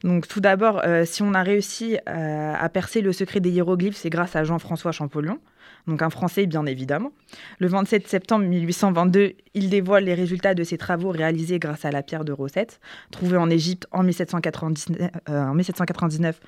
Donc, 0.03 0.29
tout 0.29 0.41
d'abord, 0.41 0.81
euh, 0.85 1.05
si 1.05 1.23
on 1.23 1.35
a 1.35 1.43
réussi 1.43 1.99
euh, 2.09 2.55
à 2.59 2.69
percer 2.71 3.03
le 3.03 3.13
secret 3.13 3.41
des 3.41 3.51
hiéroglyphes, 3.51 3.97
c'est 3.97 4.09
grâce 4.09 4.35
à 4.35 4.45
Jean-François 4.45 4.93
Champollion, 4.93 5.41
donc 5.87 6.01
un 6.01 6.11
Français 6.11 6.47
bien 6.47 6.65
évidemment. 6.65 7.13
Le 7.59 7.67
27 7.67 8.09
septembre 8.09 8.47
1822, 8.47 9.33
il 9.53 9.69
dévoile 9.69 10.05
les 10.05 10.15
résultats 10.15 10.55
de 10.55 10.65
ses 10.65 10.79
travaux 10.79 11.11
réalisés 11.11 11.59
grâce 11.59 11.85
à 11.85 11.91
la 11.91 12.03
pierre 12.03 12.25
de 12.25 12.33
Rosette, 12.33 12.81
trouvée 13.11 13.37
en 13.37 13.51
Égypte 13.51 13.87
en 13.91 14.05
1799, 14.05 15.11
en 15.29 15.55
1799 15.55 16.41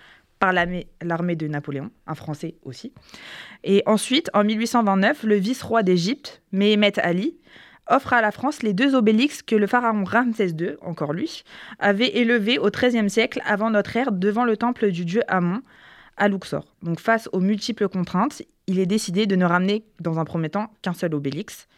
par 0.45 0.53
l'armée 0.53 1.37
de 1.37 1.49
Napoléon, 1.49 1.91
un 2.07 2.15
Français 2.15 2.57
aussi. 2.65 2.93
Et 3.63 3.83
ensuite, 3.87 4.29
en 4.35 4.45
1829, 4.45 5.23
le 5.23 5.37
vice-roi 5.37 5.83
d'Égypte, 5.83 6.43
Mehemet 6.53 6.99
Ali, 6.99 7.39
offre 7.89 8.13
à 8.13 8.21
la 8.21 8.31
France 8.31 8.63
les 8.63 8.75
deux 8.75 8.95
obélix 8.95 9.41
que 9.41 9.57
le 9.57 9.67
pharaon 9.67 10.05
Ramsès 10.05 10.49
II, 10.49 10.77
encore 10.83 11.15
lui, 11.15 11.45
avait 11.79 12.09
élevés 12.09 12.59
au 12.59 12.69
XIIIe 12.69 13.09
siècle 13.09 13.41
avant 13.47 13.71
notre 13.71 13.97
ère 13.97 14.13
devant 14.13 14.45
le 14.45 14.59
temple 14.59 14.91
du 14.91 15.07
dieu 15.07 15.23
Amon 15.29 15.63
à 16.19 16.29
Luxor. 16.29 16.67
Donc 16.83 17.01
face 17.01 17.27
aux 17.33 17.41
multiples 17.41 17.89
contraintes, 17.89 18.43
il 18.67 18.79
est 18.79 18.87
décidé 18.87 19.27
de 19.27 19.37
ne 19.37 19.47
ramener 19.47 19.87
dans 20.01 20.19
un 20.19 20.27
premier 20.27 20.51
temps 20.51 20.71
qu'un 20.83 20.93
seul 20.93 21.15
obélix. 21.15 21.69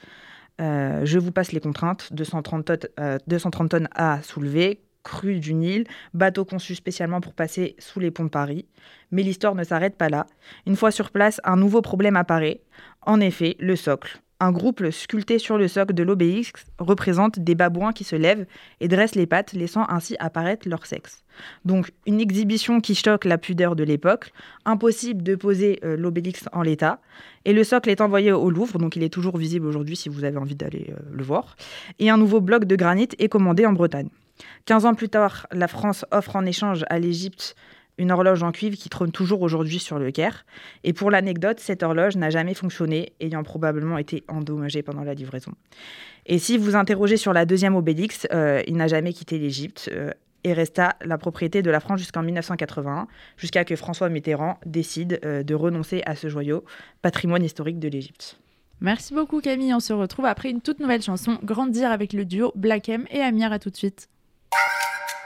Euh, 0.61 1.03
je 1.05 1.21
vous 1.21 1.31
passe 1.31 1.53
les 1.53 1.61
contraintes 1.61 2.13
230 2.13 2.89
230 3.29 3.71
tonnes 3.71 3.89
à 3.95 4.23
soulever, 4.23 4.81
crue 5.07 5.39
du 5.39 5.55
Nil, 5.55 5.85
bateau 6.15 6.45
conçu 6.45 6.75
spécialement 6.75 7.21
pour 7.21 7.33
passer 7.33 7.77
sous 7.79 8.01
les 8.01 8.11
ponts 8.11 8.25
de 8.25 8.29
Paris. 8.29 8.67
Mais 9.13 9.23
l'histoire 9.23 9.55
ne 9.55 9.63
s'arrête 9.63 9.97
pas 9.97 10.09
là. 10.09 10.27
Une 10.67 10.77
fois 10.77 10.91
sur 10.91 11.11
place, 11.11 11.41
un 11.45 11.57
nouveau 11.57 11.81
problème 11.81 12.17
apparaît. 12.17 12.61
En 13.03 13.21
effet, 13.21 13.57
le 13.61 13.77
socle. 13.77 14.21
Un 14.39 14.53
groupe 14.53 14.91
sculpté 14.91 15.39
sur 15.39 15.57
le 15.57 15.67
socle 15.67 15.95
de 15.95 16.03
l'obélisque 16.03 16.59
représente 16.79 17.39
des 17.39 17.55
babouins 17.55 17.93
qui 17.93 18.05
se 18.05 18.17
lèvent 18.17 18.45
et 18.81 18.89
dressent 18.89 19.15
les 19.15 19.27
pattes, 19.27 19.55
laissant 19.55 19.87
ainsi 19.89 20.15
apparaître 20.19 20.69
leur 20.69 20.85
sexe. 20.85 21.25
Donc 21.65 21.93
une 22.05 22.21
exhibition 22.21 22.83
qui 22.83 22.95
choque 22.95 23.25
la 23.25 23.39
pudeur 23.39 23.77
de 23.77 23.85
l'époque, 23.85 24.33
impossible 24.67 25.23
de 25.23 25.37
poser 25.37 25.79
euh, 25.85 25.97
l'obélisque 25.97 26.45
en 26.53 26.61
l'état, 26.61 27.01
et 27.47 27.55
le 27.55 27.65
socle 27.65 27.89
est 27.89 28.03
envoyé 28.03 28.31
au 28.33 28.51
Louvre, 28.51 28.79
donc 28.79 28.97
il 28.97 29.03
est 29.03 29.13
toujours 29.13 29.39
visible 29.39 29.67
aujourd'hui 29.67 29.97
si 29.97 30.11
vous 30.11 30.25
avez 30.25 30.37
envie 30.37 30.57
d'aller 30.57 30.89
euh, 30.91 31.01
le 31.13 31.23
voir, 31.23 31.57
et 31.99 32.11
un 32.11 32.19
nouveau 32.19 32.43
bloc 32.43 32.67
de 32.67 32.77
granit 32.77 33.09
est 33.19 33.29
commandé 33.29 33.65
en 33.65 33.73
Bretagne. 33.73 34.11
15 34.67 34.87
ans 34.87 34.95
plus 34.95 35.09
tard, 35.09 35.47
la 35.53 35.69
France 35.69 36.05
offre 36.11 36.37
en 36.37 36.45
échange 36.45 36.85
à 36.89 36.99
l'Égypte 36.99 37.55
une 37.99 38.13
horloge 38.13 38.43
en 38.43 38.53
cuivre 38.53 38.77
qui 38.77 38.89
trône 38.89 39.11
toujours 39.11 39.43
aujourd'hui 39.43 39.79
sur 39.79 39.99
le 39.99 40.11
Caire. 40.11 40.45
Et 40.85 40.93
pour 40.93 41.11
l'anecdote, 41.11 41.61
cette 41.61 41.83
horloge 41.83 42.17
n'a 42.17 42.31
jamais 42.31 42.55
fonctionné, 42.55 43.13
ayant 43.21 43.43
probablement 43.43 43.99
été 43.99 44.25
endommagée 44.29 44.83
pendant 44.83 45.03
la 45.03 45.15
livraison. 45.15 45.53
Et 46.27 46.39
si 46.39 46.59
vous 46.59 46.77
interrogez 46.77 47.17
sur 47.17 47.33
la 47.33 47.47
deuxième 47.47 47.75
obélix, 47.75 48.27
euh, 48.33 48.63
il 48.67 48.77
n'a 48.77 48.89
jamais 48.89 49.13
quitté 49.13 49.39
l'Égypte 49.39 49.89
euh, 49.93 50.11
et 50.45 50.53
resta 50.53 50.97
la 51.05 51.19
propriété 51.19 51.63
de 51.63 51.71
la 51.71 51.81
France 51.81 52.01
jusqu'en 52.01 52.23
1981, 52.23 53.07
jusqu'à 53.37 53.65
que 53.65 53.77
François 53.77 54.09
Mitterrand 54.09 54.59
décide 54.67 55.21
euh, 55.25 55.43
de 55.43 55.55
renoncer 55.55 56.03
à 56.07 56.17
ce 56.17 56.29
joyau, 56.29 56.65
patrimoine 57.03 57.45
historique 57.45 57.79
de 57.79 57.89
l'Égypte. 57.89 58.39
Merci 58.81 59.15
beaucoup 59.15 59.41
Camille, 59.41 59.73
on 59.73 59.81
se 59.81 59.95
retrouve 59.95 60.27
après 60.27 60.51
une 60.51 60.61
toute 60.61 60.81
nouvelle 60.81 61.01
chanson, 61.01 61.39
Grandir 61.43 61.91
avec 61.91 62.13
le 62.13 62.27
duo 62.27 62.53
Black 62.55 62.91
M 62.91 63.07
et 63.11 63.21
Amir, 63.21 63.51
à 63.53 63.59
tout 63.59 63.71
de 63.71 63.77
suite. 63.77 64.09
you 64.53 65.26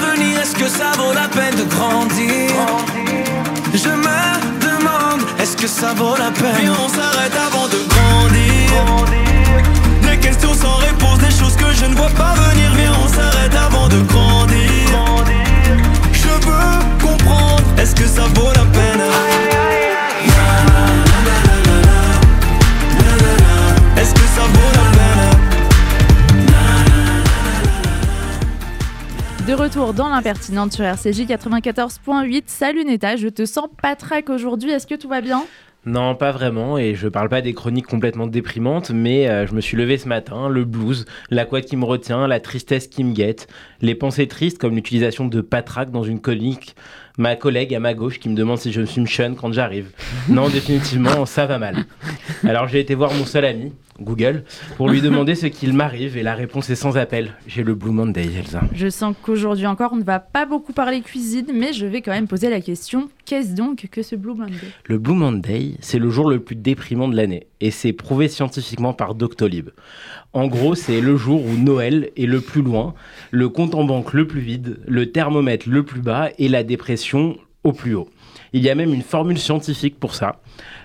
est-ce 0.51 0.63
que 0.63 0.69
ça 0.69 0.91
vaut 0.97 1.13
la 1.13 1.29
peine 1.29 1.55
de 1.55 1.63
grandir? 1.63 2.51
Je 3.73 3.89
me 3.89 4.19
demande, 4.59 5.21
est-ce 5.39 5.55
que 5.55 5.67
ça 5.67 5.93
vaut 5.93 6.15
la 6.17 6.29
peine? 6.31 6.55
Puis 6.55 6.69
on 6.69 6.89
s'arrête 6.89 7.33
avant 7.47 7.67
de 7.67 7.79
grandir. 7.87 9.11
Des 10.01 10.17
questions 10.17 10.53
sans 10.53 10.75
réponse, 10.75 11.19
des 11.19 11.31
choses 11.31 11.55
que 11.55 11.73
je 11.73 11.85
ne 11.85 11.95
vois 11.95 12.09
pas 12.09 12.33
venir. 12.33 12.69
Viens 12.75 12.91
on 13.01 13.07
s'arrête 13.07 13.55
avant 13.55 13.87
de 13.87 14.01
grandir. 14.01 14.57
Je 16.11 16.27
veux 16.45 16.80
retour 29.71 29.93
dans 29.93 30.09
l'impertinente 30.09 30.73
sur 30.73 30.83
RCJ 30.83 31.21
94.8. 31.21 32.43
Salut 32.45 32.83
Neta, 32.83 33.15
je 33.15 33.29
te 33.29 33.45
sens 33.45 33.69
pas 33.81 33.95
trac 33.95 34.29
aujourd'hui, 34.29 34.69
est-ce 34.69 34.85
que 34.85 34.95
tout 34.95 35.07
va 35.07 35.21
bien? 35.21 35.45
Non, 35.85 36.13
pas 36.13 36.33
vraiment, 36.33 36.77
et 36.77 36.93
je 36.93 37.07
parle 37.07 37.29
pas 37.29 37.39
des 37.39 37.53
chroniques 37.53 37.87
complètement 37.87 38.27
déprimantes, 38.27 38.91
mais 38.91 39.29
euh, 39.29 39.47
je 39.47 39.53
me 39.53 39.61
suis 39.61 39.77
levé 39.77 39.97
ce 39.97 40.09
matin, 40.09 40.49
le 40.49 40.65
blues, 40.65 41.05
la 41.29 41.45
couette 41.45 41.67
qui 41.67 41.77
me 41.77 41.85
retient, 41.85 42.27
la 42.27 42.41
tristesse 42.41 42.87
qui 42.87 43.05
me 43.05 43.13
guette, 43.13 43.47
les 43.79 43.95
pensées 43.95 44.27
tristes 44.27 44.57
comme 44.57 44.75
l'utilisation 44.75 45.25
de 45.25 45.39
patraque 45.39 45.89
dans 45.89 46.03
une 46.03 46.19
chronique, 46.19 46.75
ma 47.17 47.37
collègue 47.37 47.73
à 47.73 47.79
ma 47.79 47.93
gauche 47.93 48.19
qui 48.19 48.27
me 48.27 48.35
demande 48.35 48.57
si 48.57 48.73
je 48.73 48.81
me 48.81 48.85
suis 48.85 49.05
chun 49.05 49.35
quand 49.35 49.53
j'arrive. 49.53 49.91
Non, 50.27 50.49
définitivement, 50.49 51.25
ça 51.25 51.45
va 51.45 51.59
mal. 51.59 51.85
Alors 52.43 52.67
j'ai 52.67 52.79
été 52.79 52.95
voir 52.95 53.13
mon 53.13 53.25
seul 53.25 53.45
ami, 53.45 53.71
Google, 53.99 54.43
pour 54.77 54.89
lui 54.89 55.01
demander 55.01 55.35
ce 55.35 55.45
qu'il 55.45 55.73
m'arrive, 55.73 56.17
et 56.17 56.23
la 56.23 56.33
réponse 56.33 56.69
est 56.69 56.75
sans 56.75 56.97
appel. 56.97 57.33
J'ai 57.45 57.63
le 57.63 57.75
Blue 57.75 57.91
Monday, 57.91 58.27
Elsa. 58.37 58.61
Je 58.73 58.89
sens 58.89 59.15
qu'aujourd'hui 59.21 59.67
encore, 59.67 59.93
on 59.93 59.97
ne 59.97 60.03
va 60.03 60.19
pas 60.19 60.45
beaucoup 60.45 60.73
parler 60.73 61.01
cuisine, 61.01 61.51
mais 61.53 61.71
je 61.71 61.85
vais 61.85 62.01
quand 62.01 62.11
même 62.11 62.27
poser 62.27 62.49
la 62.49 62.61
question 62.61 63.09
qu'est-ce 63.25 63.53
donc 63.53 63.87
que 63.91 64.01
ce 64.01 64.15
Blue 64.15 64.33
Monday? 64.33 64.55
Le 64.85 64.97
Blue 64.97 65.13
Monday, 65.13 65.75
c'est 65.81 65.99
le 65.99 66.09
jour 66.09 66.29
le 66.29 66.39
plus 66.39 66.55
déprimant 66.55 67.07
de 67.07 67.15
l'année, 67.15 67.47
et 67.59 67.69
c'est 67.69 67.93
prouvé 67.93 68.27
scientifiquement 68.27 68.93
par 68.93 69.13
Doctolib. 69.13 69.69
En 70.33 70.47
gros, 70.47 70.73
c'est 70.73 71.01
le 71.01 71.15
jour 71.17 71.45
où 71.45 71.57
Noël 71.57 72.09
est 72.17 72.25
le 72.25 72.41
plus 72.41 72.63
loin, 72.63 72.95
le 73.29 73.49
compte 73.49 73.75
en 73.75 73.83
banque 73.83 74.13
le 74.13 74.25
plus 74.25 74.41
vide, 74.41 74.79
le 74.87 75.11
thermomètre 75.11 75.69
le 75.69 75.83
plus 75.83 76.01
bas 76.01 76.29
et 76.39 76.47
la 76.47 76.63
dépression 76.63 77.37
au 77.63 77.73
plus 77.73 77.93
haut. 77.93 78.09
Il 78.53 78.61
y 78.61 78.69
a 78.69 78.75
même 78.75 78.93
une 78.93 79.01
formule 79.01 79.39
scientifique 79.39 79.99
pour 79.99 80.13
ça. 80.13 80.41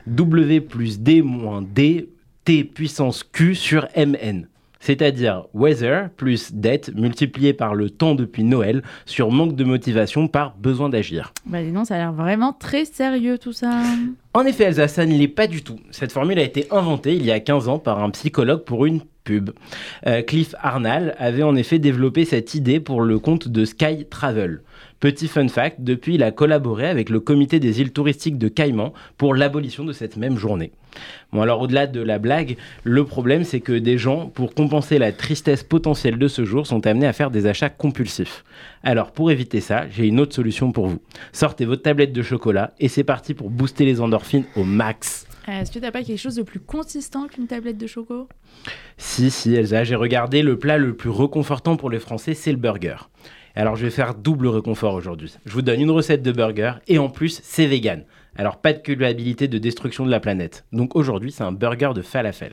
W 0.06 0.60
plus 0.60 1.00
D 1.00 1.22
moins 1.22 1.62
D, 1.62 2.08
T 2.44 2.64
puissance 2.64 3.24
Q 3.24 3.54
sur 3.54 3.88
MN. 3.96 4.46
C'est-à-dire 4.78 5.46
weather 5.52 6.10
plus 6.10 6.52
dette 6.52 6.94
multiplié 6.94 7.52
par 7.52 7.74
le 7.74 7.90
temps 7.90 8.14
depuis 8.14 8.44
Noël 8.44 8.84
sur 9.04 9.32
manque 9.32 9.56
de 9.56 9.64
motivation 9.64 10.28
par 10.28 10.54
besoin 10.56 10.88
d'agir. 10.88 11.32
Bah 11.44 11.60
dis 11.60 11.72
donc, 11.72 11.86
ça 11.86 11.96
a 11.96 11.98
l'air 11.98 12.12
vraiment 12.12 12.52
très 12.52 12.84
sérieux 12.84 13.36
tout 13.36 13.52
ça. 13.52 13.82
En 14.32 14.44
effet, 14.44 14.64
Elsa, 14.64 14.86
ça 14.86 15.04
ne 15.04 15.16
l'est 15.16 15.26
pas 15.26 15.48
du 15.48 15.62
tout. 15.62 15.80
Cette 15.90 16.12
formule 16.12 16.38
a 16.38 16.42
été 16.42 16.68
inventée 16.70 17.16
il 17.16 17.24
y 17.24 17.32
a 17.32 17.40
15 17.40 17.68
ans 17.68 17.80
par 17.80 18.00
un 18.00 18.10
psychologue 18.10 18.62
pour 18.62 18.86
une 18.86 19.00
pub. 19.24 19.50
Euh, 20.06 20.22
Cliff 20.22 20.54
Arnall 20.60 21.16
avait 21.18 21.42
en 21.42 21.56
effet 21.56 21.80
développé 21.80 22.24
cette 22.24 22.54
idée 22.54 22.78
pour 22.78 23.00
le 23.00 23.18
compte 23.18 23.48
de 23.48 23.64
Sky 23.64 24.06
Travel. 24.08 24.60
Petit 24.98 25.28
fun 25.28 25.48
fact, 25.48 25.80
depuis 25.80 26.14
il 26.14 26.22
a 26.22 26.30
collaboré 26.30 26.88
avec 26.88 27.10
le 27.10 27.20
comité 27.20 27.60
des 27.60 27.80
îles 27.80 27.92
touristiques 27.92 28.38
de 28.38 28.48
Caïman 28.48 28.92
pour 29.18 29.34
l'abolition 29.34 29.84
de 29.84 29.92
cette 29.92 30.16
même 30.16 30.38
journée. 30.38 30.72
Bon 31.32 31.42
alors 31.42 31.60
au-delà 31.60 31.86
de 31.86 32.00
la 32.00 32.18
blague, 32.18 32.56
le 32.82 33.04
problème 33.04 33.44
c'est 33.44 33.60
que 33.60 33.72
des 33.72 33.98
gens, 33.98 34.28
pour 34.28 34.54
compenser 34.54 34.98
la 34.98 35.12
tristesse 35.12 35.62
potentielle 35.62 36.18
de 36.18 36.28
ce 36.28 36.46
jour, 36.46 36.66
sont 36.66 36.86
amenés 36.86 37.06
à 37.06 37.12
faire 37.12 37.30
des 37.30 37.46
achats 37.46 37.68
compulsifs. 37.68 38.44
Alors 38.82 39.12
pour 39.12 39.30
éviter 39.30 39.60
ça, 39.60 39.86
j'ai 39.90 40.06
une 40.06 40.18
autre 40.18 40.34
solution 40.34 40.72
pour 40.72 40.86
vous. 40.86 41.00
Sortez 41.32 41.66
votre 41.66 41.82
tablette 41.82 42.14
de 42.14 42.22
chocolat 42.22 42.72
et 42.80 42.88
c'est 42.88 43.04
parti 43.04 43.34
pour 43.34 43.50
booster 43.50 43.84
les 43.84 44.00
endorphines 44.00 44.44
au 44.56 44.64
max. 44.64 45.26
Euh, 45.48 45.60
Est-ce 45.60 45.70
que 45.70 45.78
t'as 45.78 45.92
pas 45.92 46.02
quelque 46.02 46.18
chose 46.18 46.34
de 46.36 46.42
plus 46.42 46.58
consistant 46.58 47.28
qu'une 47.28 47.46
tablette 47.46 47.78
de 47.78 47.86
choco? 47.86 48.28
Si, 48.96 49.30
si, 49.30 49.54
Elsa, 49.54 49.84
j'ai 49.84 49.94
regardé 49.94 50.42
le 50.42 50.58
plat 50.58 50.78
le 50.78 50.94
plus 50.96 51.10
réconfortant 51.10 51.76
pour 51.76 51.90
les 51.90 52.00
Français, 52.00 52.34
c'est 52.34 52.50
le 52.50 52.56
burger. 52.56 52.96
Alors 53.58 53.74
je 53.74 53.84
vais 53.84 53.90
faire 53.90 54.14
double 54.14 54.48
réconfort 54.48 54.92
aujourd'hui. 54.92 55.34
Je 55.46 55.52
vous 55.52 55.62
donne 55.62 55.80
une 55.80 55.90
recette 55.90 56.22
de 56.22 56.30
burger 56.30 56.74
et 56.88 56.98
en 56.98 57.08
plus 57.08 57.40
c'est 57.42 57.66
vegan. 57.66 58.04
Alors 58.36 58.58
pas 58.58 58.74
de 58.74 58.80
culpabilité 58.80 59.48
de 59.48 59.56
destruction 59.56 60.04
de 60.04 60.10
la 60.10 60.20
planète. 60.20 60.66
Donc 60.72 60.94
aujourd'hui 60.94 61.32
c'est 61.32 61.42
un 61.42 61.52
burger 61.52 61.92
de 61.94 62.02
falafel. 62.02 62.52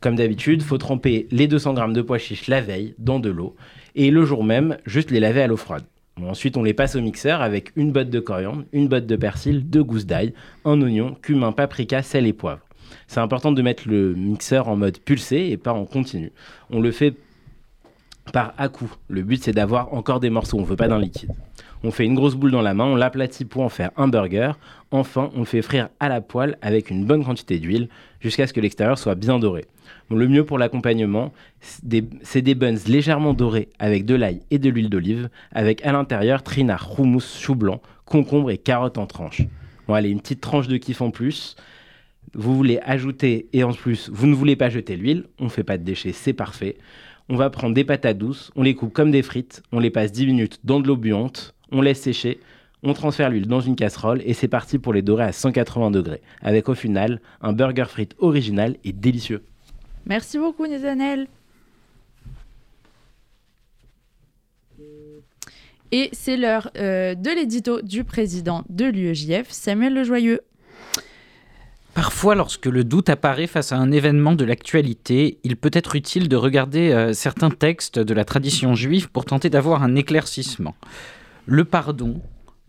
Comme 0.00 0.16
d'habitude, 0.16 0.62
faut 0.62 0.78
tremper 0.78 1.28
les 1.30 1.46
200 1.46 1.74
grammes 1.74 1.92
de 1.92 2.00
pois 2.00 2.16
chiches 2.16 2.46
la 2.46 2.62
veille 2.62 2.94
dans 2.98 3.20
de 3.20 3.28
l'eau 3.28 3.54
et 3.96 4.10
le 4.10 4.24
jour 4.24 4.44
même 4.44 4.78
juste 4.86 5.10
les 5.10 5.20
laver 5.20 5.42
à 5.42 5.46
l'eau 5.46 5.58
froide. 5.58 5.84
Ensuite 6.22 6.56
on 6.56 6.62
les 6.62 6.72
passe 6.72 6.96
au 6.96 7.02
mixeur 7.02 7.42
avec 7.42 7.72
une 7.76 7.92
botte 7.92 8.08
de 8.08 8.18
coriandre, 8.18 8.64
une 8.72 8.88
botte 8.88 9.06
de 9.06 9.16
persil, 9.16 9.68
deux 9.68 9.84
gousses 9.84 10.06
d'ail, 10.06 10.32
un 10.64 10.80
oignon, 10.80 11.18
cumin, 11.20 11.52
paprika, 11.52 12.02
sel 12.02 12.26
et 12.26 12.32
poivre. 12.32 12.62
C'est 13.08 13.20
important 13.20 13.52
de 13.52 13.60
mettre 13.60 13.86
le 13.86 14.14
mixeur 14.14 14.68
en 14.68 14.76
mode 14.76 14.98
pulsé 15.00 15.50
et 15.50 15.58
pas 15.58 15.74
en 15.74 15.84
continu. 15.84 16.32
On 16.70 16.80
le 16.80 16.92
fait 16.92 17.14
par 18.32 18.54
à-coup. 18.58 18.92
Le 19.08 19.22
but, 19.22 19.42
c'est 19.42 19.52
d'avoir 19.52 19.92
encore 19.94 20.20
des 20.20 20.30
morceaux, 20.30 20.58
on 20.58 20.62
ne 20.62 20.66
veut 20.66 20.76
pas 20.76 20.88
d'un 20.88 20.98
liquide. 20.98 21.32
On 21.84 21.90
fait 21.90 22.04
une 22.04 22.14
grosse 22.14 22.34
boule 22.34 22.50
dans 22.50 22.62
la 22.62 22.74
main, 22.74 22.84
on 22.84 22.96
l'aplatit 22.96 23.44
pour 23.44 23.62
en 23.62 23.68
faire 23.68 23.90
un 23.96 24.08
burger. 24.08 24.52
Enfin, 24.90 25.30
on 25.34 25.40
le 25.40 25.44
fait 25.44 25.62
frire 25.62 25.88
à 26.00 26.08
la 26.08 26.20
poêle 26.20 26.58
avec 26.60 26.90
une 26.90 27.04
bonne 27.04 27.24
quantité 27.24 27.58
d'huile 27.58 27.88
jusqu'à 28.20 28.46
ce 28.46 28.52
que 28.52 28.60
l'extérieur 28.60 28.98
soit 28.98 29.14
bien 29.14 29.38
doré. 29.38 29.66
Le 30.10 30.26
mieux 30.26 30.44
pour 30.44 30.58
l'accompagnement, 30.58 31.32
c'est 31.60 31.86
des, 31.86 32.04
c'est 32.22 32.42
des 32.42 32.54
buns 32.54 32.74
légèrement 32.86 33.34
dorés 33.34 33.68
avec 33.78 34.06
de 34.06 34.14
l'ail 34.14 34.40
et 34.50 34.58
de 34.58 34.70
l'huile 34.70 34.88
d'olive, 34.88 35.28
avec 35.52 35.84
à 35.84 35.92
l'intérieur 35.92 36.42
trinard, 36.42 36.98
houmous, 36.98 37.38
chou 37.38 37.54
blanc, 37.54 37.80
concombre 38.06 38.50
et 38.50 38.58
carottes 38.58 38.98
en 38.98 39.06
tranches. 39.06 39.42
Bon, 39.86 39.94
allez, 39.94 40.10
une 40.10 40.20
petite 40.20 40.40
tranche 40.40 40.66
de 40.66 40.78
kiff 40.78 41.00
en 41.00 41.10
plus. 41.10 41.56
Vous 42.34 42.56
voulez 42.56 42.80
ajouter 42.84 43.48
et 43.52 43.64
en 43.64 43.72
plus, 43.72 44.10
vous 44.12 44.26
ne 44.26 44.34
voulez 44.34 44.56
pas 44.56 44.68
jeter 44.68 44.96
l'huile, 44.96 45.26
on 45.38 45.44
ne 45.44 45.48
fait 45.48 45.64
pas 45.64 45.78
de 45.78 45.84
déchets, 45.84 46.12
c'est 46.12 46.32
parfait. 46.32 46.76
On 47.28 47.36
va 47.36 47.50
prendre 47.50 47.74
des 47.74 47.84
patates 47.84 48.16
douces, 48.16 48.50
on 48.56 48.62
les 48.62 48.74
coupe 48.74 48.92
comme 48.92 49.10
des 49.10 49.22
frites, 49.22 49.62
on 49.70 49.80
les 49.80 49.90
passe 49.90 50.12
10 50.12 50.26
minutes 50.26 50.60
dans 50.64 50.80
de 50.80 50.86
l'eau 50.86 50.96
bouillante, 50.96 51.54
on 51.70 51.82
laisse 51.82 52.00
sécher, 52.00 52.40
on 52.82 52.94
transfère 52.94 53.28
l'huile 53.28 53.46
dans 53.46 53.60
une 53.60 53.76
casserole 53.76 54.22
et 54.24 54.32
c'est 54.32 54.48
parti 54.48 54.78
pour 54.78 54.94
les 54.94 55.02
dorer 55.02 55.24
à 55.24 55.32
180 55.32 55.90
degrés, 55.90 56.22
avec 56.40 56.68
au 56.70 56.74
final 56.74 57.20
un 57.42 57.52
burger 57.52 57.84
frites 57.84 58.14
original 58.18 58.76
et 58.84 58.92
délicieux. 58.92 59.42
Merci 60.06 60.38
beaucoup 60.38 60.66
Nézanel. 60.66 61.26
Et 65.90 66.10
c'est 66.12 66.36
l'heure 66.36 66.70
euh, 66.76 67.14
de 67.14 67.30
l'édito 67.30 67.80
du 67.82 68.04
président 68.04 68.62
de 68.68 68.84
l'UEJF, 68.84 69.50
Samuel 69.50 69.94
Lejoyeux. 69.94 70.40
Parfois, 71.98 72.36
lorsque 72.36 72.66
le 72.66 72.84
doute 72.84 73.08
apparaît 73.08 73.48
face 73.48 73.72
à 73.72 73.76
un 73.76 73.90
événement 73.90 74.36
de 74.36 74.44
l'actualité, 74.44 75.40
il 75.42 75.56
peut 75.56 75.72
être 75.72 75.96
utile 75.96 76.28
de 76.28 76.36
regarder 76.36 76.92
euh, 76.92 77.12
certains 77.12 77.50
textes 77.50 77.98
de 77.98 78.14
la 78.14 78.24
tradition 78.24 78.76
juive 78.76 79.10
pour 79.10 79.24
tenter 79.24 79.50
d'avoir 79.50 79.82
un 79.82 79.96
éclaircissement. 79.96 80.76
Le 81.46 81.64
pardon, 81.64 82.22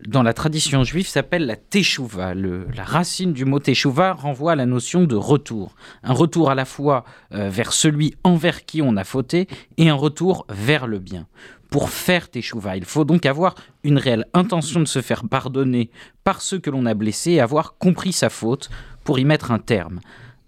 dans 0.04 0.24
la 0.24 0.32
tradition 0.32 0.82
juive, 0.82 1.06
s'appelle 1.06 1.46
la 1.46 1.54
teshuva. 1.54 2.34
La 2.34 2.82
racine 2.82 3.32
du 3.32 3.44
mot 3.44 3.60
teshuva 3.60 4.14
renvoie 4.14 4.50
à 4.50 4.56
la 4.56 4.66
notion 4.66 5.04
de 5.04 5.14
retour. 5.14 5.76
Un 6.02 6.12
retour 6.12 6.50
à 6.50 6.56
la 6.56 6.64
fois 6.64 7.04
euh, 7.32 7.50
vers 7.50 7.72
celui 7.72 8.16
envers 8.24 8.64
qui 8.64 8.82
on 8.82 8.96
a 8.96 9.04
fauté 9.04 9.46
et 9.76 9.90
un 9.90 9.94
retour 9.94 10.44
vers 10.48 10.88
le 10.88 10.98
bien. 10.98 11.28
Pour 11.70 11.90
faire 11.90 12.28
teshuva, 12.28 12.76
il 12.76 12.84
faut 12.84 13.04
donc 13.04 13.26
avoir 13.26 13.54
une 13.84 13.98
réelle 13.98 14.26
intention 14.34 14.80
de 14.80 14.86
se 14.86 15.00
faire 15.00 15.22
pardonner 15.28 15.92
par 16.24 16.42
ceux 16.42 16.58
que 16.58 16.68
l'on 16.68 16.84
a 16.84 16.94
blessés 16.94 17.30
et 17.30 17.40
avoir 17.40 17.78
compris 17.78 18.12
sa 18.12 18.28
faute 18.28 18.70
pour 19.10 19.18
y 19.18 19.24
mettre 19.24 19.50
un 19.50 19.58
terme. 19.58 19.98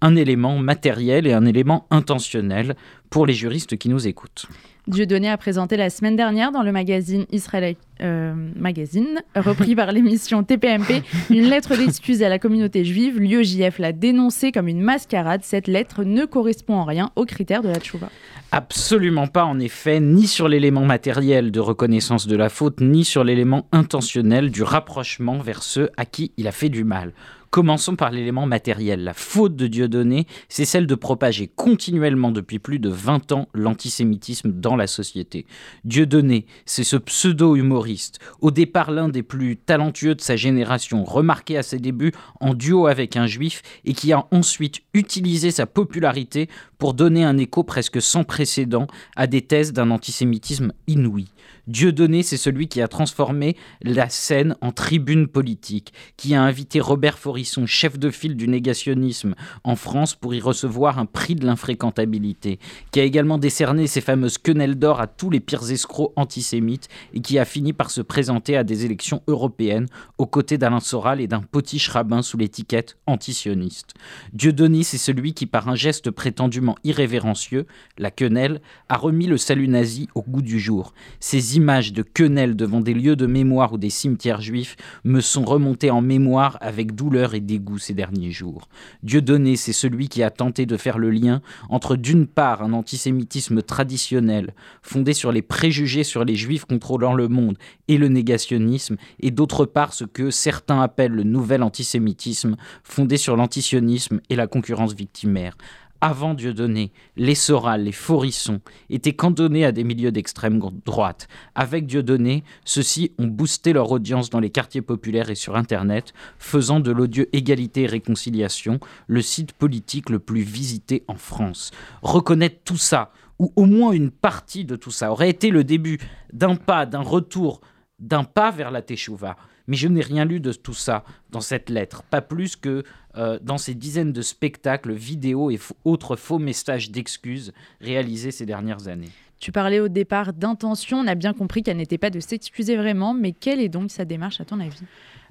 Un 0.02 0.14
élément 0.14 0.56
matériel 0.56 1.26
et 1.26 1.32
un 1.32 1.44
élément 1.46 1.84
intentionnel 1.90 2.76
pour 3.10 3.26
les 3.26 3.34
juristes 3.34 3.76
qui 3.76 3.88
nous 3.88 4.06
écoutent. 4.06 4.46
Dieudonné 4.86 5.28
a 5.28 5.36
présenté 5.36 5.76
la 5.76 5.90
semaine 5.90 6.14
dernière 6.14 6.52
dans 6.52 6.62
le 6.62 6.70
magazine 6.70 7.26
Israël 7.32 7.74
euh, 8.02 8.32
Magazine, 8.54 9.20
repris 9.34 9.74
par 9.74 9.90
l'émission 9.92 10.44
TPMP, 10.44 11.02
une 11.30 11.48
lettre 11.50 11.76
d'excuse 11.76 12.22
à 12.22 12.28
la 12.28 12.38
communauté 12.38 12.84
juive. 12.84 13.18
L'UEJF 13.18 13.80
l'a 13.80 13.90
dénoncée 13.90 14.52
comme 14.52 14.68
une 14.68 14.80
mascarade. 14.80 15.40
Cette 15.42 15.66
lettre 15.66 16.04
ne 16.04 16.24
correspond 16.24 16.74
en 16.74 16.84
rien 16.84 17.10
aux 17.16 17.24
critères 17.24 17.62
de 17.62 17.68
la 17.68 17.80
tchouva. 17.80 18.10
Absolument 18.52 19.26
pas, 19.26 19.44
en 19.44 19.58
effet, 19.58 19.98
ni 19.98 20.28
sur 20.28 20.46
l'élément 20.46 20.84
matériel 20.84 21.50
de 21.50 21.58
reconnaissance 21.58 22.28
de 22.28 22.36
la 22.36 22.48
faute, 22.48 22.80
ni 22.80 23.04
sur 23.04 23.24
l'élément 23.24 23.66
intentionnel 23.72 24.52
du 24.52 24.62
rapprochement 24.62 25.38
vers 25.38 25.64
ceux 25.64 25.90
à 25.96 26.04
qui 26.04 26.30
il 26.36 26.46
a 26.46 26.52
fait 26.52 26.68
du 26.68 26.84
mal. 26.84 27.12
Commençons 27.53 27.96
par 27.96 28.11
l'élément 28.11 28.46
matériel. 28.46 29.05
La 29.05 29.12
faute 29.12 29.57
de 29.57 29.66
Dieudonné, 29.66 30.26
c'est 30.48 30.64
celle 30.64 30.86
de 30.86 30.94
propager 30.94 31.48
continuellement 31.48 32.30
depuis 32.30 32.59
plus 32.59 32.78
de 32.78 32.88
20 32.88 33.30
ans 33.32 33.46
l'antisémitisme 33.53 34.53
dans 34.53 34.74
la 34.74 34.86
société. 34.86 35.44
Dieudonné, 35.84 36.46
c'est 36.64 36.82
ce 36.82 36.96
pseudo-humoriste, 36.96 38.20
au 38.40 38.50
départ 38.50 38.90
l'un 38.90 39.11
des 39.11 39.22
plus 39.22 39.59
talentueux 39.59 40.14
de 40.14 40.22
sa 40.22 40.34
génération, 40.34 41.05
remarqué 41.05 41.59
à 41.59 41.62
ses 41.62 41.78
débuts 41.78 42.12
en 42.40 42.55
duo 42.55 42.86
avec 42.86 43.18
un 43.18 43.26
juif 43.26 43.61
et 43.84 43.92
qui 43.92 44.14
a 44.14 44.26
ensuite 44.30 44.80
utilisé 44.94 45.50
sa 45.50 45.66
popularité 45.66 46.48
pour 46.82 46.94
donner 46.94 47.22
un 47.22 47.38
écho 47.38 47.62
presque 47.62 48.02
sans 48.02 48.24
précédent 48.24 48.88
à 49.14 49.28
des 49.28 49.42
thèses 49.42 49.72
d'un 49.72 49.92
antisémitisme 49.92 50.72
inouï. 50.88 51.28
Dieudonné, 51.68 52.24
c'est 52.24 52.36
celui 52.36 52.66
qui 52.66 52.82
a 52.82 52.88
transformé 52.88 53.56
la 53.82 54.08
scène 54.08 54.56
en 54.60 54.72
tribune 54.72 55.28
politique, 55.28 55.92
qui 56.16 56.34
a 56.34 56.42
invité 56.42 56.80
Robert 56.80 57.18
Forisson, 57.18 57.66
chef 57.66 58.00
de 58.00 58.10
file 58.10 58.36
du 58.36 58.48
négationnisme 58.48 59.36
en 59.62 59.76
France, 59.76 60.16
pour 60.16 60.34
y 60.34 60.40
recevoir 60.40 60.98
un 60.98 61.06
prix 61.06 61.36
de 61.36 61.46
l'infréquentabilité, 61.46 62.58
qui 62.90 62.98
a 62.98 63.04
également 63.04 63.38
décerné 63.38 63.86
ses 63.86 64.00
fameuses 64.00 64.38
quenelles 64.38 64.76
d'or 64.76 65.00
à 65.00 65.06
tous 65.06 65.30
les 65.30 65.38
pires 65.38 65.70
escrocs 65.70 66.12
antisémites 66.16 66.88
et 67.14 67.20
qui 67.20 67.38
a 67.38 67.44
fini 67.44 67.72
par 67.72 67.92
se 67.92 68.00
présenter 68.00 68.56
à 68.56 68.64
des 68.64 68.84
élections 68.84 69.22
européennes 69.28 69.86
aux 70.18 70.26
côtés 70.26 70.58
d'Alain 70.58 70.80
Soral 70.80 71.20
et 71.20 71.28
d'un 71.28 71.42
potiche 71.42 71.88
rabbin 71.90 72.22
sous 72.22 72.38
l'étiquette 72.38 72.98
antisioniste. 73.06 73.94
Dieudonné, 74.32 74.82
c'est 74.82 74.98
celui 74.98 75.32
qui, 75.32 75.46
par 75.46 75.68
un 75.68 75.76
geste 75.76 76.10
prétendument 76.10 76.71
irrévérencieux, 76.84 77.66
la 77.98 78.10
quenelle, 78.10 78.60
a 78.88 78.96
remis 78.96 79.26
le 79.26 79.36
salut 79.36 79.68
nazi 79.68 80.08
au 80.14 80.22
goût 80.22 80.42
du 80.42 80.58
jour. 80.58 80.94
Ces 81.20 81.56
images 81.56 81.92
de 81.92 82.02
quenelles 82.02 82.56
devant 82.56 82.80
des 82.80 82.94
lieux 82.94 83.16
de 83.16 83.26
mémoire 83.26 83.72
ou 83.72 83.78
des 83.78 83.90
cimetières 83.90 84.40
juifs 84.40 84.76
me 85.04 85.20
sont 85.20 85.44
remontées 85.44 85.90
en 85.90 86.00
mémoire 86.00 86.58
avec 86.60 86.94
douleur 86.94 87.34
et 87.34 87.40
dégoût 87.40 87.78
ces 87.78 87.94
derniers 87.94 88.30
jours. 88.30 88.68
Dieudonné, 89.02 89.56
c'est 89.56 89.72
celui 89.72 90.08
qui 90.08 90.22
a 90.22 90.30
tenté 90.30 90.66
de 90.66 90.76
faire 90.76 90.98
le 90.98 91.10
lien 91.10 91.42
entre 91.68 91.96
d'une 91.96 92.26
part 92.26 92.62
un 92.62 92.72
antisémitisme 92.72 93.62
traditionnel, 93.62 94.54
fondé 94.82 95.12
sur 95.12 95.32
les 95.32 95.42
préjugés 95.42 96.04
sur 96.04 96.24
les 96.24 96.36
juifs 96.36 96.64
contrôlant 96.64 97.14
le 97.14 97.28
monde 97.28 97.58
et 97.88 97.98
le 97.98 98.08
négationnisme, 98.08 98.96
et 99.20 99.30
d'autre 99.30 99.64
part 99.64 99.92
ce 99.92 100.04
que 100.04 100.30
certains 100.30 100.80
appellent 100.80 101.12
le 101.12 101.24
nouvel 101.24 101.62
antisémitisme, 101.62 102.56
fondé 102.84 103.16
sur 103.16 103.36
l'antisionisme 103.36 104.20
et 104.30 104.36
la 104.36 104.46
concurrence 104.46 104.94
victimaire 104.94 105.56
avant 106.03 106.34
Dieudonné, 106.34 106.92
les 107.16 107.36
Soral, 107.36 107.84
les 107.84 107.92
Forisson 107.92 108.61
étaient 108.90 109.14
cantonnés 109.14 109.64
à 109.64 109.70
des 109.70 109.84
milieux 109.84 110.11
d'extrême 110.11 110.61
droite. 110.84 111.28
Avec 111.55 111.86
Dieudonné, 111.86 112.42
ceux-ci 112.64 113.12
ont 113.18 113.28
boosté 113.28 113.72
leur 113.72 113.90
audience 113.92 114.28
dans 114.28 114.40
les 114.40 114.50
quartiers 114.50 114.82
populaires 114.82 115.30
et 115.30 115.36
sur 115.36 115.55
Internet, 115.55 116.12
faisant 116.38 116.80
de 116.80 116.90
l'odieux 116.90 117.28
Égalité 117.32 117.82
et 117.82 117.86
Réconciliation 117.86 118.80
le 119.07 119.22
site 119.22 119.53
politique 119.53 120.11
le 120.11 120.18
plus 120.18 120.42
visité 120.42 121.05
en 121.07 121.14
France. 121.14 121.70
Reconnaître 122.03 122.62
tout 122.64 122.76
ça, 122.76 123.12
ou 123.38 123.53
au 123.55 123.64
moins 123.64 123.92
une 123.92 124.11
partie 124.11 124.64
de 124.64 124.74
tout 124.74 124.90
ça, 124.90 125.12
aurait 125.12 125.30
été 125.30 125.50
le 125.50 125.62
début 125.62 126.00
d'un 126.32 126.57
pas, 126.57 126.84
d'un 126.84 127.03
retour, 127.03 127.61
d'un 128.00 128.24
pas 128.24 128.50
vers 128.50 128.72
la 128.72 128.82
Teshuvah. 128.82 129.36
Mais 129.66 129.76
je 129.76 129.88
n'ai 129.88 130.00
rien 130.00 130.24
lu 130.24 130.40
de 130.40 130.52
tout 130.52 130.74
ça 130.74 131.04
dans 131.30 131.40
cette 131.40 131.70
lettre, 131.70 132.02
pas 132.02 132.20
plus 132.20 132.56
que 132.56 132.82
euh, 133.16 133.38
dans 133.42 133.58
ces 133.58 133.74
dizaines 133.74 134.12
de 134.12 134.22
spectacles, 134.22 134.92
vidéos 134.92 135.50
et 135.50 135.58
autres 135.84 136.16
faux 136.16 136.38
messages 136.38 136.90
d'excuses 136.90 137.52
réalisés 137.80 138.30
ces 138.30 138.46
dernières 138.46 138.88
années. 138.88 139.10
Tu 139.38 139.50
parlais 139.50 139.80
au 139.80 139.88
départ 139.88 140.32
d'intention, 140.32 140.98
on 140.98 141.06
a 141.08 141.16
bien 141.16 141.32
compris 141.32 141.64
qu'elle 141.64 141.76
n'était 141.76 141.98
pas 141.98 142.10
de 142.10 142.20
s'excuser 142.20 142.76
vraiment, 142.76 143.12
mais 143.12 143.32
quelle 143.32 143.60
est 143.60 143.68
donc 143.68 143.90
sa 143.90 144.04
démarche 144.04 144.40
à 144.40 144.44
ton 144.44 144.60
avis? 144.60 144.82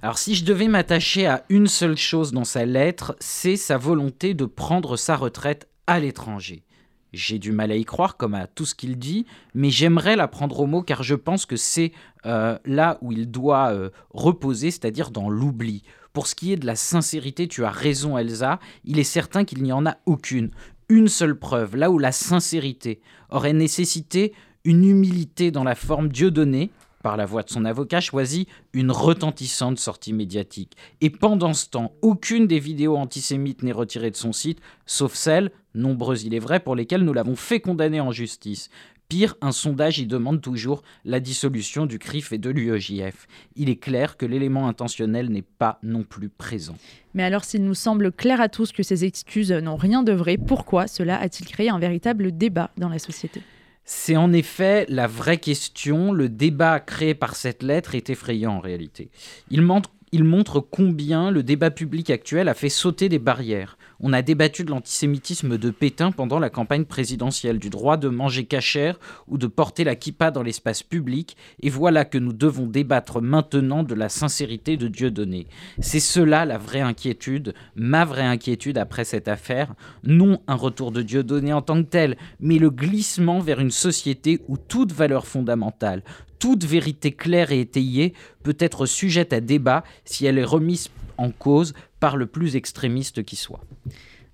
Alors 0.02 0.18
si 0.18 0.36
je 0.36 0.44
devais 0.44 0.68
m'attacher 0.68 1.28
à 1.28 1.46
une 1.50 1.68
seule 1.68 1.96
chose 1.96 2.34
dans 2.34 2.44
sa 2.44 2.66
lettre, 2.66 3.16
c'est 3.20 3.56
sa 3.56 3.78
volonté 3.78 4.34
de 4.34 4.46
prendre 4.46 4.98
sa 4.98 5.16
retraite 5.16 5.70
à 5.88 6.00
l'étranger. 6.00 6.64
J'ai 7.14 7.40
du 7.40 7.52
mal 7.52 7.72
à 7.72 7.76
y 7.76 7.84
croire, 7.84 8.16
comme 8.16 8.36
à 8.36 8.48
tout 8.48 8.66
ce 8.66 8.74
qu'il 8.74 8.98
dit, 8.98 9.26
mais 9.54 9.70
j'aimerais 9.70 10.16
la 10.16 10.28
prendre 10.28 10.60
au 10.62 10.66
mot 10.66 10.82
car 10.82 11.04
je 11.04 11.16
pense 11.16 11.46
que 11.46 11.58
c'est 11.58 11.92
euh, 12.26 12.58
là 12.66 12.98
où 13.02 13.12
il 13.12 13.30
doit 13.30 13.72
euh, 13.74 13.90
reposer, 14.12 14.72
c'est-à-dire 14.72 15.12
dans 15.12 15.30
l'oubli. 15.30 15.84
Pour 16.14 16.28
ce 16.28 16.36
qui 16.36 16.54
est 16.54 16.58
de 16.58 16.66
la 16.66 16.76
sincérité, 16.76 17.48
tu 17.48 17.66
as 17.66 17.70
raison 17.70 18.18
Elsa, 18.18 18.60
il 18.86 19.00
est 19.00 19.04
certain 19.04 19.44
qu'il 19.44 19.62
n'y 19.64 19.74
en 19.74 19.86
a 19.86 19.98
aucune. 20.06 20.52
Une 20.90 21.08
seule 21.08 21.38
preuve, 21.38 21.76
là 21.76 21.92
où 21.92 22.00
la 22.00 22.12
sincérité 22.12 23.02
aurait 23.30 23.54
nécessité 23.54 24.34
une 24.64 24.84
humilité 24.86 25.52
dans 25.52 25.64
la 25.64 25.76
forme 25.76 26.10
Dieu 26.10 26.32
donnée, 26.32 26.70
par 27.02 27.18
la 27.18 27.26
voix 27.26 27.44
de 27.44 27.50
son 27.50 27.66
avocat, 27.66 28.00
choisit 28.00 28.48
une 28.74 28.92
retentissante 28.92 29.80
sortie 29.80 30.14
médiatique. 30.14 30.76
Et 31.02 31.10
pendant 31.10 31.54
ce 31.54 31.70
temps, 31.70 31.94
aucune 32.02 32.48
des 32.48 32.60
vidéos 32.60 32.98
antisémites 32.98 33.64
n'est 33.64 33.72
retirée 33.72 34.12
de 34.12 34.16
son 34.16 34.34
site, 34.34 34.60
sauf 34.86 35.14
celles, 35.14 35.52
nombreuses 35.76 36.24
il 36.24 36.34
est 36.34 36.40
vrai, 36.40 36.60
pour 36.60 36.76
lesquelles 36.76 37.04
nous 37.04 37.14
l'avons 37.14 37.36
fait 37.36 37.60
condamner 37.60 38.02
en 38.02 38.12
justice. 38.12 38.70
Pire, 39.12 39.36
un 39.42 39.52
sondage 39.52 40.00
y 40.00 40.06
demande 40.06 40.40
toujours 40.40 40.84
la 41.04 41.20
dissolution 41.20 41.86
du 41.86 42.00
CRIF 42.00 42.32
et 42.32 42.38
de 42.38 42.50
l'UEJF. 42.50 43.28
Il 43.58 43.70
est 43.70 43.76
clair 43.76 44.16
que 44.16 44.26
l'élément 44.26 44.70
intentionnel 44.70 45.30
n'est 45.30 45.42
pas 45.42 45.80
non 45.84 46.04
plus 46.04 46.30
présent. 46.30 46.78
Mais 47.14 47.24
alors 47.24 47.44
s'il 47.44 47.66
nous 47.66 47.74
semble 47.74 48.14
clair 48.14 48.40
à 48.40 48.48
tous 48.48 48.72
que 48.72 48.84
ces 48.84 49.04
excuses 49.04 49.52
n'ont 49.52 49.76
rien 49.76 50.04
de 50.04 50.14
vrai, 50.14 50.38
pourquoi 50.38 50.88
cela 50.88 51.20
a-t-il 51.20 51.46
créé 51.46 51.70
un 51.70 51.78
véritable 51.78 52.38
débat 52.38 52.72
dans 52.78 52.88
la 52.88 53.00
société? 53.00 53.42
C'est 53.94 54.16
en 54.16 54.32
effet 54.32 54.86
la 54.88 55.06
vraie 55.06 55.38
question. 55.38 56.14
Le 56.14 56.30
débat 56.30 56.80
créé 56.80 57.14
par 57.14 57.36
cette 57.36 57.62
lettre 57.62 57.94
est 57.94 58.10
effrayant 58.10 58.54
en 58.54 58.60
réalité. 58.62 59.12
Il 59.50 59.64
montre, 59.64 60.62
combien 60.62 61.30
le 61.30 61.44
débat 61.44 61.72
public 61.72 62.10
actuel 62.10 62.48
a 62.48 62.54
fait 62.54 62.70
sauter 62.70 63.10
des 63.10 63.20
barrières. 63.20 63.78
On 64.04 64.14
a 64.14 64.24
débattu 64.24 64.64
de 64.64 64.72
l'antisémitisme 64.72 65.60
de 65.60 65.70
Pétain 65.70 66.12
pendant 66.12 66.40
la 66.40 66.50
campagne 66.50 66.86
présidentielle, 66.86 67.60
du 67.60 67.70
droit 67.70 67.98
de 67.98 68.10
manger 68.10 68.46
cachère 68.46 69.00
ou 69.28 69.38
de 69.38 69.46
porter 69.46 69.84
la 69.84 69.96
kippa 69.96 70.32
dans 70.32 70.42
l'espace 70.42 70.82
public, 70.82 71.38
et 71.62 71.70
voilà 71.70 72.04
que 72.04 72.18
nous 72.18 72.34
devons 72.34 72.66
débattre 72.66 73.22
maintenant 73.22 73.84
de 73.84 73.94
la 73.94 74.10
sincérité 74.10 74.76
de 74.76 74.88
Dieudonné. 74.88 75.46
C'est 75.80 76.00
cela 76.00 76.46
la 76.46 76.58
vraie 76.58 76.82
inquiétude, 76.82 77.54
ma 77.76 78.04
vraie 78.04 78.26
inquiétude 78.26 78.80
après 78.80 79.04
cette 79.04 79.28
affaire, 79.28 79.76
non 80.04 80.42
un 80.48 80.56
retour 80.56 80.92
de 80.92 81.04
Dieudonné 81.04 81.54
en 81.54 81.62
tant 81.62 81.84
que 81.84 81.90
tel, 81.90 82.18
mais 82.40 82.58
le 82.58 82.72
glissement 82.72 83.40
vers 83.40 83.60
une 83.60 83.70
société 83.70 84.42
où 84.48 84.58
toute 84.58 84.92
valeur 84.92 85.28
fondamentale, 85.28 86.04
toute 86.40 86.64
vérité 86.64 87.12
claire 87.12 87.52
et 87.52 87.60
étayée 87.60 88.16
peut 88.42 88.58
être 88.58 88.88
sujette 88.88 89.32
à 89.32 89.42
débat 89.42 89.84
si 90.06 90.26
elle 90.26 90.40
est 90.40 90.44
remise 90.44 90.90
en 91.18 91.30
cause 91.30 91.74
par 92.02 92.18
le 92.18 92.26
plus 92.26 92.58
extrémiste 92.58 93.24
qui 93.24 93.38
soit. 93.38 93.62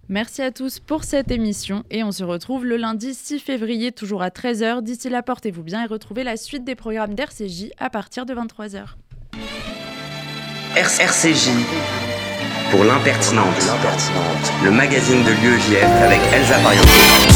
Merci 0.09 0.41
à 0.41 0.51
tous 0.51 0.79
pour 0.79 1.03
cette 1.03 1.31
émission 1.31 1.83
et 1.91 2.01
on 2.03 2.13
se 2.13 2.23
retrouve 2.23 2.65
le 2.65 2.77
lundi 2.77 3.13
6 3.13 3.39
février 3.39 3.91
toujours 3.91 4.23
à 4.23 4.29
13h. 4.29 4.81
D'ici 4.81 5.09
là, 5.09 5.21
portez-vous 5.21 5.63
bien 5.63 5.83
et 5.83 5.85
retrouvez 5.85 6.23
la 6.23 6.37
suite 6.37 6.63
des 6.63 6.75
programmes 6.75 7.13
d'RCJ 7.13 7.71
à 7.77 7.89
partir 7.89 8.25
de 8.25 8.33
23h. 8.33 8.85
RCJ 10.77 11.49
pour 12.71 12.83
l'impertinente, 12.83 13.47
le 14.63 14.71
magazine 14.71 15.23
de 15.23 15.31
l'UEJF 15.31 16.01
avec 16.01 16.19
Elsa 16.33 16.59
Pariente. 16.59 17.17